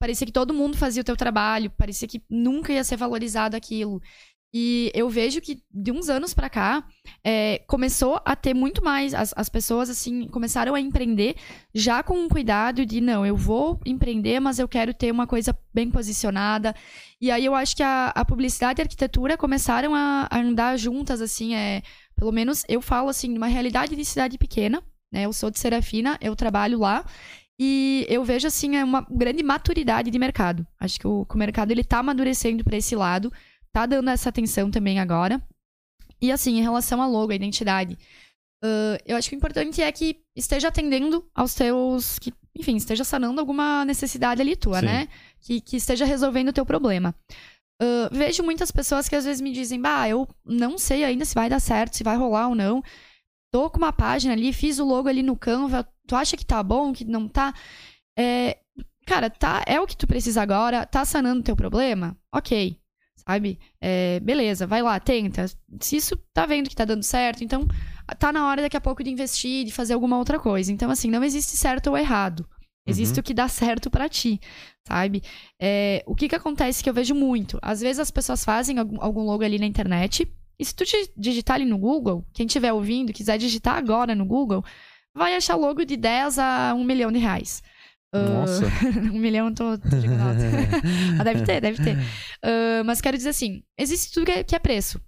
parecia 0.00 0.26
que 0.26 0.32
todo 0.32 0.54
mundo 0.54 0.78
fazia 0.78 1.02
o 1.02 1.04
teu 1.04 1.16
trabalho, 1.16 1.70
parecia 1.76 2.08
que 2.08 2.22
nunca 2.30 2.72
ia 2.72 2.82
ser 2.82 2.96
valorizado 2.96 3.54
aquilo. 3.54 4.00
E 4.52 4.90
eu 4.94 5.08
vejo 5.08 5.40
que 5.40 5.62
de 5.72 5.92
uns 5.92 6.08
anos 6.08 6.34
pra 6.34 6.50
cá, 6.50 6.84
é, 7.22 7.62
começou 7.68 8.20
a 8.24 8.34
ter 8.34 8.52
muito 8.52 8.82
mais, 8.82 9.14
as, 9.14 9.32
as 9.36 9.48
pessoas, 9.48 9.88
assim, 9.88 10.26
começaram 10.26 10.74
a 10.74 10.80
empreender 10.80 11.36
já 11.72 12.02
com 12.02 12.14
um 12.18 12.28
cuidado 12.28 12.84
de, 12.84 13.00
não, 13.00 13.24
eu 13.24 13.36
vou 13.36 13.80
empreender, 13.86 14.40
mas 14.40 14.58
eu 14.58 14.66
quero 14.66 14.92
ter 14.92 15.12
uma 15.12 15.26
coisa 15.26 15.56
bem 15.72 15.88
posicionada. 15.88 16.74
E 17.20 17.30
aí 17.30 17.44
eu 17.44 17.54
acho 17.54 17.76
que 17.76 17.82
a, 17.82 18.08
a 18.08 18.24
publicidade 18.24 18.80
e 18.80 18.82
a 18.82 18.84
arquitetura 18.84 19.36
começaram 19.36 19.94
a, 19.94 20.26
a 20.28 20.38
andar 20.40 20.76
juntas, 20.76 21.20
assim, 21.20 21.54
é, 21.54 21.82
pelo 22.16 22.32
menos 22.32 22.64
eu 22.68 22.80
falo, 22.80 23.08
assim, 23.08 23.30
de 23.32 23.38
uma 23.38 23.46
realidade 23.46 23.94
de 23.94 24.04
cidade 24.04 24.36
pequena, 24.36 24.82
né? 25.12 25.26
Eu 25.26 25.32
sou 25.32 25.50
de 25.50 25.60
Serafina, 25.60 26.18
eu 26.20 26.34
trabalho 26.34 26.80
lá. 26.80 27.04
E 27.62 28.06
eu 28.08 28.24
vejo, 28.24 28.46
assim, 28.46 28.76
é 28.76 28.82
uma 28.82 29.06
grande 29.10 29.42
maturidade 29.42 30.10
de 30.10 30.18
mercado. 30.18 30.66
Acho 30.78 30.98
que 30.98 31.06
o, 31.06 31.26
o 31.28 31.38
mercado, 31.38 31.70
ele 31.70 31.84
tá 31.84 31.98
amadurecendo 31.98 32.64
para 32.64 32.76
esse 32.76 32.96
lado, 32.96 33.30
tá 33.72 33.86
dando 33.86 34.10
essa 34.10 34.28
atenção 34.28 34.70
também 34.70 34.98
agora. 34.98 35.40
E, 36.20 36.30
assim, 36.30 36.58
em 36.58 36.62
relação 36.62 37.00
a 37.00 37.06
logo, 37.06 37.32
a 37.32 37.34
identidade, 37.34 37.98
ãh, 38.62 38.98
eu 39.06 39.16
acho 39.16 39.28
que 39.28 39.34
o 39.34 39.38
importante 39.38 39.80
é 39.80 39.90
que 39.90 40.20
esteja 40.36 40.68
atendendo 40.68 41.28
aos 41.34 41.54
teus... 41.54 42.18
Que, 42.18 42.32
enfim, 42.56 42.76
esteja 42.76 43.04
sanando 43.04 43.40
alguma 43.40 43.84
necessidade 43.84 44.42
ali 44.42 44.56
tua, 44.56 44.80
Sim. 44.80 44.86
né? 44.86 45.08
Que, 45.40 45.60
que 45.60 45.76
esteja 45.76 46.04
resolvendo 46.04 46.48
o 46.48 46.52
teu 46.52 46.66
problema. 46.66 47.14
Ãh, 47.80 48.08
vejo 48.12 48.42
muitas 48.42 48.70
pessoas 48.70 49.08
que 49.08 49.16
às 49.16 49.24
vezes 49.24 49.40
me 49.40 49.52
dizem, 49.52 49.80
bah, 49.80 50.08
eu 50.08 50.28
não 50.44 50.76
sei 50.76 51.02
ainda 51.04 51.24
se 51.24 51.34
vai 51.34 51.48
dar 51.48 51.60
certo, 51.60 51.96
se 51.96 52.04
vai 52.04 52.16
rolar 52.16 52.48
ou 52.48 52.54
não. 52.54 52.82
Tô 53.52 53.70
com 53.70 53.78
uma 53.78 53.92
página 53.92 54.34
ali, 54.34 54.52
fiz 54.52 54.78
o 54.78 54.84
logo 54.84 55.08
ali 55.08 55.22
no 55.22 55.36
Canva, 55.36 55.88
tu 56.06 56.14
acha 56.14 56.36
que 56.36 56.44
tá 56.44 56.62
bom, 56.62 56.92
que 56.92 57.04
não 57.04 57.26
tá? 57.26 57.52
É, 58.16 58.58
cara, 59.06 59.28
tá, 59.30 59.64
é 59.66 59.80
o 59.80 59.86
que 59.86 59.96
tu 59.96 60.06
precisa 60.06 60.42
agora, 60.42 60.86
tá 60.86 61.04
sanando 61.04 61.40
o 61.40 61.42
teu 61.42 61.56
problema? 61.56 62.16
Ok, 62.32 62.79
sabe? 63.30 63.58
É, 63.80 64.18
beleza, 64.20 64.66
vai 64.66 64.82
lá, 64.82 64.98
tenta. 64.98 65.46
Se 65.80 65.96
isso 65.96 66.16
tá 66.34 66.46
vendo 66.46 66.68
que 66.68 66.74
tá 66.74 66.84
dando 66.84 67.02
certo, 67.04 67.44
então 67.44 67.66
tá 68.18 68.32
na 68.32 68.48
hora 68.48 68.62
daqui 68.62 68.76
a 68.76 68.80
pouco 68.80 69.04
de 69.04 69.10
investir, 69.10 69.64
de 69.64 69.72
fazer 69.72 69.94
alguma 69.94 70.18
outra 70.18 70.38
coisa. 70.38 70.72
Então, 70.72 70.90
assim, 70.90 71.08
não 71.10 71.22
existe 71.22 71.56
certo 71.56 71.88
ou 71.88 71.96
errado. 71.96 72.44
Existe 72.86 73.14
Uhum. 73.14 73.20
o 73.20 73.22
que 73.22 73.34
dá 73.34 73.46
certo 73.46 73.88
pra 73.90 74.08
ti, 74.08 74.40
sabe? 74.88 75.22
É, 75.60 76.02
o 76.06 76.14
que 76.14 76.28
que 76.28 76.34
acontece 76.34 76.82
que 76.82 76.90
eu 76.90 76.94
vejo 76.94 77.14
muito? 77.14 77.58
Às 77.62 77.80
vezes 77.80 78.00
as 78.00 78.10
pessoas 78.10 78.44
fazem 78.44 78.78
algum, 78.78 79.00
algum 79.00 79.22
logo 79.22 79.44
ali 79.44 79.58
na 79.58 79.66
internet, 79.66 80.26
e 80.58 80.64
se 80.64 80.74
tu 80.74 80.84
di- 80.84 81.12
digitar 81.16 81.56
ali 81.56 81.64
no 81.66 81.78
Google, 81.78 82.24
quem 82.34 82.46
estiver 82.46 82.72
ouvindo, 82.72 83.12
quiser 83.12 83.38
digitar 83.38 83.76
agora 83.76 84.14
no 84.14 84.24
Google, 84.24 84.64
vai 85.14 85.36
achar 85.36 85.54
logo 85.56 85.84
de 85.84 85.96
10 85.96 86.38
a 86.38 86.74
1 86.74 86.82
milhão 86.82 87.12
de 87.12 87.18
reais. 87.18 87.62
Nossa. 88.18 88.64
um 89.12 89.18
milhão, 89.18 89.52
tô, 89.54 89.78
tô 89.78 89.88
jogando 90.00 90.20
alto. 90.22 90.40
Ah, 91.18 91.24
deve 91.24 91.42
ter, 91.44 91.60
deve 91.60 91.82
ter. 91.82 91.96
Ah, 92.42 92.82
mas 92.84 93.00
quero 93.00 93.16
dizer 93.16 93.30
assim, 93.30 93.62
existe 93.78 94.12
tudo 94.12 94.26
que 94.26 94.32
é, 94.32 94.44
que 94.44 94.54
é 94.54 94.58
preço. 94.58 95.00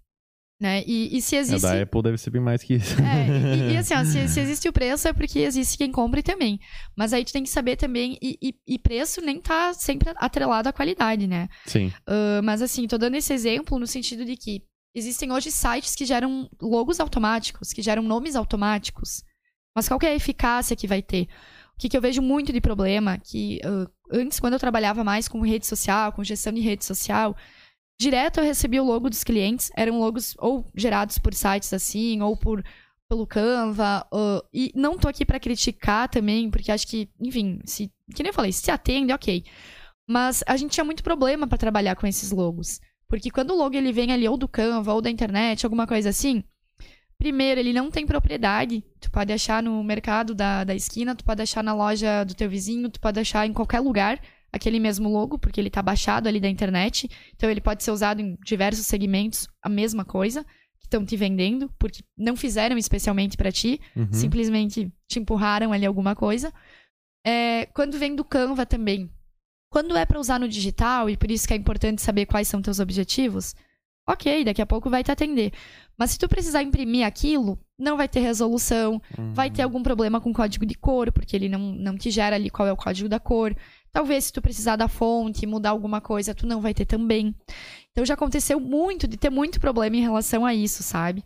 Né? 0.61 0.85
E, 0.87 1.17
e 1.17 1.21
se 1.21 1.35
A 1.35 1.41
existe. 1.41 1.63
da 1.63 1.83
Apple 1.83 2.03
deve 2.05 2.19
ser 2.19 2.31
bem 2.31 2.41
mais 2.41 2.63
que 2.63 2.75
isso. 2.75 2.95
É, 3.03 3.27
e, 3.57 3.73
e 3.73 3.77
assim, 3.77 3.95
ó, 3.95 4.05
se, 4.05 4.29
se 4.29 4.39
existe 4.41 4.69
o 4.69 4.73
preço 4.73 5.09
é 5.09 5.13
porque 5.13 5.41
existe 5.41 5.77
quem 5.77 5.91
compre 5.91 6.23
também. 6.23 6.61
Mas 6.97 7.13
aí 7.13 7.25
tu 7.25 7.33
tem 7.33 7.43
que 7.43 7.49
saber 7.51 7.75
também, 7.75 8.17
e, 8.23 8.39
e- 8.41 8.55
e 8.75 8.79
preço 8.79 9.21
nem 9.21 9.41
tá 9.41 9.75
sempre 9.75 10.13
atrelado 10.15 10.69
à 10.69 10.73
qualidade, 10.73 11.27
né? 11.27 11.49
Sim. 11.67 11.93
Ah, 12.07 12.41
mas 12.45 12.63
assim, 12.63 12.87
tô 12.87 12.97
dando 12.97 13.17
esse 13.17 13.33
exemplo 13.33 13.77
no 13.77 13.89
sentido 13.89 14.25
de 14.25 14.37
que 14.37 14.63
existem 14.95 15.33
hoje 15.33 15.51
sites 15.51 15.97
que 15.97 16.05
geram 16.05 16.49
logos 16.61 17.01
automáticos, 17.01 17.73
que 17.73 17.83
geram 17.83 18.03
nomes 18.05 18.37
automáticos. 18.37 19.25
Mas 19.75 19.89
qual 19.89 19.99
que 19.99 20.07
é 20.07 20.11
a 20.11 20.15
eficácia 20.15 20.77
que 20.77 20.87
vai 20.87 21.03
ter? 21.03 21.27
Que, 21.83 21.89
que 21.89 21.97
eu 21.97 22.01
vejo 22.01 22.23
muito 22.23 22.53
de 22.53 22.61
problema, 22.61 23.19
que 23.19 23.61
ah, 23.65 23.91
antes, 24.13 24.39
quando 24.39 24.53
eu 24.53 24.61
trabalhava 24.61 25.03
mais 25.03 25.27
com 25.27 25.41
rede 25.41 25.67
social, 25.67 26.13
com 26.13 26.23
gestão 26.23 26.53
de 26.53 26.61
rede 26.61 26.85
social, 26.85 27.37
direto 28.01 28.39
eu 28.39 28.45
recebia 28.45 28.81
o 28.81 28.87
logo 28.87 29.11
dos 29.11 29.25
clientes, 29.25 29.69
eram 29.77 29.99
logos 29.99 30.37
ou 30.39 30.65
gerados 30.77 31.19
por 31.19 31.35
sites 31.35 31.73
assim, 31.73 32.23
ou 32.23 32.37
por 32.37 32.63
pelo 33.09 33.27
Canva, 33.27 34.07
ah, 34.13 34.45
e 34.55 34.71
não 34.77 34.97
tô 34.97 35.09
aqui 35.09 35.27
pra 35.27 35.41
criticar 35.41 36.09
também, 36.09 36.53
porque 36.53 36.71
acho 36.71 36.87
que, 36.87 37.11
enfim, 37.21 37.59
se, 37.65 37.91
que 38.15 38.23
nem 38.23 38.31
eu 38.31 38.35
falei, 38.35 38.53
se 38.53 38.71
atende, 38.71 39.13
ok. 39.13 39.45
Mas 40.09 40.45
a 40.47 40.57
gente 40.57 40.71
tinha 40.71 40.85
muito 40.85 41.03
problema 41.03 41.49
pra 41.49 41.59
trabalhar 41.59 41.97
com 41.97 42.07
esses 42.07 42.31
logos. 42.31 42.81
Porque 43.09 43.29
quando 43.29 43.51
o 43.51 43.57
logo 43.57 43.75
ele 43.75 43.91
vem 43.91 44.13
ali 44.13 44.29
ou 44.29 44.37
do 44.37 44.47
Canva 44.47 44.95
ou 44.95 45.03
da 45.03 45.11
internet, 45.11 45.67
alguma 45.67 45.87
coisa 45.87 46.11
assim, 46.11 46.45
primeiro, 47.23 47.61
ele 47.61 47.73
não 47.73 47.89
tem 47.89 48.05
propriedade. 48.05 48.83
Tu 49.01 49.09
pode 49.11 49.33
achar 49.33 49.63
no 49.63 49.83
mercado 49.85 50.35
da, 50.35 50.65
da 50.65 50.75
esquina, 50.75 51.15
tu 51.15 51.25
pode 51.25 51.41
achar 51.41 51.63
na 51.63 51.73
loja 51.73 52.25
do 52.25 52.35
teu 52.35 52.51
vizinho, 52.51 52.91
tu 52.91 52.99
pode 53.01 53.21
achar 53.21 53.47
em 53.47 53.53
qualquer 53.53 53.79
lugar 53.81 54.21
aquele 54.53 54.81
mesmo 54.81 55.09
logo, 55.09 55.39
porque 55.39 55.61
ele 55.61 55.71
tá 55.71 55.81
baixado 55.81 56.27
ali 56.29 56.41
da 56.41 56.49
internet. 56.49 57.09
Então 57.37 57.49
ele 57.49 57.61
pode 57.61 57.85
ser 57.85 57.93
usado 57.93 58.21
em 58.21 58.37
diversos 58.45 58.87
segmentos, 58.87 59.47
a 59.63 59.69
mesma 59.69 60.05
coisa 60.05 60.43
que 60.81 60.87
estão 60.87 61.05
te 61.05 61.17
vendendo, 61.17 61.71
porque 61.79 62.03
não 62.19 62.35
fizeram 62.37 62.77
especialmente 62.77 63.37
pra 63.37 63.53
ti, 63.53 63.81
Uhum. 63.97 64.13
simplesmente 64.13 64.93
te 65.09 65.21
empurraram 65.21 65.73
ali 65.73 65.87
alguma 65.87 66.17
coisa. 66.17 66.53
É, 67.25 67.67
quando 67.67 67.97
vem 67.99 68.17
do 68.17 68.25
Canva 68.25 68.67
também. 68.67 69.09
Quando 69.71 69.97
é 69.97 70.05
pra 70.05 70.19
usar 70.21 70.41
no 70.41 70.49
digital, 70.49 71.09
e 71.09 71.17
por 71.17 71.31
isso 71.31 71.47
que 71.47 71.55
é 71.55 71.57
importante 71.57 72.03
saber 72.03 72.27
quais 72.27 72.49
são 72.49 72.61
teus 72.61 72.79
objetivos, 72.81 73.55
ok, 74.09 74.45
daqui 74.45 74.61
a 74.63 74.67
pouco 74.67 74.91
vai 74.91 75.03
te 75.03 75.11
atender. 75.11 75.53
Mas 75.97 76.13
se 76.13 76.19
tu 76.19 76.29
precisar 76.29 76.63
imprimir 76.63 77.07
aquilo, 77.07 77.59
não 77.79 77.97
vai 77.97 78.09
ter 78.09 78.21
resolução, 78.21 79.01
vai 79.33 79.51
ter 79.51 79.63
algum 79.63 79.83
problema 79.83 80.21
com 80.21 80.31
o 80.31 80.35
código 80.35 80.67
de 80.67 80.75
cor, 80.75 81.13
porque 81.13 81.37
ele 81.37 81.49
não, 81.49 81.61
não 81.61 81.97
te 81.97 82.11
gera 82.11 82.37
ali 82.37 82.51
qual 82.51 82.67
é 82.67 82.73
o 82.73 82.77
código 82.77 83.09
da 83.09 83.21
cor. 83.21 83.55
Talvez 83.93 84.25
se 84.25 84.33
tu 84.33 84.41
precisar 84.43 84.77
da 84.77 84.89
fonte, 84.89 85.47
mudar 85.47 85.71
alguma 85.71 86.01
coisa, 86.01 86.35
tu 86.35 86.47
não 86.47 86.61
vai 86.61 86.73
ter 86.75 86.87
também. 86.87 87.35
Então 87.91 88.05
já 88.05 88.15
aconteceu 88.15 88.59
muito 88.59 89.07
de 89.07 89.17
ter 89.17 89.31
muito 89.31 89.61
problema 89.61 89.97
em 89.97 90.01
relação 90.01 90.45
a 90.47 90.55
isso, 90.55 90.83
sabe? 90.83 91.23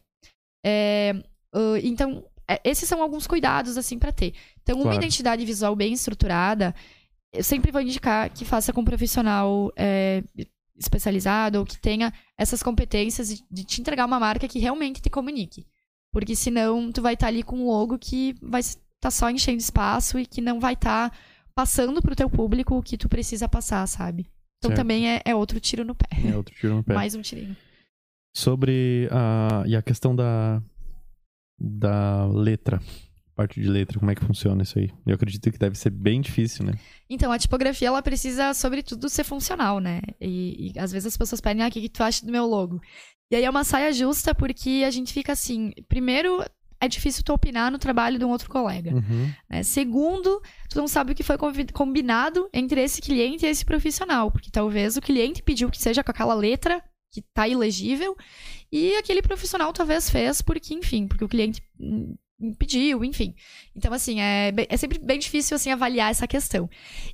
É, 0.64 1.14
ah, 1.54 1.78
então, 1.82 2.24
é, 2.48 2.60
esses 2.64 2.88
são 2.88 3.00
alguns 3.00 3.26
cuidados, 3.26 3.76
assim, 3.76 3.98
pra 3.98 4.12
ter. 4.12 4.34
Então, 4.62 4.76
uma 4.76 4.84
Claro. 4.84 4.98
identidade 4.98 5.44
visual 5.44 5.74
bem 5.76 5.92
estruturada, 5.92 6.74
eu 7.32 7.42
sempre 7.44 7.70
vou 7.70 7.80
indicar 7.80 8.30
que 8.30 8.44
faça 8.44 8.72
com 8.72 8.80
um 8.80 8.84
profissional 8.84 9.72
é, 9.76 10.22
especializado 10.78 11.58
ou 11.58 11.64
que 11.64 11.78
tenha 11.78 12.12
essas 12.36 12.62
competências 12.62 13.28
de, 13.28 13.44
de 13.50 13.64
te 13.64 13.80
entregar 13.80 14.06
uma 14.06 14.20
marca 14.20 14.48
que 14.48 14.58
realmente 14.58 15.00
te 15.00 15.10
comunique. 15.10 15.66
Porque 16.12 16.34
senão 16.34 16.90
tu 16.92 17.02
vai 17.02 17.14
estar 17.14 17.28
ali 17.28 17.42
com 17.42 17.56
um 17.58 17.66
logo 17.66 17.98
que 17.98 18.34
vai 18.42 18.60
estar 18.60 19.10
só 19.10 19.30
enchendo 19.30 19.58
espaço 19.58 20.18
e 20.18 20.26
que 20.26 20.40
não 20.40 20.58
vai 20.60 20.74
estar 20.74 21.12
passando 21.54 22.02
pro 22.02 22.16
teu 22.16 22.28
público 22.28 22.76
o 22.76 22.82
que 22.82 22.98
tu 22.98 23.08
precisa 23.08 23.48
passar, 23.48 23.86
sabe? 23.86 24.26
Então 24.58 24.70
Certo. 24.70 24.76
também 24.76 25.10
é, 25.10 25.22
é 25.24 25.34
outro 25.34 25.60
tiro 25.60 25.84
no 25.84 25.94
pé. 25.94 26.08
É 26.24 26.36
outro 26.36 26.54
tiro 26.54 26.76
no 26.76 26.84
pé. 26.84 26.92
Mais 26.94 27.14
um 27.14 27.22
tirinho. 27.22 27.56
Sobre 28.34 29.08
a, 29.10 29.64
e 29.66 29.74
a 29.74 29.82
questão 29.82 30.14
da, 30.14 30.62
da 31.58 32.26
letra, 32.26 32.80
parte 33.36 33.60
de 33.60 33.68
letra, 33.68 33.98
como 33.98 34.10
é 34.10 34.14
que 34.14 34.24
funciona 34.24 34.62
isso 34.62 34.78
aí? 34.78 34.90
Eu 35.06 35.14
acredito 35.14 35.52
que 35.52 35.58
deve 35.58 35.76
ser 35.76 35.90
bem 35.90 36.22
difícil, 36.22 36.64
né? 36.64 36.72
Então, 37.08 37.30
a 37.30 37.38
tipografia, 37.38 37.88
ela 37.88 38.02
precisa, 38.02 38.54
sobretudo, 38.54 39.10
ser 39.10 39.24
funcional, 39.24 39.78
né? 39.78 40.00
E, 40.18 40.72
e 40.74 40.78
às 40.78 40.90
vezes 40.90 41.08
as 41.08 41.16
pessoas 41.16 41.40
pedem, 41.40 41.62
ah, 41.62 41.68
o 41.68 41.70
que, 41.70 41.82
que 41.82 41.88
tu 41.90 42.02
acha 42.02 42.24
do 42.24 42.32
meu 42.32 42.46
logo? 42.46 42.80
E 43.30 43.36
aí 43.36 43.44
é 43.44 43.50
uma 43.50 43.62
saia 43.62 43.92
justa, 43.92 44.34
porque 44.34 44.82
a 44.86 44.90
gente 44.90 45.12
fica 45.12 45.32
assim, 45.32 45.72
primeiro, 45.86 46.42
é 46.80 46.88
difícil 46.88 47.22
tu 47.22 47.32
opinar 47.34 47.70
no 47.70 47.78
trabalho 47.78 48.18
de 48.18 48.24
um 48.24 48.30
outro 48.30 48.48
colega. 48.48 48.94
Uhum. 48.94 49.30
né? 49.50 49.62
Segundo, 49.62 50.40
tu 50.70 50.78
não 50.78 50.88
sabe 50.88 51.12
o 51.12 51.14
que 51.14 51.22
foi 51.22 51.36
combinado 51.72 52.48
entre 52.54 52.82
esse 52.82 53.02
cliente 53.02 53.44
e 53.44 53.48
esse 53.48 53.64
profissional, 53.64 54.30
porque 54.30 54.50
talvez 54.50 54.96
o 54.96 55.02
cliente 55.02 55.42
pediu 55.42 55.70
que 55.70 55.80
seja 55.80 56.02
com 56.02 56.10
aquela 56.10 56.34
letra 56.34 56.82
que 57.12 57.22
tá 57.34 57.46
ilegível 57.46 58.16
e 58.70 58.94
aquele 58.96 59.22
profissional 59.22 59.72
talvez 59.72 60.10
fez 60.10 60.42
porque, 60.42 60.74
enfim, 60.74 61.06
porque 61.06 61.24
o 61.24 61.28
cliente 61.28 61.62
hum, 61.78 62.14
pediu, 62.58 63.04
enfim. 63.04 63.34
Então, 63.74 63.92
assim, 63.92 64.20
é, 64.20 64.52
é 64.68 64.76
sempre 64.76 64.98
bem 64.98 65.18
difícil, 65.18 65.56
assim, 65.56 65.70
avaliar 65.70 66.10
essa 66.10 66.26
questão. 66.26 66.68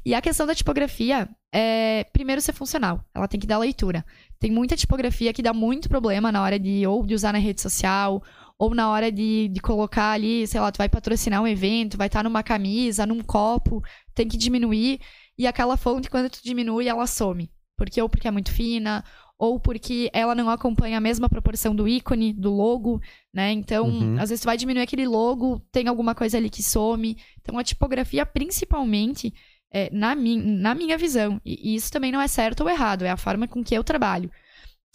E 0.05 0.15
a 0.15 0.21
questão 0.21 0.47
da 0.47 0.55
tipografia 0.55 1.29
é, 1.53 2.05
primeiro, 2.13 2.41
ser 2.41 2.53
funcional. 2.55 3.05
Ela 3.15 3.29
tem 3.29 3.39
que 3.39 3.47
dar 3.47 3.59
leitura. 3.59 4.05
Tem 4.39 4.51
muita 4.51 4.75
tipografia 4.75 5.33
que 5.33 5.43
dá 5.43 5.53
muito 5.53 5.89
problema 5.89 6.33
na 6.33 6.43
hora 6.43 6.59
de, 6.59 6.87
ou 6.87 7.05
de 7.05 7.15
usar 7.15 7.33
na 7.33 7.39
rede 7.39 7.61
social, 7.61 8.23
ou 8.59 8.75
na 8.75 8.89
hora 8.89 9.13
de, 9.13 9.49
de 9.49 9.61
colocar 9.61 10.13
ali, 10.13 10.47
sei 10.47 10.61
lá, 10.61 10.73
tu 10.73 10.79
vai 10.79 10.89
patrocinar 10.89 11.43
um 11.43 11.47
evento, 11.47 11.99
vai 11.99 12.07
estar 12.07 12.25
numa 12.25 12.43
camisa, 12.43 13.05
num 13.05 13.21
copo, 13.21 13.83
tem 14.15 14.27
que 14.27 14.37
diminuir. 14.37 15.01
E 15.37 15.47
aquela 15.47 15.77
fonte, 15.77 16.09
quando 16.09 16.31
tu 16.31 16.41
diminui, 16.43 16.89
ela 16.89 17.07
some. 17.07 17.51
porque 17.77 18.01
ou 18.01 18.09
porque 18.09 18.29
é 18.29 18.31
muito 18.31 18.53
fina, 18.53 19.05
ou 19.43 19.59
porque 19.59 20.09
ela 20.13 20.37
não 20.37 20.49
acompanha 20.49 20.99
a 20.99 21.01
mesma 21.01 21.29
proporção 21.29 21.75
do 21.75 21.89
ícone, 21.89 22.33
do 22.33 22.49
logo, 22.53 23.01
né? 23.35 23.51
Então, 23.51 23.89
Uhum. 23.89 24.15
às 24.21 24.29
vezes 24.29 24.41
tu 24.41 24.45
vai 24.45 24.57
diminuir 24.57 24.85
aquele 24.85 25.05
logo, 25.05 25.59
tem 25.73 25.89
alguma 25.89 26.15
coisa 26.15 26.37
ali 26.39 26.49
que 26.49 26.63
some. 26.63 27.17
Então, 27.41 27.59
a 27.59 27.65
tipografia, 27.65 28.25
principalmente, 28.25 29.35
é, 29.73 29.91
na, 29.93 30.15
min 30.15 30.39
na 30.41 30.77
minha 30.77 30.97
visão, 30.97 31.41
e, 31.45 31.73
e 31.73 31.75
isso 31.75 31.91
também 31.91 32.13
não 32.13 32.21
é 32.21 32.29
certo 32.29 32.61
ou 32.61 32.71
errado, 32.71 33.05
é 33.05 33.11
a 33.11 33.17
forma 33.17 33.49
com 33.49 33.65
que 33.65 33.75
eu 33.75 33.83
trabalho. 33.83 34.31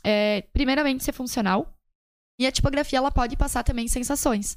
É, 0.01 0.43
primeiramente, 0.53 1.03
ser 1.03 1.11
funcional. 1.11 1.77
E 2.39 2.47
a 2.47 2.51
tipografia, 2.51 2.99
ela 2.99 3.11
pode 3.11 3.35
passar 3.35 3.63
também 3.63 3.89
sensações. 3.89 4.55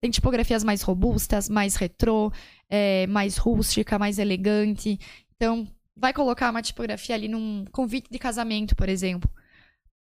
Tem 0.00 0.08
tipografias 0.08 0.62
mais 0.62 0.82
robustas, 0.82 1.48
mais 1.48 1.74
retrô, 1.74 2.30
é, 2.70 3.08
mais 3.08 3.36
rústica, 3.38 3.98
mais 3.98 4.20
elegante. 4.20 5.00
Então, 5.34 5.66
vai 5.96 6.12
colocar 6.12 6.50
uma 6.50 6.62
tipografia 6.62 7.14
ali 7.14 7.28
num 7.28 7.64
convite 7.72 8.08
de 8.10 8.18
casamento, 8.18 8.74
por 8.74 8.88
exemplo. 8.88 9.30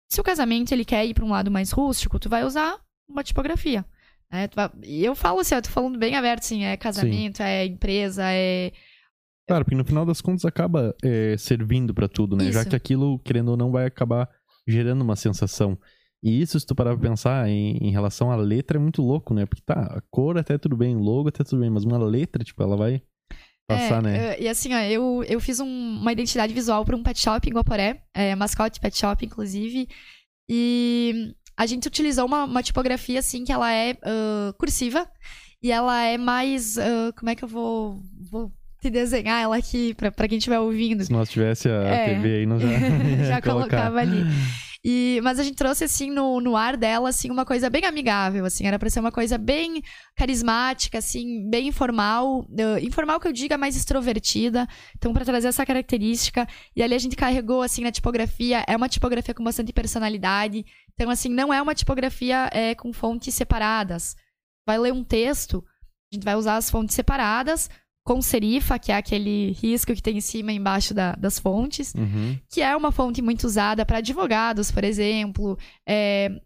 Se 0.09 0.19
o 0.19 0.23
casamento 0.23 0.71
ele 0.71 0.85
quer 0.85 1.05
ir 1.05 1.13
para 1.13 1.25
um 1.25 1.29
lado 1.29 1.49
mais 1.49 1.71
rústico, 1.71 2.19
tu 2.19 2.29
vai 2.29 2.43
usar 2.43 2.79
uma 3.07 3.23
tipografia. 3.23 3.85
né? 4.31 4.49
E 4.83 5.03
eu 5.03 5.15
falo 5.15 5.39
assim, 5.39 5.55
eu 5.55 5.61
tô 5.61 5.69
falando 5.69 5.97
bem 5.97 6.15
aberto, 6.15 6.43
assim, 6.43 6.63
é 6.63 6.75
casamento, 6.77 7.41
é 7.41 7.65
empresa, 7.65 8.23
é. 8.25 8.71
Claro, 9.47 9.65
porque 9.65 9.75
no 9.75 9.85
final 9.85 10.05
das 10.05 10.21
contas 10.21 10.45
acaba 10.45 10.95
é, 11.03 11.35
servindo 11.37 11.93
pra 11.93 12.07
tudo, 12.07 12.35
né? 12.35 12.51
Já 12.51 12.61
Isso. 12.61 12.69
que 12.69 12.75
aquilo, 12.75 13.19
querendo 13.19 13.49
ou 13.49 13.57
não, 13.57 13.71
vai 13.71 13.85
acabar 13.85 14.29
gerando 14.67 15.01
uma 15.01 15.15
sensação. 15.15 15.77
E 16.23 16.39
isso, 16.41 16.59
se 16.59 16.65
tu 16.65 16.75
parar 16.75 16.95
pra 16.95 17.09
pensar 17.09 17.49
em, 17.49 17.77
em 17.77 17.91
relação 17.91 18.31
à 18.31 18.35
letra, 18.35 18.77
é 18.77 18.79
muito 18.79 19.01
louco, 19.01 19.33
né? 19.33 19.45
Porque 19.45 19.63
tá, 19.65 19.73
a 19.73 20.01
cor 20.11 20.37
até 20.37 20.57
tudo 20.57 20.77
bem, 20.77 20.95
o 20.95 20.99
logo 20.99 21.29
até 21.29 21.43
tudo 21.43 21.59
bem, 21.59 21.69
mas 21.69 21.83
uma 21.83 21.97
letra, 21.97 22.43
tipo, 22.43 22.61
ela 22.61 22.77
vai 22.77 23.01
passar, 23.78 23.99
é, 23.99 24.01
né? 24.01 24.17
é, 24.36 24.43
E 24.43 24.47
assim, 24.47 24.74
ó, 24.74 24.80
eu, 24.80 25.24
eu 25.28 25.39
fiz 25.39 25.59
um- 25.59 25.65
uma 26.01 26.11
identidade 26.11 26.53
visual 26.53 26.84
para 26.86 26.95
um 26.95 27.03
pet 27.03 27.19
shop 27.19 27.49
em 27.49 27.53
Guaporé, 27.53 28.01
é, 28.13 28.36
mascote 28.36 28.80
pet 28.80 28.97
shop, 28.97 29.26
inclusive. 29.26 29.88
E 30.49 31.34
a 31.57 31.65
gente 31.65 31.88
utilizou 31.88 32.26
uma, 32.26 32.43
uma 32.45 32.63
tipografia, 32.63 33.19
assim, 33.19 33.43
que 33.43 33.51
ela 33.51 33.72
é 33.72 33.95
ah, 34.03 34.53
cursiva. 34.57 35.07
E 35.63 35.72
ela 35.72 36.01
é 36.03 36.17
mais. 36.17 36.78
ah, 36.78 37.11
como 37.17 37.30
é 37.30 37.36
que 37.36 37.43
eu 37.43 37.47
vou, 37.47 38.01
vou 38.32 38.51
te 38.82 38.89
desenhar 38.89 39.41
ela 39.43 39.55
aqui 39.57 39.93
pra 39.93 40.28
quem 40.28 40.38
estiver 40.39 40.59
ouvindo? 40.59 41.03
Se 41.03 41.11
nós 41.11 41.30
tivesse 41.30 41.69
a 41.69 41.84
É. 41.84 42.15
TV 42.15 42.36
aí, 42.38 42.45
nós 42.45 42.61
já, 43.19 43.24
Já 43.26 43.41
colocava 43.43 43.99
ali. 43.99 44.24
E, 44.84 45.19
mas 45.23 45.39
a 45.39 45.43
gente 45.43 45.55
trouxe, 45.55 45.84
assim, 45.84 46.09
no, 46.09 46.41
no 46.41 46.57
ar 46.57 46.75
dela, 46.75 47.09
assim, 47.09 47.29
uma 47.29 47.45
coisa 47.45 47.69
bem 47.69 47.86
amigável, 47.86 48.45
assim. 48.45 48.65
Era 48.65 48.79
pra 48.79 48.89
ser 48.89 48.99
uma 48.99 49.11
coisa 49.11 49.38
bem 49.38 49.84
carismática, 50.15 50.97
assim, 50.97 51.47
bem 51.49 51.67
informal. 51.67 52.45
eh, 52.57 52.79
informal 52.84 53.19
que 53.19 53.27
eu 53.27 53.32
diga, 53.32 53.57
mais 53.57 53.75
extrovertida. 53.75 54.67
Então, 54.97 55.13
pra 55.13 55.23
trazer 55.23 55.49
essa 55.49 55.65
característica. 55.65 56.47
E 56.75 56.82
ali 56.82 56.95
a 56.95 56.99
gente 56.99 57.15
carregou, 57.15 57.61
assim, 57.61 57.84
na 57.84 57.91
tipografia. 57.91 58.63
É 58.67 58.75
uma 58.75 58.89
tipografia 58.89 59.34
com 59.36 59.43
bastante 59.43 59.71
personalidade. 59.71 60.65
Então, 60.95 61.11
assim, 61.11 61.29
não 61.29 61.53
é 61.53 61.61
uma 61.61 61.75
tipografia 61.75 62.49
eh, 62.51 62.73
com 62.75 62.91
fontes 62.91 63.36
separadas. 63.36 64.15
Vai 64.67 64.79
ler 64.79 64.93
um 64.93 65.03
texto, 65.03 65.63
a 66.11 66.15
gente 66.15 66.23
vai 66.23 66.36
usar 66.36 66.55
as 66.57 66.69
fontes 66.69 66.95
separadas, 66.95 67.69
com 68.04 68.20
serifa, 68.22 68.80
que 68.80 68.91
é 68.91 68.95
aquele 68.95 69.52
risco 69.52 69.93
que 69.93 70.02
tem 70.02 70.18
em 70.18 70.22
cima 70.22 70.52
e 70.52 70.56
embaixo 70.56 70.91
da- 70.93 71.14
das 71.14 71.38
fontes 71.38 71.93
Uhum. 71.93 72.36
que 72.52 72.60
é 72.62 72.76
uma 72.76 72.91
fonte 72.91 73.22
muito 73.22 73.43
usada 73.45 73.86
para 73.86 73.99
advogados, 73.99 74.72
por 74.72 74.84
exemplo, 74.84 75.56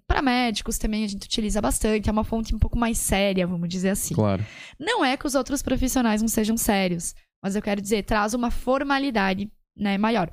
para 0.07 0.21
médicos 0.21 0.77
também 0.77 1.05
a 1.05 1.07
gente 1.07 1.23
utiliza 1.25 1.61
bastante. 1.61 2.09
É 2.09 2.11
uma 2.11 2.23
fonte 2.25 2.53
um 2.53 2.59
pouco 2.59 2.77
mais 2.77 2.97
séria, 2.97 3.47
vamos 3.47 3.69
dizer 3.69 3.89
assim. 3.91 4.13
Claro. 4.15 4.45
Não 4.79 5.03
é 5.03 5.15
que 5.15 5.25
os 5.25 5.33
outros 5.35 5.61
profissionais 5.61 6.21
não 6.21 6.27
sejam 6.27 6.57
sérios, 6.57 7.15
mas 7.41 7.55
eu 7.55 7.61
quero 7.61 7.81
dizer, 7.81 8.03
traz 8.03 8.33
uma 8.33 8.51
formalidade 8.51 9.49
né, 9.77 9.97
maior. 9.97 10.29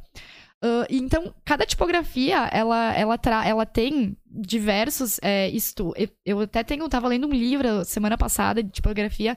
E 0.88 0.96
então, 0.98 1.34
cada 1.44 1.66
tipografia, 1.66 2.46
ela, 2.52 2.94
ela, 2.94 3.18
tra 3.18 3.44
ela 3.46 3.66
tem 3.66 4.16
diversos 4.26 5.18
é, 5.20 5.48
estu 5.50 5.92
eu- 6.24 6.40
até 6.40 6.62
tenho, 6.62 6.88
tava 6.88 7.08
lendo 7.08 7.26
um 7.26 7.32
livro 7.32 7.84
semana 7.84 8.16
passada 8.16 8.62
de 8.62 8.70
tipografia 8.70 9.36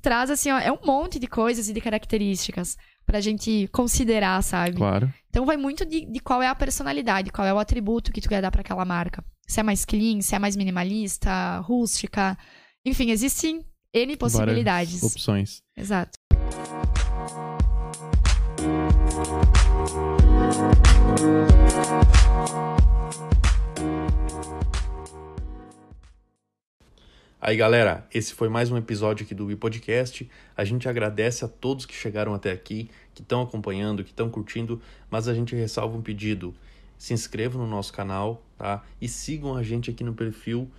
traz, 0.00 0.30
assim, 0.30 0.50
ó, 0.50 0.58
é 0.58 0.72
um 0.72 0.78
monte 0.84 1.18
de 1.18 1.26
coisas 1.26 1.68
e 1.68 1.72
de 1.72 1.80
características 1.80 2.76
pra 3.04 3.20
gente 3.20 3.68
considerar, 3.72 4.42
sabe? 4.42 4.76
Claro. 4.76 5.12
Então 5.28 5.44
vai 5.44 5.56
muito 5.56 5.84
de, 5.84 6.06
de 6.06 6.20
qual 6.20 6.42
é 6.42 6.48
a 6.48 6.54
personalidade, 6.54 7.30
qual 7.30 7.46
é 7.46 7.52
o 7.52 7.58
atributo 7.58 8.12
que 8.12 8.20
tu 8.20 8.28
quer 8.28 8.40
dar 8.40 8.50
pra 8.50 8.60
aquela 8.60 8.84
marca. 8.84 9.24
Se 9.46 9.60
é 9.60 9.62
mais 9.62 9.84
clean, 9.84 10.20
se 10.20 10.34
é 10.34 10.38
mais 10.38 10.56
minimalista, 10.56 11.58
rústica. 11.60 12.38
Enfim, 12.84 13.10
existem 13.10 13.64
N 13.92 14.16
possibilidades. 14.16 15.00
Várias 15.00 15.12
opções. 15.12 15.62
Exato. 15.76 16.12
Aí, 27.44 27.56
galera, 27.56 28.06
esse 28.14 28.32
foi 28.34 28.48
mais 28.48 28.70
um 28.70 28.76
episódio 28.76 29.24
aqui 29.24 29.34
do 29.34 29.46
We 29.46 29.56
Podcast. 29.56 30.30
A 30.56 30.64
gente 30.64 30.88
agradece 30.88 31.44
a 31.44 31.48
todos 31.48 31.84
que 31.84 31.92
chegaram 31.92 32.32
até 32.34 32.52
aqui, 32.52 32.88
que 33.12 33.20
estão 33.20 33.42
acompanhando, 33.42 34.04
que 34.04 34.10
estão 34.10 34.30
curtindo, 34.30 34.80
mas 35.10 35.26
a 35.26 35.34
gente 35.34 35.56
ressalva 35.56 35.96
um 35.96 36.00
pedido. 36.02 36.54
Se 36.96 37.12
inscrevam 37.12 37.60
no 37.60 37.68
nosso 37.68 37.92
canal, 37.92 38.44
tá? 38.56 38.84
E 39.00 39.08
sigam 39.08 39.56
a 39.56 39.62
gente 39.64 39.90
aqui 39.90 40.04
no 40.04 40.14
perfil 40.14 40.70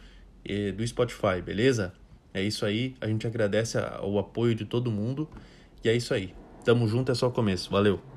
eh, 0.46 0.72
do 0.72 0.88
Spotify, 0.88 1.42
beleza? 1.44 1.94
É 2.34 2.42
isso 2.42 2.66
aí. 2.66 2.96
A 3.02 3.08
gente 3.08 3.28
agradece 3.28 3.78
a- 3.78 4.00
o 4.02 4.18
apoio 4.18 4.56
de 4.56 4.64
todo 4.64 4.90
mundo. 4.90 5.28
E 5.84 5.90
é 5.90 5.94
isso 5.94 6.14
aí. 6.14 6.34
Tamo 6.64 6.88
junto, 6.88 7.12
é 7.12 7.16
só 7.16 7.28
o 7.28 7.32
começo. 7.32 7.70
Valeu! 7.70 8.13